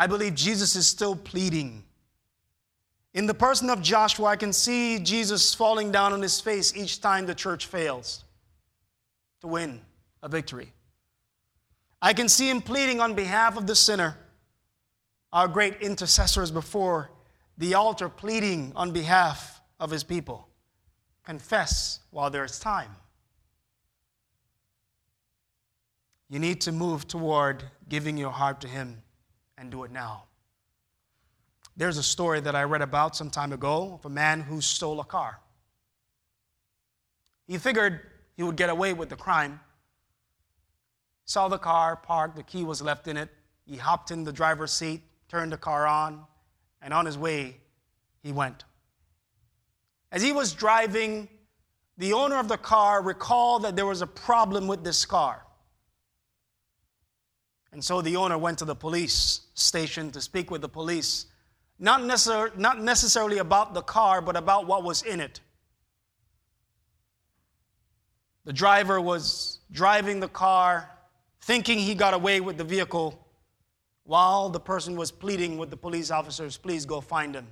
I 0.00 0.06
believe 0.06 0.34
Jesus 0.34 0.76
is 0.76 0.86
still 0.86 1.14
pleading. 1.14 1.84
In 3.12 3.26
the 3.26 3.34
person 3.34 3.68
of 3.68 3.82
Joshua, 3.82 4.28
I 4.28 4.36
can 4.36 4.50
see 4.50 4.98
Jesus 4.98 5.52
falling 5.52 5.92
down 5.92 6.14
on 6.14 6.22
his 6.22 6.40
face 6.40 6.74
each 6.74 7.02
time 7.02 7.26
the 7.26 7.34
church 7.34 7.66
fails 7.66 8.24
to 9.42 9.46
win 9.46 9.82
a 10.22 10.28
victory. 10.30 10.72
I 12.00 12.14
can 12.14 12.30
see 12.30 12.48
him 12.48 12.62
pleading 12.62 12.98
on 12.98 13.12
behalf 13.12 13.58
of 13.58 13.66
the 13.66 13.76
sinner, 13.76 14.16
our 15.34 15.46
great 15.46 15.82
intercessors 15.82 16.50
before 16.50 17.10
the 17.58 17.74
altar, 17.74 18.08
pleading 18.08 18.72
on 18.76 18.92
behalf 18.92 19.60
of 19.78 19.90
his 19.90 20.02
people. 20.02 20.48
Confess 21.26 21.98
while 22.10 22.30
there 22.30 22.46
is 22.46 22.58
time. 22.58 22.96
You 26.30 26.38
need 26.38 26.62
to 26.62 26.72
move 26.72 27.06
toward 27.06 27.64
giving 27.90 28.16
your 28.16 28.30
heart 28.30 28.62
to 28.62 28.68
him 28.68 29.02
and 29.60 29.70
do 29.70 29.84
it 29.84 29.92
now. 29.92 30.24
There's 31.76 31.98
a 31.98 32.02
story 32.02 32.40
that 32.40 32.56
I 32.56 32.64
read 32.64 32.80
about 32.80 33.14
some 33.14 33.30
time 33.30 33.52
ago 33.52 33.92
of 33.94 34.04
a 34.06 34.08
man 34.08 34.40
who 34.40 34.62
stole 34.62 34.98
a 35.00 35.04
car. 35.04 35.38
He 37.46 37.58
figured 37.58 38.00
he 38.36 38.42
would 38.42 38.56
get 38.56 38.70
away 38.70 38.94
with 38.94 39.10
the 39.10 39.16
crime. 39.16 39.60
Saw 41.26 41.48
the 41.48 41.58
car 41.58 41.94
parked, 41.94 42.36
the 42.36 42.42
key 42.42 42.64
was 42.64 42.80
left 42.80 43.06
in 43.06 43.18
it. 43.18 43.28
He 43.66 43.76
hopped 43.76 44.10
in 44.10 44.24
the 44.24 44.32
driver's 44.32 44.72
seat, 44.72 45.02
turned 45.28 45.52
the 45.52 45.58
car 45.58 45.86
on, 45.86 46.24
and 46.80 46.94
on 46.94 47.04
his 47.04 47.18
way, 47.18 47.58
he 48.22 48.32
went. 48.32 48.64
As 50.10 50.22
he 50.22 50.32
was 50.32 50.54
driving, 50.54 51.28
the 51.98 52.14
owner 52.14 52.38
of 52.38 52.48
the 52.48 52.56
car 52.56 53.02
recalled 53.02 53.64
that 53.64 53.76
there 53.76 53.86
was 53.86 54.00
a 54.00 54.06
problem 54.06 54.66
with 54.66 54.82
this 54.82 55.04
car. 55.04 55.44
And 57.72 57.84
so 57.84 58.00
the 58.02 58.16
owner 58.16 58.36
went 58.36 58.58
to 58.58 58.64
the 58.64 58.74
police 58.74 59.42
station 59.54 60.10
to 60.10 60.20
speak 60.20 60.50
with 60.50 60.60
the 60.60 60.68
police, 60.68 61.26
not, 61.78 62.00
necessar- 62.00 62.56
not 62.56 62.80
necessarily 62.80 63.38
about 63.38 63.74
the 63.74 63.82
car, 63.82 64.20
but 64.20 64.36
about 64.36 64.66
what 64.66 64.82
was 64.82 65.02
in 65.02 65.20
it. 65.20 65.40
The 68.44 68.52
driver 68.52 69.00
was 69.00 69.60
driving 69.70 70.18
the 70.18 70.28
car, 70.28 70.90
thinking 71.42 71.78
he 71.78 71.94
got 71.94 72.14
away 72.14 72.40
with 72.40 72.56
the 72.56 72.64
vehicle, 72.64 73.18
while 74.04 74.48
the 74.48 74.58
person 74.58 74.96
was 74.96 75.12
pleading 75.12 75.56
with 75.56 75.70
the 75.70 75.76
police 75.76 76.10
officers, 76.10 76.56
please 76.56 76.84
go 76.84 77.00
find 77.00 77.34
him. 77.34 77.46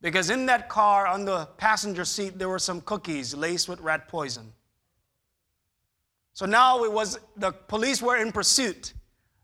Because 0.00 0.30
in 0.30 0.46
that 0.46 0.68
car, 0.68 1.06
on 1.06 1.24
the 1.24 1.46
passenger 1.58 2.04
seat, 2.04 2.38
there 2.38 2.48
were 2.48 2.58
some 2.58 2.80
cookies 2.80 3.34
laced 3.34 3.68
with 3.68 3.80
rat 3.80 4.08
poison. 4.08 4.52
So 6.34 6.46
now 6.46 6.84
it 6.84 6.92
was 6.92 7.18
the 7.36 7.52
police 7.52 8.00
were 8.00 8.16
in 8.16 8.32
pursuit, 8.32 8.94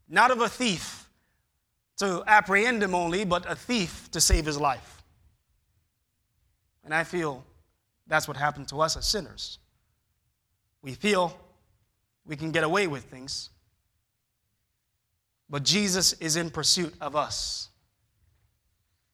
not 0.08 0.30
of 0.30 0.40
a 0.40 0.48
thief 0.48 1.08
to 1.98 2.22
apprehend 2.26 2.82
him 2.82 2.94
only, 2.94 3.24
but 3.24 3.50
a 3.50 3.54
thief 3.54 4.08
to 4.12 4.20
save 4.20 4.46
his 4.46 4.58
life. 4.58 5.02
And 6.84 6.94
I 6.94 7.04
feel 7.04 7.44
that's 8.06 8.26
what 8.26 8.36
happened 8.36 8.68
to 8.68 8.80
us 8.80 8.96
as 8.96 9.06
sinners. 9.06 9.58
We 10.80 10.94
feel 10.94 11.38
we 12.24 12.36
can 12.36 12.50
get 12.50 12.64
away 12.64 12.86
with 12.86 13.04
things, 13.04 13.50
but 15.50 15.64
Jesus 15.64 16.14
is 16.14 16.36
in 16.36 16.50
pursuit 16.50 16.94
of 17.00 17.16
us. 17.16 17.68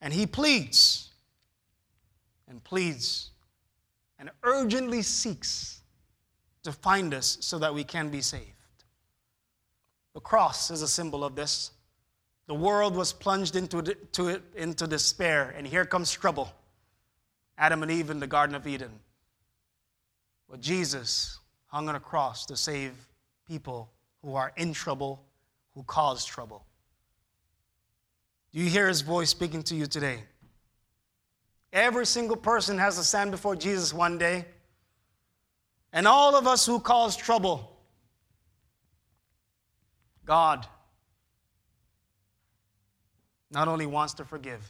And 0.00 0.12
he 0.12 0.26
pleads 0.26 1.10
and 2.46 2.62
pleads 2.62 3.30
and 4.18 4.30
urgently 4.42 5.02
seeks 5.02 5.80
to 6.64 6.72
find 6.72 7.14
us 7.14 7.38
so 7.40 7.58
that 7.58 7.74
we 7.74 7.84
can 7.84 8.08
be 8.08 8.20
saved. 8.20 8.50
The 10.14 10.20
cross 10.20 10.70
is 10.70 10.82
a 10.82 10.88
symbol 10.88 11.24
of 11.24 11.36
this. 11.36 11.70
The 12.46 12.54
world 12.54 12.96
was 12.96 13.12
plunged 13.12 13.56
into, 13.56 13.82
to 14.12 14.28
it, 14.28 14.42
into 14.56 14.86
despair, 14.86 15.54
and 15.56 15.66
here 15.66 15.84
comes 15.84 16.10
trouble. 16.12 16.52
Adam 17.56 17.82
and 17.82 17.90
Eve 17.90 18.10
in 18.10 18.20
the 18.20 18.26
Garden 18.26 18.54
of 18.54 18.66
Eden. 18.66 18.90
But 20.50 20.60
Jesus 20.60 21.38
hung 21.66 21.88
on 21.88 21.94
a 21.94 22.00
cross 22.00 22.46
to 22.46 22.56
save 22.56 22.92
people 23.46 23.90
who 24.22 24.34
are 24.34 24.52
in 24.56 24.72
trouble, 24.72 25.22
who 25.74 25.82
cause 25.84 26.24
trouble. 26.24 26.64
Do 28.52 28.60
you 28.60 28.70
hear 28.70 28.88
his 28.88 29.00
voice 29.00 29.30
speaking 29.30 29.62
to 29.64 29.74
you 29.74 29.86
today? 29.86 30.20
Every 31.72 32.06
single 32.06 32.36
person 32.36 32.78
has 32.78 32.96
to 32.96 33.04
stand 33.04 33.32
before 33.32 33.56
Jesus 33.56 33.92
one 33.92 34.16
day 34.16 34.44
and 35.94 36.08
all 36.08 36.34
of 36.34 36.46
us 36.46 36.66
who 36.66 36.80
cause 36.80 37.16
trouble. 37.16 37.70
God 40.26 40.66
not 43.50 43.68
only 43.68 43.86
wants 43.86 44.14
to 44.14 44.24
forgive, 44.24 44.68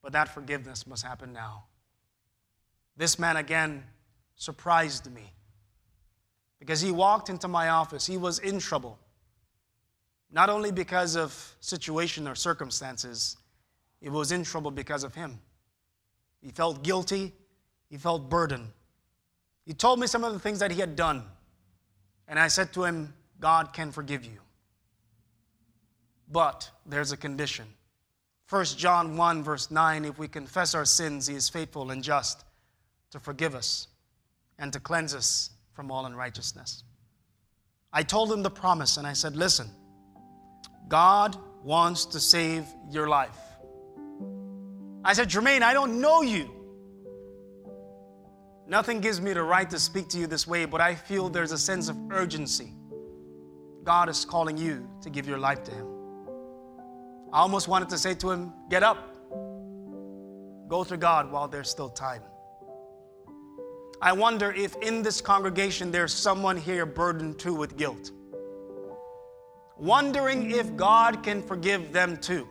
but 0.00 0.12
that 0.12 0.32
forgiveness 0.32 0.86
must 0.86 1.04
happen 1.04 1.32
now. 1.32 1.64
This 2.96 3.18
man 3.18 3.36
again 3.36 3.82
surprised 4.36 5.12
me 5.12 5.32
because 6.60 6.80
he 6.80 6.92
walked 6.92 7.28
into 7.28 7.48
my 7.48 7.70
office. 7.70 8.06
He 8.06 8.16
was 8.16 8.38
in 8.38 8.60
trouble, 8.60 9.00
not 10.30 10.48
only 10.48 10.70
because 10.70 11.16
of 11.16 11.56
situation 11.58 12.28
or 12.28 12.36
circumstances, 12.36 13.36
he 14.00 14.08
was 14.08 14.30
in 14.30 14.44
trouble 14.44 14.70
because 14.70 15.02
of 15.02 15.16
him. 15.16 15.40
He 16.40 16.52
felt 16.52 16.84
guilty, 16.84 17.32
he 17.90 17.96
felt 17.96 18.30
burdened. 18.30 18.68
He 19.64 19.74
told 19.74 20.00
me 20.00 20.06
some 20.06 20.24
of 20.24 20.32
the 20.32 20.38
things 20.38 20.58
that 20.58 20.70
he 20.70 20.80
had 20.80 20.96
done. 20.96 21.24
And 22.28 22.38
I 22.38 22.48
said 22.48 22.72
to 22.74 22.84
him, 22.84 23.14
God 23.40 23.72
can 23.72 23.92
forgive 23.92 24.24
you. 24.24 24.38
But 26.30 26.70
there's 26.86 27.12
a 27.12 27.16
condition. 27.16 27.66
1 28.48 28.64
John 28.64 29.16
1, 29.16 29.42
verse 29.42 29.70
9 29.70 30.04
if 30.04 30.18
we 30.18 30.28
confess 30.28 30.74
our 30.74 30.84
sins, 30.84 31.26
he 31.26 31.34
is 31.34 31.48
faithful 31.48 31.90
and 31.90 32.02
just 32.02 32.44
to 33.10 33.20
forgive 33.20 33.54
us 33.54 33.88
and 34.58 34.72
to 34.72 34.80
cleanse 34.80 35.14
us 35.14 35.50
from 35.72 35.90
all 35.90 36.06
unrighteousness. 36.06 36.84
I 37.92 38.02
told 38.02 38.32
him 38.32 38.42
the 38.42 38.50
promise 38.50 38.96
and 38.96 39.06
I 39.06 39.12
said, 39.12 39.36
Listen, 39.36 39.68
God 40.88 41.36
wants 41.62 42.06
to 42.06 42.20
save 42.20 42.66
your 42.90 43.08
life. 43.08 43.36
I 45.04 45.12
said, 45.12 45.28
Jermaine, 45.28 45.62
I 45.62 45.72
don't 45.72 46.00
know 46.00 46.22
you. 46.22 46.61
Nothing 48.72 49.00
gives 49.00 49.20
me 49.20 49.34
the 49.34 49.42
right 49.42 49.68
to 49.68 49.78
speak 49.78 50.08
to 50.08 50.18
you 50.18 50.26
this 50.26 50.46
way, 50.46 50.64
but 50.64 50.80
I 50.80 50.94
feel 50.94 51.28
there's 51.28 51.52
a 51.52 51.58
sense 51.58 51.90
of 51.90 52.10
urgency. 52.10 52.72
God 53.84 54.08
is 54.08 54.24
calling 54.24 54.56
you 54.56 54.88
to 55.02 55.10
give 55.10 55.28
your 55.28 55.36
life 55.36 55.62
to 55.64 55.70
Him. 55.70 55.86
I 57.34 57.40
almost 57.40 57.68
wanted 57.68 57.90
to 57.90 57.98
say 57.98 58.14
to 58.14 58.30
him, 58.30 58.50
Get 58.70 58.82
up, 58.82 59.14
go 60.68 60.84
to 60.84 60.96
God 60.96 61.30
while 61.30 61.48
there's 61.48 61.68
still 61.68 61.90
time. 61.90 62.22
I 64.00 64.12
wonder 64.12 64.52
if 64.52 64.74
in 64.76 65.02
this 65.02 65.20
congregation 65.20 65.90
there's 65.90 66.14
someone 66.14 66.56
here 66.56 66.86
burdened 66.86 67.38
too 67.38 67.52
with 67.52 67.76
guilt, 67.76 68.10
wondering 69.76 70.50
if 70.50 70.74
God 70.76 71.22
can 71.22 71.42
forgive 71.42 71.92
them 71.92 72.16
too, 72.16 72.48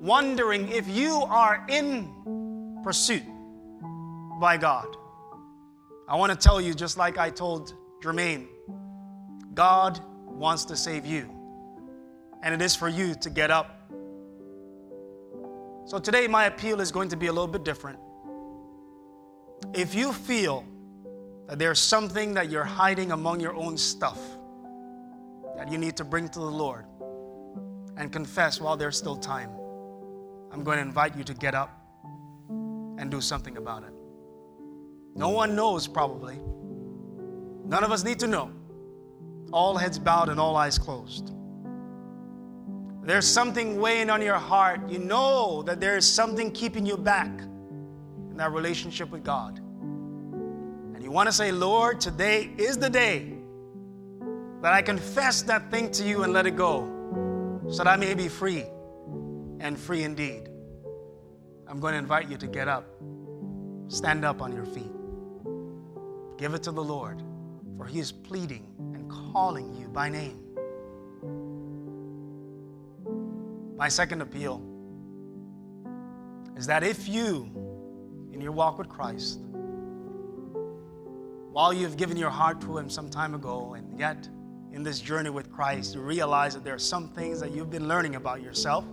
wondering 0.00 0.66
if 0.72 0.88
you 0.88 1.24
are 1.28 1.62
in 1.68 2.80
pursuit 2.82 3.22
by 4.40 4.56
God. 4.56 4.96
I 6.08 6.16
want 6.16 6.32
to 6.32 6.38
tell 6.38 6.60
you, 6.60 6.74
just 6.74 6.96
like 6.96 7.18
I 7.18 7.30
told 7.30 7.74
Jermaine, 8.02 8.48
God 9.54 10.00
wants 10.26 10.64
to 10.66 10.76
save 10.76 11.06
you 11.06 11.30
and 12.42 12.54
it 12.54 12.62
is 12.62 12.74
for 12.74 12.88
you 12.88 13.14
to 13.16 13.30
get 13.30 13.50
up. 13.50 13.76
So 15.84 15.98
today, 15.98 16.26
my 16.26 16.46
appeal 16.46 16.80
is 16.80 16.90
going 16.90 17.08
to 17.10 17.16
be 17.16 17.26
a 17.26 17.32
little 17.32 17.48
bit 17.48 17.64
different. 17.64 17.98
If 19.74 19.94
you 19.94 20.12
feel 20.12 20.64
that 21.46 21.58
there's 21.58 21.78
something 21.78 22.34
that 22.34 22.50
you're 22.50 22.64
hiding 22.64 23.12
among 23.12 23.40
your 23.40 23.54
own 23.54 23.76
stuff 23.76 24.18
that 25.56 25.70
you 25.70 25.78
need 25.78 25.96
to 25.98 26.04
bring 26.04 26.28
to 26.28 26.38
the 26.38 26.50
Lord 26.50 26.86
and 27.96 28.10
confess 28.12 28.60
while 28.60 28.76
there's 28.76 28.96
still 28.96 29.16
time, 29.16 29.50
I'm 30.52 30.64
going 30.64 30.78
to 30.78 30.82
invite 30.82 31.16
you 31.16 31.24
to 31.24 31.34
get 31.34 31.54
up 31.54 31.76
and 32.50 33.10
do 33.10 33.20
something 33.20 33.56
about 33.56 33.82
it. 33.82 33.99
No 35.20 35.28
one 35.28 35.54
knows, 35.54 35.86
probably. 35.86 36.40
None 37.66 37.84
of 37.84 37.92
us 37.92 38.04
need 38.04 38.18
to 38.20 38.26
know. 38.26 38.50
All 39.52 39.76
heads 39.76 39.98
bowed 39.98 40.30
and 40.30 40.40
all 40.40 40.56
eyes 40.56 40.78
closed. 40.78 41.34
There's 43.02 43.26
something 43.26 43.78
weighing 43.78 44.08
on 44.08 44.22
your 44.22 44.38
heart. 44.38 44.88
You 44.88 44.98
know 44.98 45.62
that 45.64 45.78
there 45.78 45.98
is 45.98 46.10
something 46.10 46.50
keeping 46.52 46.86
you 46.86 46.96
back 46.96 47.28
in 48.30 48.36
that 48.38 48.52
relationship 48.52 49.10
with 49.10 49.22
God. 49.22 49.58
And 49.58 51.02
you 51.02 51.10
want 51.10 51.28
to 51.28 51.34
say, 51.34 51.52
Lord, 51.52 52.00
today 52.00 52.50
is 52.56 52.78
the 52.78 52.88
day 52.88 53.34
that 54.62 54.72
I 54.72 54.80
confess 54.80 55.42
that 55.42 55.70
thing 55.70 55.90
to 55.90 56.02
you 56.02 56.22
and 56.22 56.32
let 56.32 56.46
it 56.46 56.56
go 56.56 56.88
so 57.68 57.84
that 57.84 57.88
I 57.88 57.96
may 57.96 58.14
be 58.14 58.28
free 58.28 58.64
and 59.60 59.78
free 59.78 60.02
indeed. 60.02 60.48
I'm 61.68 61.78
going 61.78 61.92
to 61.92 61.98
invite 61.98 62.30
you 62.30 62.38
to 62.38 62.46
get 62.46 62.68
up, 62.68 62.86
stand 63.88 64.24
up 64.24 64.40
on 64.40 64.54
your 64.54 64.64
feet, 64.64 64.90
give 66.40 66.54
it 66.54 66.62
to 66.62 66.72
the 66.72 66.82
Lord, 66.82 67.22
for 67.76 67.84
He 67.84 68.00
is 68.00 68.10
pleading 68.10 68.66
and 68.78 69.10
calling 69.10 69.74
you 69.74 69.88
by 69.88 70.08
name. 70.08 70.40
My 73.76 73.88
second 73.88 74.22
appeal 74.22 74.62
is 76.56 76.66
that 76.66 76.82
if 76.82 77.06
you, 77.06 77.50
in 78.32 78.40
your 78.40 78.52
walk 78.52 78.78
with 78.78 78.88
Christ, 78.88 79.40
while 81.52 81.74
you've 81.74 81.98
given 81.98 82.16
your 82.16 82.30
heart 82.30 82.62
to 82.62 82.78
Him 82.78 82.88
some 82.88 83.10
time 83.10 83.34
ago, 83.34 83.74
and 83.74 83.98
yet 83.98 84.26
in 84.72 84.82
this 84.82 84.98
journey 84.98 85.28
with 85.28 85.52
Christ, 85.52 85.94
you 85.94 86.00
realize 86.00 86.54
that 86.54 86.64
there 86.64 86.74
are 86.74 86.78
some 86.78 87.10
things 87.10 87.38
that 87.40 87.50
you've 87.50 87.70
been 87.70 87.86
learning 87.86 88.14
about 88.14 88.40
yourself 88.40 88.86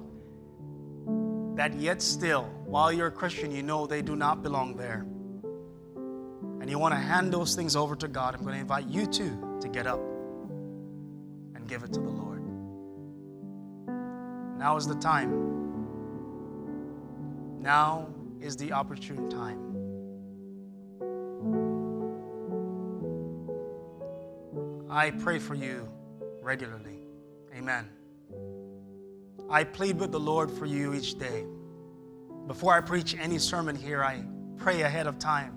that 1.56 1.74
yet 1.76 2.02
still, 2.02 2.44
while 2.66 2.92
you're 2.92 3.08
a 3.08 3.12
Christian, 3.12 3.52
you 3.52 3.64
know 3.64 3.88
they 3.88 4.02
do 4.02 4.18
not 4.18 4.44
belong 4.44 4.76
there. 4.76 5.06
And 6.60 6.70
you 6.70 6.80
want 6.80 6.94
to 6.94 7.00
hand 7.00 7.32
those 7.32 7.56
things 7.56 7.76
over 7.76 7.96
to 7.96 8.08
God, 8.08 8.36
I'm 8.36 8.42
going 8.42 8.56
to 8.56 8.60
invite 8.60 8.88
you 8.88 9.06
too 9.06 9.58
to 9.62 9.68
get 9.68 9.88
up 9.88 10.00
and 11.56 11.68
give 11.68 11.84
it 11.84 11.94
to 11.94 12.00
the 12.00 12.10
Lord. 12.10 12.42
Now 14.58 14.76
is 14.76 14.88
the 14.88 14.96
time. 14.96 15.32
Now 17.62 18.08
is 18.42 18.58
the 18.58 18.72
opportune 18.72 19.30
time. 19.30 19.64
I 24.90 25.12
pray 25.12 25.38
for 25.38 25.54
you 25.54 25.88
regularly. 26.42 27.00
Amen. 27.56 27.88
I 29.50 29.64
plead 29.64 30.00
with 30.00 30.12
the 30.12 30.20
Lord 30.20 30.52
for 30.52 30.66
you 30.66 30.94
each 30.94 31.20
day. 31.20 31.46
Before 32.48 32.74
I 32.74 32.82
preach 32.82 33.16
any 33.20 33.38
sermon 33.38 33.76
here, 33.76 34.04
I 34.04 34.24
pray 34.58 34.82
ahead 34.82 35.06
of 35.08 35.20
time 35.20 35.57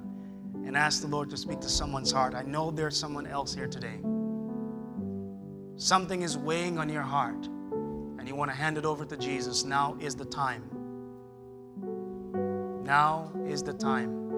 and 0.66 0.76
ask 0.76 1.00
the 1.00 1.08
Lord 1.08 1.30
to 1.30 1.36
speak 1.36 1.60
to 1.60 1.68
someone's 1.68 2.12
heart. 2.12 2.34
I 2.34 2.42
know 2.42 2.70
there's 2.70 2.96
someone 2.96 3.26
else 3.26 3.54
here 3.54 3.66
today. 3.66 4.00
Something 5.76 6.22
is 6.22 6.36
weighing 6.36 6.78
on 6.78 6.88
your 6.88 7.02
heart 7.02 7.46
and 8.20 8.28
you 8.28 8.34
want 8.34 8.50
to 8.50 8.56
hand 8.56 8.76
it 8.76 8.84
over 8.84 9.06
to 9.06 9.16
Jesus, 9.16 9.64
now 9.64 9.96
is 9.98 10.14
the 10.14 10.26
time. 10.26 10.62
Now 12.84 13.32
is 13.46 13.62
the 13.62 13.72
time. 13.72 14.28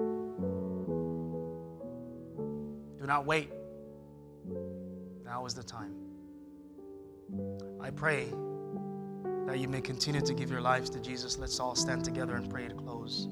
Do 2.97 3.05
not 3.05 3.25
wait. 3.25 3.49
Now 5.25 5.45
is 5.45 5.53
the 5.53 5.63
time. 5.63 5.93
I 7.81 7.89
pray 7.89 8.27
that 9.47 9.59
you 9.59 9.67
may 9.67 9.81
continue 9.81 10.21
to 10.21 10.33
give 10.33 10.49
your 10.49 10.61
lives 10.61 10.89
to 10.91 11.01
Jesus. 11.01 11.37
Let's 11.37 11.59
all 11.59 11.75
stand 11.75 12.05
together 12.05 12.35
and 12.35 12.49
pray 12.49 12.69
to 12.69 12.73
close. 12.73 13.27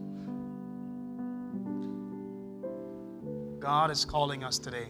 God 3.62 3.92
is 3.92 4.04
calling 4.04 4.44
us 4.44 4.58
today 4.58 4.88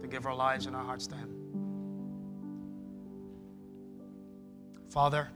to 0.00 0.06
give 0.06 0.24
our 0.24 0.34
lives 0.36 0.66
and 0.66 0.76
our 0.76 0.84
hearts 0.84 1.08
to 1.08 1.16
Him. 1.16 1.34
Father, 4.88 5.28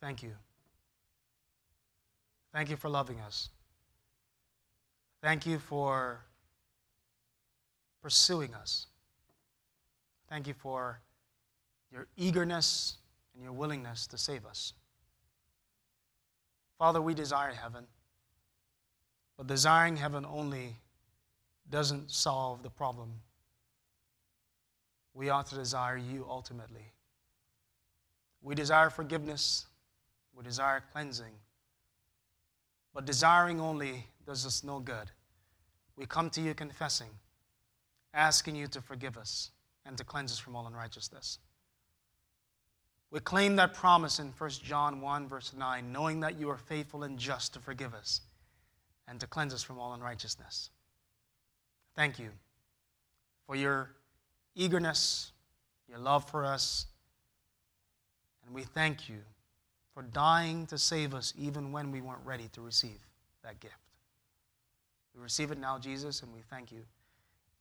thank 0.00 0.24
you. 0.24 0.32
Thank 2.52 2.68
you 2.68 2.76
for 2.76 2.88
loving 2.88 3.20
us. 3.20 3.50
Thank 5.22 5.46
you 5.46 5.60
for 5.60 6.24
pursuing 8.02 8.54
us. 8.54 8.86
Thank 10.28 10.48
you 10.48 10.54
for 10.54 11.00
your 11.92 12.08
eagerness 12.16 12.96
and 13.34 13.44
your 13.44 13.52
willingness 13.52 14.08
to 14.08 14.18
save 14.18 14.46
us. 14.46 14.72
Father, 16.78 17.00
we 17.00 17.14
desire 17.14 17.52
heaven, 17.52 17.86
but 19.36 19.46
desiring 19.46 19.96
heaven 19.96 20.26
only 20.26 20.76
doesn't 21.70 22.10
solve 22.10 22.62
the 22.62 22.70
problem 22.70 23.10
we 25.16 25.30
ought 25.30 25.46
to 25.46 25.54
desire 25.54 25.96
you 25.96 26.26
ultimately. 26.28 26.92
We 28.42 28.54
desire 28.54 28.90
forgiveness, 28.90 29.66
we 30.34 30.44
desire 30.44 30.82
cleansing. 30.92 31.32
But 32.94 33.06
desiring 33.06 33.60
only 33.60 34.06
does 34.26 34.44
us 34.46 34.62
no 34.62 34.78
good. 34.78 35.10
We 35.96 36.04
come 36.04 36.28
to 36.30 36.40
you 36.42 36.54
confessing, 36.54 37.08
asking 38.12 38.56
you 38.56 38.66
to 38.68 38.82
forgive 38.82 39.16
us 39.16 39.50
and 39.86 39.96
to 39.96 40.04
cleanse 40.04 40.32
us 40.32 40.38
from 40.38 40.54
all 40.54 40.66
unrighteousness. 40.66 41.38
We 43.10 43.20
claim 43.20 43.56
that 43.56 43.72
promise 43.72 44.18
in 44.18 44.32
1 44.36 44.50
John 44.62 45.00
1, 45.00 45.28
verse 45.28 45.52
9, 45.56 45.92
knowing 45.92 46.20
that 46.20 46.38
you 46.38 46.50
are 46.50 46.56
faithful 46.58 47.04
and 47.04 47.18
just 47.18 47.54
to 47.54 47.60
forgive 47.60 47.94
us 47.94 48.22
and 49.08 49.20
to 49.20 49.26
cleanse 49.26 49.54
us 49.54 49.62
from 49.62 49.78
all 49.78 49.94
unrighteousness. 49.94 50.70
Thank 51.94 52.18
you 52.18 52.30
for 53.46 53.56
your 53.56 53.90
eagerness, 54.54 55.32
your 55.88 55.98
love 55.98 56.28
for 56.28 56.44
us. 56.44 56.86
And 58.44 58.54
we 58.54 58.62
thank 58.62 59.08
you 59.08 59.18
for 59.94 60.02
dying 60.02 60.66
to 60.66 60.76
save 60.76 61.14
us 61.14 61.32
even 61.38 61.72
when 61.72 61.90
we 61.90 62.00
weren't 62.00 62.24
ready 62.24 62.48
to 62.52 62.60
receive 62.60 62.98
that 63.42 63.60
gift. 63.60 63.74
We 65.16 65.22
receive 65.22 65.50
it 65.50 65.58
now, 65.58 65.78
Jesus, 65.78 66.22
and 66.22 66.32
we 66.34 66.40
thank 66.50 66.70
you. 66.70 66.82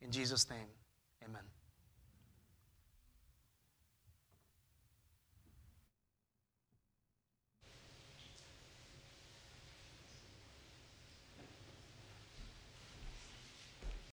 In 0.02 0.12
Jesus' 0.12 0.50
name, 0.50 0.68
amen. 1.24 1.55